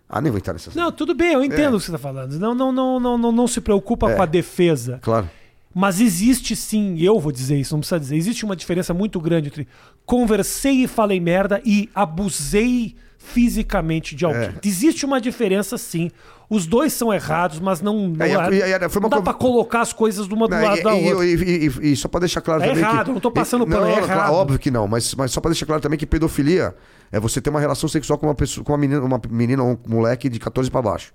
[0.09, 0.75] Ah, nem vou entrar nessas.
[0.75, 2.39] Não, tudo bem, eu entendo o que você tá falando.
[2.39, 4.15] Não, não, não, não, não, não se preocupa É.
[4.17, 4.99] com a defesa.
[5.01, 5.29] Claro.
[5.75, 9.49] Mas existe sim, eu vou dizer isso, não precisa dizer, existe uma diferença muito grande
[9.49, 9.67] entre
[10.07, 14.43] conversei e falei merda e abusei fisicamente de alguém.
[14.43, 14.55] É.
[14.65, 16.11] Existe uma diferença sim.
[16.49, 19.93] Os dois são errados, mas não, não, É, é- não dá co- pra colocar as
[19.95, 21.25] coisas uma do Não, lado e, da outra.
[21.25, 21.35] e-
[21.67, 23.11] e- e- só pra deixar claro É também errado, que...
[23.11, 24.33] eu não tô passando não, é errado.
[24.35, 26.75] Óbvio que não, mas, mas só pra deixar claro também que pedofilia
[27.11, 29.71] é você ter uma relação sexual com uma pessoa, com uma menina, uma menina ou
[29.73, 31.11] um moleque de 14 pra baixo.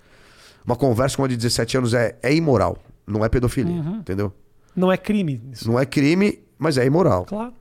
[0.66, 3.98] Uma conversa com uma de 17 anos é, é imoral, não é pedofilia, Uhum.
[3.98, 4.34] entendeu?
[4.76, 5.70] Não é crime isso.
[5.70, 7.26] Não é crime, mas é imoral.
[7.26, 7.54] Claro.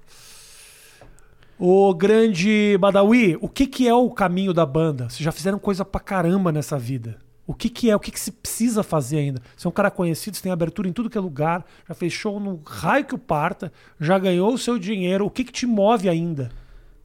[1.59, 5.09] O grande Badawi, o que, que é o caminho da banda?
[5.09, 7.19] Vocês já fizeram coisa pra caramba nessa vida.
[7.47, 7.97] O que, que é?
[7.97, 9.43] O que, que se precisa fazer ainda?
[9.57, 12.13] Você é um cara conhecido, você tem abertura em tudo que é lugar, já fez
[12.13, 15.25] show no raio que o parta, já ganhou o seu dinheiro.
[15.27, 16.51] O que, que te move ainda?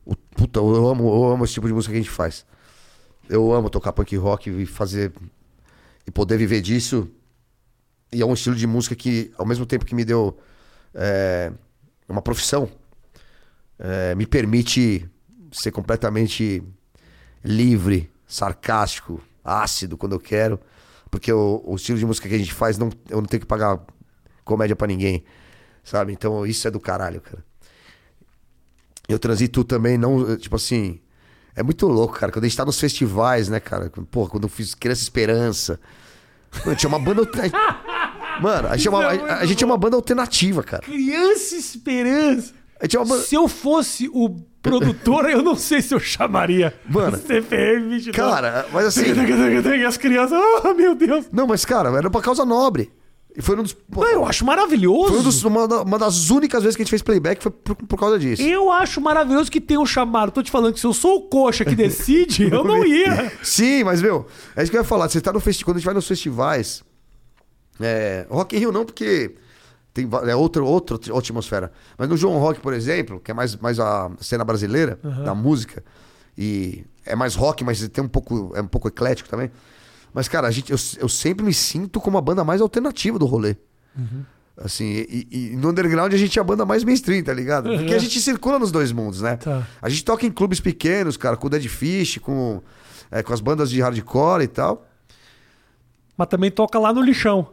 [0.06, 2.46] O- Puta, eu amo, eu amo esse tipo de música que a gente faz.
[3.30, 5.14] Eu amo tocar punk rock e fazer.
[6.06, 7.08] e poder viver disso.
[8.14, 10.38] E é um estilo de música que, ao mesmo tempo que me deu
[10.94, 11.52] é,
[12.08, 12.70] uma profissão,
[13.80, 15.10] é, me permite
[15.52, 16.64] ser completamente
[17.44, 20.60] livre, sarcástico, ácido quando eu quero.
[21.10, 23.48] Porque o, o estilo de música que a gente faz, não, eu não tenho que
[23.48, 23.80] pagar
[24.44, 25.24] comédia pra ninguém.
[25.84, 26.14] Sabe?
[26.14, 27.44] Então isso é do caralho, cara.
[29.08, 31.00] Eu transito também, não, tipo assim.
[31.56, 32.32] É muito louco, cara.
[32.32, 33.90] Quando a gente tá nos festivais, né, cara?
[34.10, 35.80] Porra, quando eu fiz Criança Esperança.
[36.66, 37.22] Mano, tinha uma banda.
[38.42, 40.84] Mano, a gente, é uma, a, a gente é uma banda alternativa, cara.
[40.84, 42.54] Criança Esperança!
[42.80, 43.22] A gente é uma banda.
[43.24, 44.30] Se eu fosse o
[44.62, 46.74] produtor, eu não sei se eu chamaria.
[46.90, 47.18] Mano.
[47.18, 48.16] CPM 22.
[48.16, 49.04] Cara, mas assim.
[49.06, 51.26] E as crianças, oh meu Deus!
[51.32, 52.92] Não, mas, cara, era pra causa nobre.
[53.36, 53.76] E foi um dos.
[53.90, 55.08] Não, eu acho maravilhoso.
[55.10, 57.76] Foi um dos- uma, uma das únicas vezes que a gente fez playback foi por,
[57.76, 58.44] por causa disso.
[58.44, 60.32] Eu acho maravilhoso que tenham chamado.
[60.32, 63.32] Tô te falando que se eu sou o coxa que decide, eu não ia.
[63.42, 65.10] Sim, mas, meu, é isso que eu ia falar.
[65.10, 65.66] Você tá no festival.
[65.70, 66.84] Quando a gente vai nos festivais,
[67.84, 69.36] É, Rock in Rio não, porque
[69.94, 71.72] tem, é outra, outra atmosfera.
[71.98, 75.84] Mas no João Rock, por exemplo, que é mais, mais a cena brasileira da música,
[76.38, 79.52] e é mais rock, mas tem um pouco, é um pouco eclético também.
[80.14, 83.26] Mas, cara, a gente, eu, eu sempre me sinto como a banda mais alternativa do
[83.26, 83.56] rolê.
[84.56, 87.70] Assim, e, e no underground a gente é a banda mais mainstream, tá ligado?
[87.70, 87.96] Porque Uhum.
[87.96, 89.36] a gente circula nos dois mundos, né?
[89.38, 89.68] Tá.
[89.82, 92.62] A gente toca em clubes pequenos, cara, com o Dead Fish, com,
[93.10, 94.88] é, com as bandas de hardcore e tal.
[96.16, 97.50] Mas também toca lá no lixão.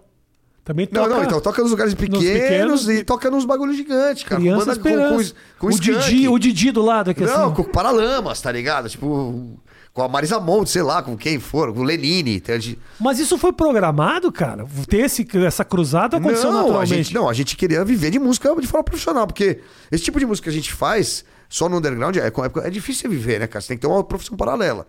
[0.65, 1.15] Também Não, toca.
[1.15, 4.41] não, então toca nos lugares pequenos, pequenos e toca nos bagulhos gigantes, cara.
[4.41, 5.35] Criança com, Esperança.
[5.59, 5.99] com, com o skunk.
[6.01, 7.55] Didi, o Didi do lado aqui Não, assim.
[7.55, 8.89] com Paralamas, tá ligado?
[8.89, 9.59] Tipo,
[9.93, 12.43] com a Marisa Monte, sei lá, com quem for, com o Lenine.
[12.47, 14.67] A Mas isso foi programado, cara?
[14.89, 16.95] Ter esse, essa cruzada aconteceu Não, a naturalmente?
[16.95, 20.27] gente, não, a gente queria viver de música de forma profissional, porque esse tipo de
[20.27, 23.61] música que a gente faz só no underground é, é, é difícil viver, né, cara?
[23.61, 24.87] Você tem que ter uma profissão paralela.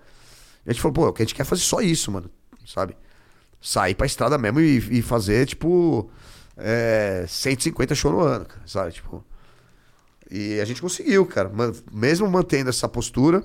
[0.65, 2.29] A gente falou, pô, o que a gente quer é fazer só isso, mano,
[2.67, 2.95] sabe?
[3.61, 6.09] Sair pra estrada mesmo e, e fazer, tipo,
[6.57, 8.91] é, 150 shows no ano, cara, sabe?
[8.91, 9.23] Tipo.
[10.29, 11.49] E a gente conseguiu, cara.
[11.49, 13.43] Man- Mesmo mantendo essa postura.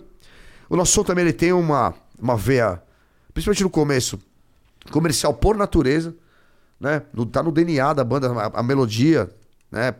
[0.68, 2.82] O nosso som também ele tem uma, uma veia,
[3.34, 4.18] principalmente no começo,
[4.90, 6.14] comercial por natureza,
[6.80, 7.02] né?
[7.12, 9.28] No- tá no DNA da banda, a, a melodia,
[9.70, 9.94] né?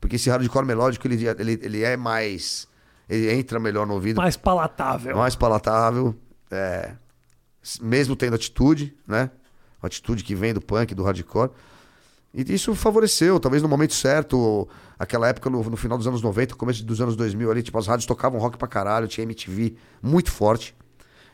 [0.00, 2.68] Porque esse hardcore melódico, ele, ele, ele é mais...
[3.08, 5.16] Ele entra melhor no ouvido, Mais palatável.
[5.16, 6.14] mais palatável,
[6.50, 6.92] é,
[7.82, 9.30] mesmo tendo atitude, né?
[9.84, 11.50] Uma atitude que vem do punk, do hardcore.
[12.32, 14.66] E isso favoreceu, talvez no momento certo,
[14.98, 17.86] aquela época no, no final dos anos 90, começo dos anos 2000 ali, tipo, as
[17.86, 20.74] rádios tocavam rock pra caralho, tinha MTV muito forte.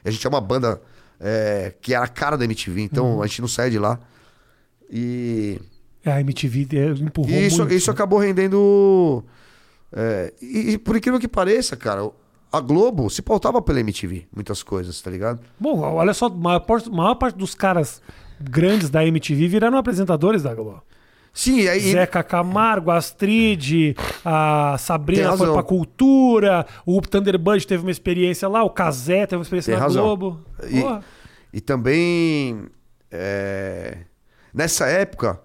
[0.05, 0.83] A gente é uma banda
[1.21, 4.01] é, que era a cara da MTV, então a gente não sai de lá.
[4.91, 5.61] E
[6.05, 6.67] É, a MTV
[7.01, 7.73] empurrou e isso, muito.
[7.73, 9.23] isso acabou rendendo.
[9.93, 12.11] é, e, e por incrível que pareça, cara,
[12.53, 15.41] a Globo se pautava pela MTV, muitas coisas, tá ligado?
[15.59, 18.03] Bom, olha só, a maior, maior parte dos caras
[18.41, 20.83] grandes da MTV viraram apresentadores da Globo.
[21.33, 21.93] Sim, aí.
[21.93, 28.71] Zeca Camargo, Astrid, a Sabrina foi pra Cultura, o Thunderbird teve uma experiência lá, o
[28.71, 30.03] Casé teve uma experiência Tem na razão.
[30.05, 30.41] Globo.
[30.69, 31.05] E- Porra.
[31.53, 32.67] E também.
[33.11, 33.99] é,
[34.53, 35.41] nessa época,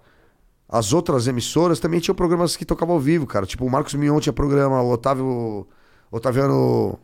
[0.68, 3.46] as outras emissoras também tinham programas que tocavam ao vivo, cara.
[3.46, 5.66] Tipo, o Marcos Mion tinha programa, o Otávio.
[6.10, 6.98] Otaviano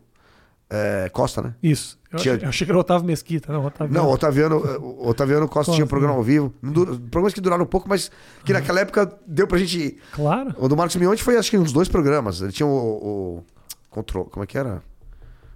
[0.75, 1.53] é, Costa, né?
[1.61, 1.99] Isso.
[2.11, 3.53] Eu, Tinha- achei, eu achei que era o Otávio Mesquita.
[3.53, 3.93] Não, Otávio.
[3.93, 4.55] Não, Otaviano,
[5.07, 6.17] Otaviano Costa, Costa, tinha um programa né?
[6.19, 6.53] ao vivo.
[7.11, 8.09] Programas que duraram um pouco, mas
[8.43, 9.97] que naquela época deu pra gente.
[10.13, 10.53] Claro.
[10.57, 12.41] O do Marcos Mion foi acho que uns dois programas.
[12.41, 12.69] Ele tinha o.
[12.71, 13.43] o
[13.89, 14.81] controle, como é que era?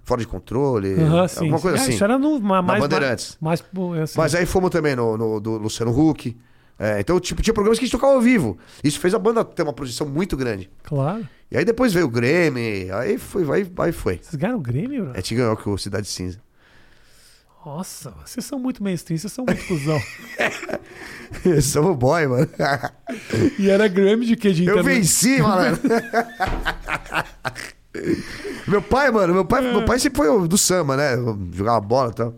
[0.04, 0.94] Fora de controle.
[1.28, 1.40] Sim.
[1.40, 1.92] alguma coisa É, assim.
[1.92, 2.80] Isso era no, ma- mais.
[2.80, 3.36] Bandeirantes.
[3.40, 4.14] Mais, mais assim.
[4.18, 6.36] Mas aí fomos também no, no- do Luciano Huck.
[6.78, 8.56] É, então, tipo, tinha programas que a gente tocava ao vivo.
[8.84, 10.70] Isso fez a banda ter uma projeção muito grande.
[10.84, 11.28] Claro.
[11.50, 14.20] E aí depois veio o Grêmio, aí foi, vai, aí foi.
[14.22, 15.18] Vocês ganharam o Grêmio, bro?
[15.18, 16.40] É, te ganhou com o Cidade Cinza.
[17.66, 20.00] Nossa, vocês são muito mainstream, vocês são muito cuzão.
[21.60, 22.48] Somos boy, mano.
[23.58, 24.52] e era Grêmio de quê?
[24.52, 24.96] De Eu internet?
[24.96, 25.80] venci, malandro.
[28.66, 31.16] meu pai, mano, meu pai, meu pai sempre foi do samba, né?
[31.52, 32.34] Jogava bola e tal.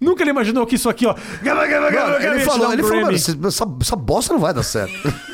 [0.00, 1.14] Nunca ele imaginou que isso aqui, ó.
[1.42, 3.36] Gaba, gaba, gaba, Mano, ele falou, um ele falou, mano, essa,
[3.82, 4.92] essa- bosta não vai dar certo.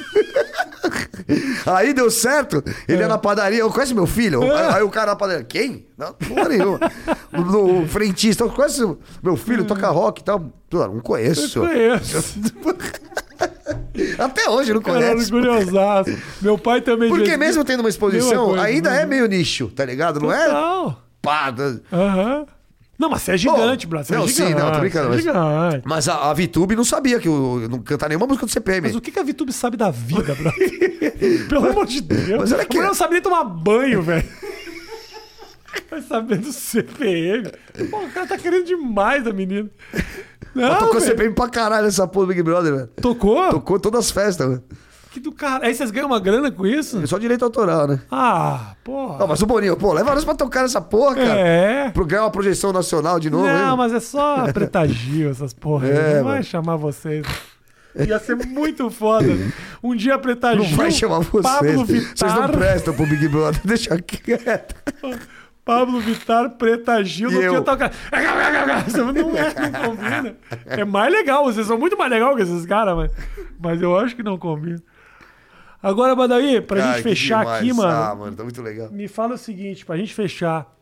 [1.66, 3.00] Aí deu certo, ele É.
[3.02, 4.42] ia na padaria, eu conhece meu filho?
[4.42, 5.86] Aí, aí o cara na padaria, quem?
[5.98, 6.78] Não, porra nenhuma.
[7.32, 8.80] No, o frentista, eu conhece
[9.22, 10.40] meu filho, toca rock e tal.
[10.70, 11.62] Pô, não conheço.
[11.66, 11.98] É.
[11.98, 12.40] Conheço.
[14.18, 15.30] Até hoje eu não Caralho, conheço.
[15.30, 16.16] curiosaço.
[16.40, 17.08] Meu pai também.
[17.10, 20.18] Porque mesmo tendo uma exposição, coisa, ainda mesma é meio nicho, tá ligado?
[20.20, 20.48] Não é
[21.20, 21.52] pá.
[21.92, 22.46] Aham.
[22.98, 23.86] Não, mas você é gigante.
[23.86, 24.54] Você é não, sim, gigante.
[24.62, 25.82] não, tô brincando, é gigante.
[25.84, 28.86] Mas a, a VTube não sabia que eu, não cantar nenhuma música do CPM.
[28.88, 30.54] Mas o que, que a VTube sabe da vida, Brad?
[31.48, 32.38] Pelo amor de Deus.
[32.40, 34.26] Mas ela a que- mulher não sabe nem tomar banho, velho.
[35.90, 37.50] Vai saber do CPM.
[37.90, 39.68] Pô, o cara tá querendo demais da menina.
[40.54, 41.04] Não, Ela tocou velho.
[41.06, 42.86] CPM pra caralho essa porra do Big Brother, velho.
[43.00, 43.50] Tocou?
[43.50, 44.62] Tocou todas as festas, velho.
[45.16, 45.66] Que do cara.
[45.66, 47.02] Aí vocês ganham uma grana com isso?
[47.02, 47.98] É só direito autoral, né?
[48.10, 49.16] Ah, porra.
[49.20, 51.40] Não, mas o Boninho, pô, leva nós pra tocar nessa porra, cara.
[51.40, 51.88] É.
[51.90, 53.76] Pra ganhar uma projeção nacional de novo, Não, hein?
[53.78, 55.88] mas é só Preta Gil, essas porra.
[55.88, 56.44] É, não vai mano.
[56.44, 57.26] chamar vocês.
[57.94, 59.26] Ia ser muito foda.
[59.82, 61.42] Um dia a Preta Não vai chamar vocês.
[61.42, 62.50] Pablo Vocês não Vittar.
[62.52, 64.74] prestam pro Big Brother, deixa quieto.
[65.64, 67.90] Pablo Vittar, Preta Gil, não tinha tocar.
[69.14, 70.36] Não é, não combina.
[70.66, 73.10] É mais legal, vocês são muito mais legal que esses caras, mas,
[73.58, 74.82] mas eu acho que não combina.
[75.82, 77.60] Agora, Badaí, pra Ai, gente fechar demais.
[77.62, 78.90] aqui, mano, Ah, mano, tá muito legal.
[78.90, 80.74] me fala o seguinte, pra gente fechar.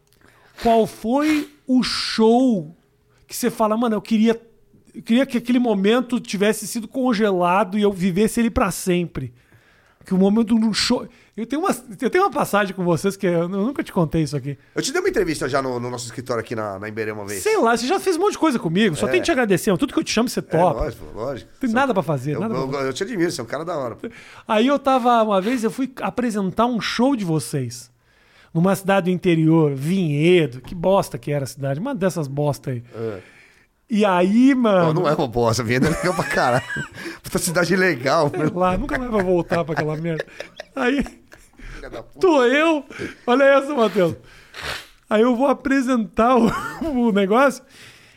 [0.63, 2.75] Qual foi o show
[3.27, 4.41] que você fala, mano, eu queria,
[4.95, 9.33] eu queria que aquele momento tivesse sido congelado e eu vivesse ele pra sempre?
[10.05, 11.09] Que o momento do show.
[11.37, 14.23] Eu tenho, uma, eu tenho uma passagem com vocês que eu, eu nunca te contei
[14.23, 14.57] isso aqui.
[14.75, 17.43] Eu te dei uma entrevista já no, no nosso escritório aqui na, na uma vez.
[17.43, 18.95] Sei lá, você já fez um monte de coisa comigo.
[18.95, 19.11] Só É.
[19.11, 19.77] tenho que te agradecer.
[19.77, 20.81] Tudo que eu te chamo, você É, topa.
[20.81, 21.51] lógico, lógico.
[21.55, 22.37] Não tem nada pra fazer.
[22.37, 22.89] Eu, nada pra eu, fazer.
[22.89, 23.97] eu te admiro, você é um cara da hora.
[24.47, 27.91] Aí eu tava, uma vez, eu fui apresentar um show de vocês.
[28.53, 30.61] Numa cidade do interior, Vinhedo.
[30.61, 31.81] Que bosta que era a cidade.
[31.81, 32.85] Uma dessas bosta aí.
[33.97, 34.93] E aí, mano.
[34.93, 36.65] Não, não é uma bosta, Viena é legal pra caralho.
[37.23, 38.53] Puta cidade legal, sei meu.
[38.59, 40.27] lá, nunca mais vai voltar pra aquela merda.
[40.75, 41.05] Aí.
[42.19, 42.85] Tô eu.
[43.25, 44.17] Olha essa, Matheus.
[45.09, 46.51] Aí eu vou apresentar o,
[47.09, 47.63] o negócio.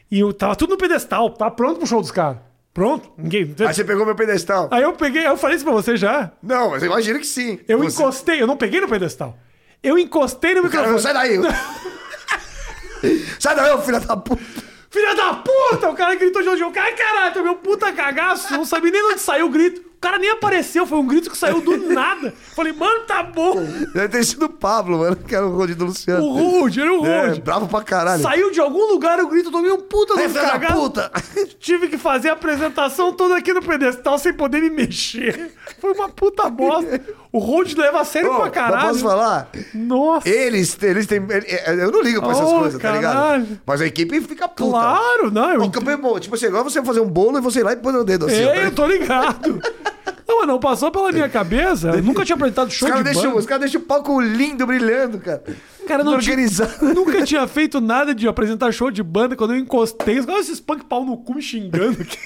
[0.10, 1.30] E eu tava tudo no pedestal.
[1.30, 2.40] Tá pronto pro show dos caras.
[2.74, 3.12] Pronto.
[3.16, 3.54] Ninguém.
[3.60, 4.70] Aí você pegou meu pedestal.
[4.72, 6.32] Aí eu peguei, eu falei isso pra você já.
[6.42, 7.60] Não, mas eu imagino que sim.
[7.68, 9.38] Eu Você- encostei, eu não peguei no pedestal.
[9.84, 11.02] Eu encostei no Cara, microfone.
[11.02, 11.38] sai daí.
[13.40, 14.42] sai daí, ô filha da puta.
[14.90, 15.90] Filha da puta!
[15.90, 18.54] O cara gritou de eu cara, caralho, um puta cagaço.
[18.54, 19.82] Não sabia nem de onde saiu o grito.
[19.98, 22.32] O cara nem apareceu, foi um grito que saiu do nada.
[22.56, 23.56] Falei, mano, tá bom.
[23.96, 26.24] Deve ter sido o Pablo, mano, que era o Rod do Luciano.
[26.24, 27.42] O Rude, era o É, Rude.
[27.42, 28.22] bravo pra caralho.
[28.22, 30.74] Saiu de algum lugar o grito, tomei um puta do cagaço.
[30.76, 31.12] puta.
[31.60, 35.52] Tive que fazer a apresentação toda aqui no pedestal sem poder me mexer.
[35.82, 37.02] Foi uma puta bosta.
[37.32, 38.88] O Rude leva a sério Ô, pra caralho.
[38.90, 39.50] posso falar?
[39.74, 40.30] Nossa.
[40.30, 41.18] Eles, eles têm.
[41.30, 43.14] ele- Eu não ligo pra essas Oh, coisas, tá ligado?
[43.16, 43.60] caralho.
[43.66, 44.70] Mas a equipe fica puta.
[44.72, 45.54] Claro, não.
[45.54, 47.78] Eu é bom, tipo assim, agora você fazer um bolo e você ir lá e
[47.78, 48.44] pôr o dedo assim.
[48.46, 49.60] ó, tá É, eu tô ligado.
[50.28, 51.90] Não, mas não passou pela minha cabeça.
[51.90, 53.40] Eu nunca tinha apresentado Os show caras de deixam, banda.
[53.40, 55.42] os caras deixam o palco lindo, brilhando, cara.
[55.88, 56.36] Cara, não tinha,
[56.94, 60.20] nunca tinha feito nada de apresentar show de banda quando eu encostei.
[60.20, 62.18] Olha esses punk pau no cu me xingando aqui.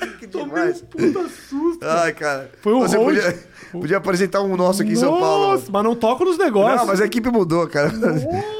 [0.18, 0.80] Que Tomei um demais.
[0.82, 1.78] puta susto.
[1.84, 2.50] Ai, cara.
[2.62, 3.14] Foi o Você Hold.
[3.16, 3.38] podia,
[3.72, 5.52] podia apresentar um nosso aqui em São Paulo.
[5.52, 6.80] Nossa, mas não toco nos negócios.
[6.80, 7.90] Não, mas a equipe mudou, cara.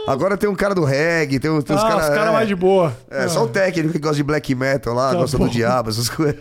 [0.08, 2.04] Agora tem um cara do reggae, tem, um- tem uns ah, caras.
[2.04, 2.96] os caras é, mais de boa.
[3.10, 5.44] É, só o técnico que gosta de black metal lá, Tá gosta bom.
[5.46, 6.38] do diabo, essas coisas.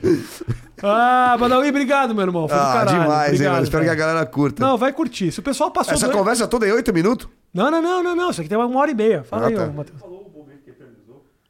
[0.81, 2.47] Ah, Badawi, obrigado, meu irmão.
[2.47, 3.01] Foi Ah, caralho.
[3.01, 3.63] demais, hein, obrigado, mano.
[3.65, 4.07] Espero que a cara.
[4.13, 4.65] galera curta.
[4.65, 5.31] Não, vai curtir.
[5.31, 5.93] Se o pessoal passou...
[5.93, 7.27] Essa do- conversa toda em oito minutos?
[7.53, 8.29] Não, não, não, não, não.
[8.29, 9.23] Isso aqui tem uma hora e meia.
[9.23, 9.65] Fala Ah, aí, tá.
[9.67, 9.99] Matheus.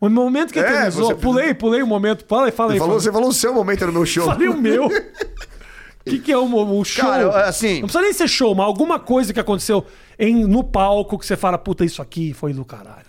[0.01, 1.07] O momento que É, eternizou.
[1.07, 2.25] você- Pulei, pulei o momento.
[2.27, 2.77] Fala aí, fala aí.
[2.79, 4.25] Você falou, você falou o seu momento no meu show.
[4.25, 4.85] Falei o meu.
[4.85, 4.89] O
[6.09, 6.45] que, que é o,
[6.79, 7.05] o show?
[7.05, 9.85] Cara, assim- Não precisa nem ser show, mas alguma coisa que aconteceu
[10.17, 13.05] em, no palco que você fala, puta, isso aqui foi do caralho.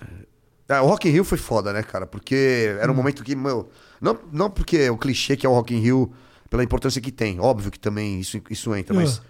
[0.69, 2.07] É, o Rock in Rio foi foda, né, cara?
[2.07, 3.69] Porque era um momento que, meu...
[4.01, 6.13] Não, não porque é o clichê que é o Rock in Rio,
[6.49, 7.39] pela importância que tem.
[7.41, 9.21] Óbvio que também isso, isso entra, mas...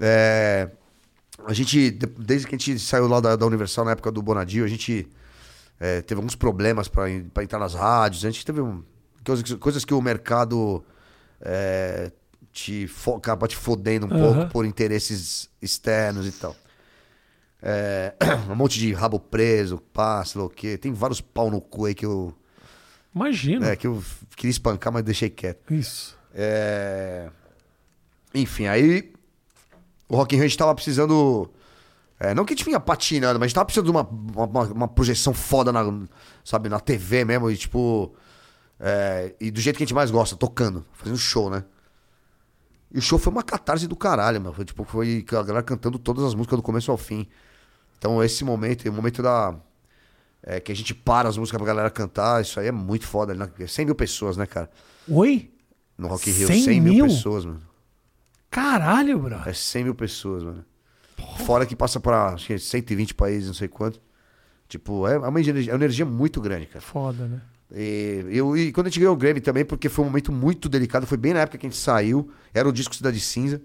[0.00, 0.68] é,
[1.46, 4.22] a gente, de- desde que a gente saiu lá da, da Universal, na época do
[4.22, 5.06] Bonadio, a gente
[5.84, 8.24] é, teve alguns problemas pra entrar nas rádios.
[8.24, 8.84] A gente teve um,
[9.24, 10.84] coisas, que- coisas que o mercado
[11.40, 12.12] é,
[12.52, 14.18] te fo- acaba te fodendo um Aham.
[14.34, 16.54] pouco por interesses externos e tal.
[17.60, 18.14] É,
[18.48, 20.78] um monte de rabo preso, pá, sei lá o quê.
[20.78, 22.32] Tem vários pau no cu aí que eu,
[23.14, 23.66] Imagina.
[23.70, 24.02] é, que eu
[24.36, 25.72] queria espancar, mas deixei quieto.
[25.72, 26.16] Isso.
[26.34, 27.28] É,
[28.34, 29.12] Enfim, aí
[30.08, 31.50] o Rock in Rio a gente tava precisando...
[32.22, 34.08] é, não que a gente vinha patinando, mas a gente tava precisando de uma,
[34.46, 35.82] uma, uma projeção foda na,
[36.44, 37.50] sabe, na TV mesmo.
[37.50, 38.14] E tipo...
[38.78, 41.64] é, e do jeito que a gente mais gosta, tocando, fazendo show, né?
[42.92, 44.52] E o show foi uma catarse do caralho, meu.
[44.52, 47.26] Foi, tipo, foi a galera cantando todas as músicas do começo ao fim.
[47.98, 49.56] Então esse momento, o momento da...
[50.44, 53.34] é, que a gente para as músicas pra galera cantar, isso aí é muito foda.
[53.34, 53.50] Né?
[53.66, 54.70] 100 mil pessoas, né, cara?
[55.08, 55.50] Oi?
[55.98, 57.06] No Rock in Rio, 100 100, mil mil?
[57.06, 57.62] pessoas, mano.
[58.48, 59.42] Caralho, bro.
[59.44, 60.64] É 100 mil pessoas, mano.
[61.44, 64.00] Fora que passa pra acho que 120 países, não sei quanto.
[64.68, 66.80] Tipo, é uma energia, é uma energia muito grande, cara.
[66.80, 67.40] Foda, né?
[67.74, 70.68] E, eu, e quando a gente ganhou o Grammy também, porque foi um momento muito
[70.68, 73.60] delicado, foi bem na época que a gente saiu, era o disco Cidade Cinza.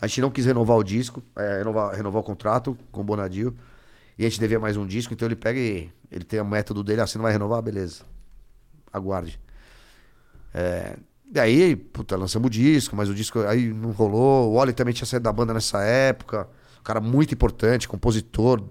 [0.00, 3.54] A gente não quis renovar o disco, é, renovar, renovar o contrato com o Bonadio.
[4.18, 6.82] E a gente devia mais um disco, então ele pega e ele tem o método
[6.82, 7.60] dele, ah, você não vai renovar?
[7.62, 8.02] Beleza.
[8.92, 9.38] Aguarde.
[10.52, 10.96] É,
[11.32, 14.50] e aí, puta, lançamos o disco, mas o disco aí não rolou.
[14.50, 16.48] O Oli também tinha saído da banda nessa época.
[16.80, 18.62] Um cara muito importante, compositor,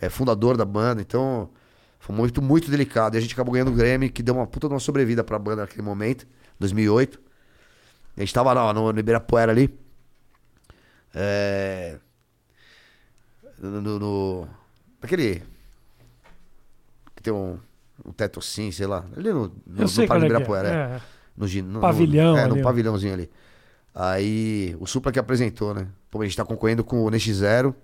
[0.00, 1.00] é, fundador da banda.
[1.00, 1.48] Então,
[2.00, 3.14] foi muito, muito delicado.
[3.14, 5.38] E a gente acabou ganhando o Grammy, que deu uma puta de uma sobrevida pra
[5.38, 6.26] banda naquele momento,
[6.58, 7.20] 2008.
[8.16, 9.72] E a gente tava lá no, no Ibirapuera ali.
[11.14, 11.98] É...
[13.58, 14.48] No, no, no-
[15.00, 15.42] Aquele...
[17.14, 17.58] Que tem um,
[18.04, 19.04] um teto assim, sei lá.
[19.16, 20.96] Ali no, no, Eu no Parque é que Ibirapuera, é.
[20.96, 21.15] é.
[21.36, 22.62] No, no- Pavilhão é, no ó.
[22.62, 23.30] pavilhãozinho ali.
[23.94, 25.88] Aí, o Supla que apresentou, né?
[26.10, 27.74] Pô, a gente tá concorrendo com o NX0,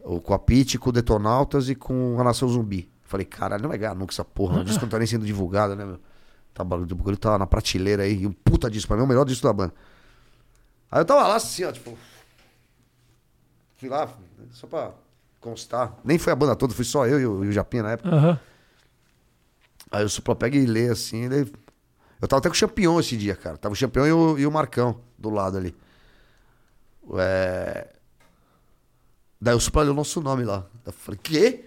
[0.00, 2.88] o- com a Pit, com o Detonautas e com a Nação Zumbi.
[3.04, 4.60] Falei, caralho, não vai ganhar nunca essa porra.
[4.60, 5.98] O disco não tá nem sendo divulgado, né, meu?
[6.52, 8.22] Tá, o bagulho tá na prateleira aí.
[8.22, 9.74] E um puta disco, pra mim é o melhor disco da banda.
[10.90, 11.96] Aí eu tava lá assim, ó, tipo...
[13.76, 14.08] Fui lá,
[14.52, 14.92] só pra
[15.40, 15.94] constar.
[16.04, 18.08] Nem foi a banda toda, fui só eu e o, e o Japinha na época.
[18.08, 18.38] Aham.
[19.90, 21.52] Aí o Supla pega e lê assim, ele...
[22.24, 23.58] Eu tava até com o campeão esse dia, cara.
[23.58, 25.76] Tava o campeão e o, e o Marcão do lado ali.
[27.18, 27.86] É...
[29.38, 30.64] Daí eu espalhei o nosso nome lá.
[30.86, 31.66] Eu falei, quê?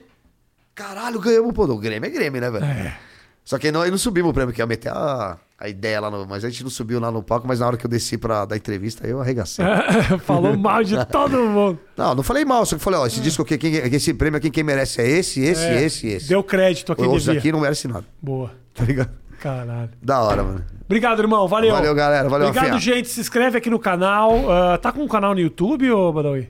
[0.73, 1.65] Caralho, ganhamos, pô.
[1.65, 2.65] O Grêmio é Grêmio, né, velho?
[2.65, 2.97] É.
[3.45, 6.25] Só que aí não, subimos o prêmio, que ia meter a, a ideia lá no.
[6.25, 8.43] Mas a gente não subiu lá no palco, mas na hora que eu desci pra
[8.43, 9.63] dar entrevista, aí eu arregacei.
[10.25, 11.79] Falou mal de todo mundo.
[11.95, 14.49] Não, não falei mal, só que falei, ó, esse disco aqui, quem, esse prêmio aqui,
[14.49, 16.27] quem merece é esse, esse, É, esse, esse.
[16.27, 17.39] Deu crédito a quem Os devia.
[17.39, 18.51] aqui não merece nada, Boa.
[18.73, 19.26] tá ligado?
[19.41, 19.89] Caralho.
[20.01, 20.65] Da hora, mano.
[20.85, 21.47] Obrigado, irmão.
[21.47, 21.71] Valeu.
[21.73, 22.27] Valeu, galera.
[22.29, 22.95] Valeu, Obrigado, Rafinha.
[22.95, 23.09] gente.
[23.09, 24.51] Se inscreve aqui no canal.
[24.51, 26.49] Ah, tá com um canal no YouTube, ô Badawi?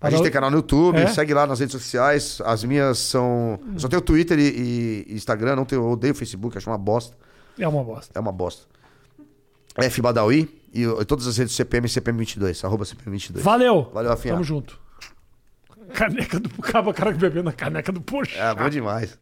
[0.00, 1.06] A gente tem canal no YouTube, É?
[1.06, 2.40] segue lá nas redes sociais.
[2.44, 3.58] As minhas são.
[3.78, 7.16] Só tenho Twitter e, e Instagram, não tenho, eu odeio Facebook, acho uma bosta.
[7.58, 8.12] É uma bosta.
[8.14, 8.66] É uma bosta.
[9.78, 13.38] F Badawi e, e todas as redes CPM CPM22, arroba CPM22.
[13.40, 13.90] Valeu.
[13.92, 14.34] Valeu, Rafinha.
[14.34, 14.78] Tamo junto.
[15.94, 16.50] Caneca do...
[16.58, 18.36] Acaba o cara bebendo a caneca do Porsche.
[18.38, 19.18] É, bom demais.